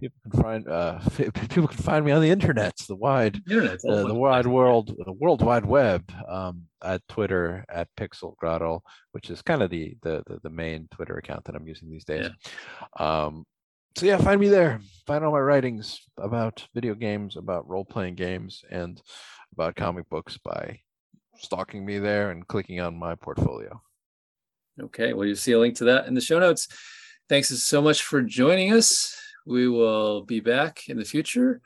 People 0.03 0.18
can 0.22 0.42
find 0.42 0.68
uh 0.68 0.98
people 1.16 1.68
can 1.68 1.78
find 1.78 2.05
me 2.05 2.11
on 2.11 2.20
the 2.20 2.30
internet, 2.30 2.76
the 2.88 2.96
wide 2.96 3.40
Internet. 3.48 3.80
uh, 3.88 4.03
the 4.07 4.14
wide 4.14 4.46
world, 4.46 4.94
the 5.05 5.12
world 5.12 5.42
wide 5.42 5.64
web, 5.64 6.11
um, 6.28 6.64
at 6.82 7.07
Twitter 7.09 7.64
at 7.68 7.88
Pixel 7.96 8.36
Grotto, 8.36 8.82
which 9.12 9.30
is 9.30 9.42
kind 9.42 9.62
of 9.62 9.70
the, 9.70 9.96
the 10.03 10.22
the 10.26 10.40
the 10.42 10.50
main 10.50 10.88
Twitter 10.90 11.16
account 11.16 11.44
that 11.44 11.55
I'm 11.55 11.68
using 11.68 11.88
these 11.88 12.05
days. 12.05 12.28
Um, 12.98 13.46
so 13.96 14.07
yeah, 14.07 14.16
find 14.16 14.40
me 14.40 14.48
there. 14.48 14.80
Find 15.07 15.24
all 15.24 15.32
my 15.32 15.38
writings 15.38 16.00
about 16.18 16.66
video 16.74 16.94
games, 16.94 17.36
about 17.36 17.68
role 17.68 17.84
playing 17.84 18.16
games, 18.16 18.64
and 18.70 19.00
about 19.53 19.76
comic 19.76 20.09
books 20.09 20.38
by 20.38 20.80
stalking 21.36 21.84
me 21.84 21.98
there 21.98 22.30
and 22.30 22.46
clicking 22.48 22.80
on 22.80 22.98
my 22.98 23.14
portfolio. 23.14 23.80
Okay, 24.80 25.12
well, 25.12 25.26
you'll 25.26 25.36
see 25.36 25.53
a 25.53 25.59
link 25.59 25.76
to 25.76 25.84
that 25.84 26.07
in 26.07 26.14
the 26.14 26.20
show 26.20 26.40
notes. 26.40 26.68
Thanks 27.28 27.48
so 27.62 27.80
much 27.80 28.03
for 28.03 28.22
joining 28.22 28.72
us. 28.72 29.16
We 29.47 29.68
will 29.68 30.22
be 30.22 30.40
back 30.40 30.88
in 30.88 30.97
the 30.97 31.05
future 31.05 31.61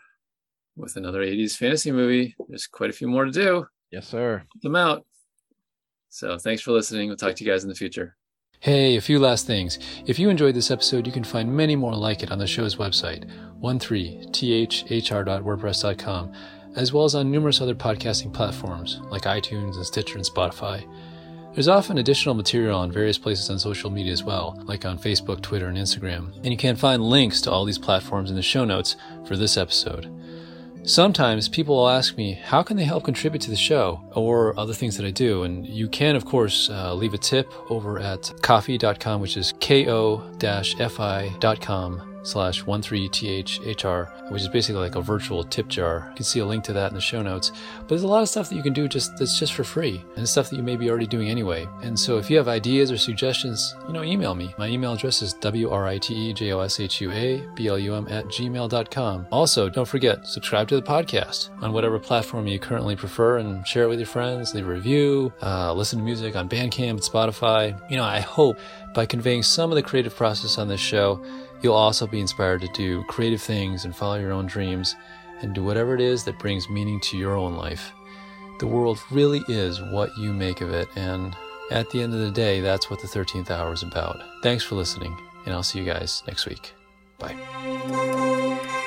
with 0.77 0.97
another 0.97 1.21
80s 1.21 1.57
fantasy 1.57 1.93
movie. 1.93 2.35
There's 2.49 2.67
quite 2.67 2.91
a 2.91 2.95
few 2.95 3.09
more 3.09 3.25
to 3.25 3.31
do. 3.31 3.67
Yes, 3.91 4.09
sir. 4.09 4.43
Check 4.53 4.61
them 4.63 4.77
out. 4.77 5.07
So 6.09 6.39
thanks 6.39 6.63
for 6.63 6.73
listening. 6.73 7.09
We'll 7.09 7.17
talk 7.17 7.35
to 7.35 7.45
you 7.45 7.51
guys 7.51 7.63
in 7.63 7.69
the 7.69 7.75
future. 7.75 8.17
Hey, 8.61 8.97
a 8.97 9.03
few 9.03 9.19
last 9.19 9.47
things. 9.47 9.79
If 10.07 10.19
you 10.19 10.31
enjoyed 10.31 10.55
this 10.55 10.71
episode, 10.71 11.07
you 11.07 11.13
can 11.13 11.25
find 11.25 11.55
many 11.55 11.77
more 11.77 11.95
like 11.95 12.23
it 12.23 12.33
on 12.33 12.39
the 12.39 12.47
show's 12.47 12.77
website, 12.77 13.31
13thr.wordpress.com, 13.61 16.33
as 16.75 16.91
well 16.93 17.05
as 17.05 17.15
on 17.15 17.31
numerous 17.31 17.61
other 17.61 17.75
podcasting 17.75 18.33
platforms 18.33 19.01
like 19.11 19.25
iTunes 19.25 19.77
and 19.77 19.85
Stitcher 19.85 20.17
and 20.17 20.25
Spotify. 20.25 20.87
There's 21.57 21.69
often 21.69 21.97
additional 21.97 22.35
material 22.35 22.79
on 22.79 22.93
various 22.93 23.17
places 23.17 23.49
on 23.49 23.59
social 23.59 23.89
media 23.89 24.13
as 24.13 24.23
well, 24.23 24.63
like 24.65 24.85
on 24.85 24.99
Facebook, 24.99 25.41
Twitter, 25.41 25.69
and 25.69 25.79
Instagram, 25.79 26.35
and 26.37 26.49
you 26.49 26.57
can 26.59 26.77
find 26.77 27.03
links 27.03 27.41
to 27.41 27.51
all 27.51 27.65
these 27.65 27.79
platforms 27.79 28.29
in 28.29 28.37
the 28.37 28.43
show 28.43 28.67
notes 28.67 28.95
for 29.25 29.39
this 29.39 29.57
episode. 29.57 30.07
Sometimes 30.83 31.49
people 31.49 31.77
will 31.77 31.89
ask 31.89 32.19
me, 32.19 32.35
how 32.35 32.63
can 32.63 32.77
they 32.77 32.85
help 32.85 33.05
contribute 33.05 33.41
to 33.41 33.49
the 33.49 33.57
show 33.57 34.03
or 34.15 34.53
other 34.61 34.75
things 34.75 34.99
that 34.99 35.07
I 35.07 35.11
do? 35.11 35.45
And 35.45 35.67
you 35.67 35.89
can, 35.89 36.15
of 36.15 36.27
course, 36.27 36.69
uh, 36.69 36.93
leave 36.93 37.15
a 37.15 37.19
tip 37.19 37.51
over 37.71 37.99
at 38.01 38.31
ko-fi.com, 38.43 39.23
which 39.23 39.39
is 39.39 39.55
ko-fi.com 39.59 40.43
slash 42.27 42.65
13thr, 42.65 44.31
which 44.31 44.43
is 44.43 44.49
basically 44.49 44.81
like 44.81 44.97
a 44.97 45.01
virtual 45.01 45.45
tip 45.45 45.69
jar. 45.69 46.07
You 46.11 46.17
can 46.17 46.25
see 46.25 46.41
a 46.41 46.47
link 46.47 46.65
to 46.65 46.73
that 46.73 46.91
in 46.91 46.95
the 46.95 47.01
show 47.01 47.23
notes. 47.23 47.53
But 47.79 47.89
there's 47.89 48.03
a 48.03 48.09
lot 48.09 48.23
of 48.23 48.29
stuff 48.29 48.49
that 48.49 48.57
you 48.57 48.63
can 48.63 48.73
do 48.73 48.89
just 48.89 49.17
that's 49.17 49.39
just 49.39 49.55
for 49.55 49.63
free 49.65 50.05
and 50.17 50.29
stuff 50.29 50.51
that 50.51 50.57
you 50.57 50.63
may 50.63 50.77
be 50.77 50.91
already 50.91 51.07
doing 51.07 51.29
anyway. 51.29 51.69
And 51.83 51.99
so 51.99 52.19
if 52.19 52.31
you 52.31 52.37
have 52.37 52.49
ideas 52.49 52.91
or 52.91 52.99
suggestions, 52.99 53.75
you 53.87 53.93
know, 53.93 54.03
email 54.03 54.35
me. 54.35 54.53
My 54.59 54.67
email 54.69 54.95
address 54.95 55.23
is 55.23 55.35
w-r-i-t-e-j-o-s-h-u-a-b-l-u-m 55.35 58.09
at 58.09 58.25
gmail.com. 58.27 59.27
Also, 59.31 59.69
don't 59.69 59.89
forget, 59.89 60.27
subscribe 60.27 60.69
to 60.69 60.77
the 60.77 60.83
podcast 60.83 61.51
on 61.63 61.73
whatever 61.73 61.99
platform 61.99 62.47
you 62.47 62.59
currently 62.59 62.97
prefer 62.97 63.37
and 63.39 63.67
share 63.67 63.85
it 63.85 63.89
with 63.89 63.99
your 63.99 64.07
friends, 64.07 64.55
leave 64.55 64.67
a 64.67 64.71
review, 64.71 65.33
uh, 65.43 65.73
listen 65.73 65.99
to 65.99 66.05
music 66.05 66.37
on 66.37 66.49
Bandcamp, 66.49 66.91
and 66.91 67.01
Spotify. 67.01 67.79
You 67.91 67.97
know, 67.97 68.05
I 68.05 68.21
hope 68.21 68.59
by 68.95 69.07
conveying 69.07 69.43
some 69.43 69.71
of 69.71 69.77
the 69.77 69.83
creative 69.83 70.15
process 70.17 70.59
on 70.59 70.69
this 70.69 70.81
show, 70.81 71.25
you'll 71.63 71.75
also 71.75 72.07
be 72.07 72.21
inspired 72.21 72.61
to 72.63 72.69
do 72.69 73.03
creative 73.05 73.43
things 73.43 73.85
and 73.85 73.95
follow 73.95 74.17
your 74.17 74.33
own 74.33 74.47
dreams 74.47 74.95
and 75.41 75.55
do 75.55 75.63
whatever 75.63 75.95
it 75.95 76.01
is 76.01 76.25
that 76.25 76.39
brings 76.39 76.69
meaning 76.69 77.01
to 77.01 77.17
your 77.17 77.35
own 77.35 77.57
life. 77.57 77.93
The 78.59 78.67
world 78.67 78.99
really 79.11 79.43
is 79.49 79.81
what 79.83 80.17
you 80.17 80.33
make 80.33 80.61
of 80.61 80.73
it, 80.73 80.89
and 80.97 81.37
at 81.71 81.91
the 81.91 82.03
end 82.03 82.15
of 82.15 82.21
the 82.21 82.31
day, 82.31 82.61
that's 82.61 82.89
what 82.91 83.01
the 83.01 83.09
13th 83.09 83.51
hour 83.51 83.73
is 83.73 83.83
about. 83.83 84.23
Thanks 84.43 84.65
for 84.65 84.77
listening, 84.77 85.17
and 85.45 85.55
I'll 85.55 85.63
see 85.63 85.79
you 85.79 85.85
guys 85.85 86.23
next 86.27 86.47
week. 86.47 86.73
Bye. 87.19 88.85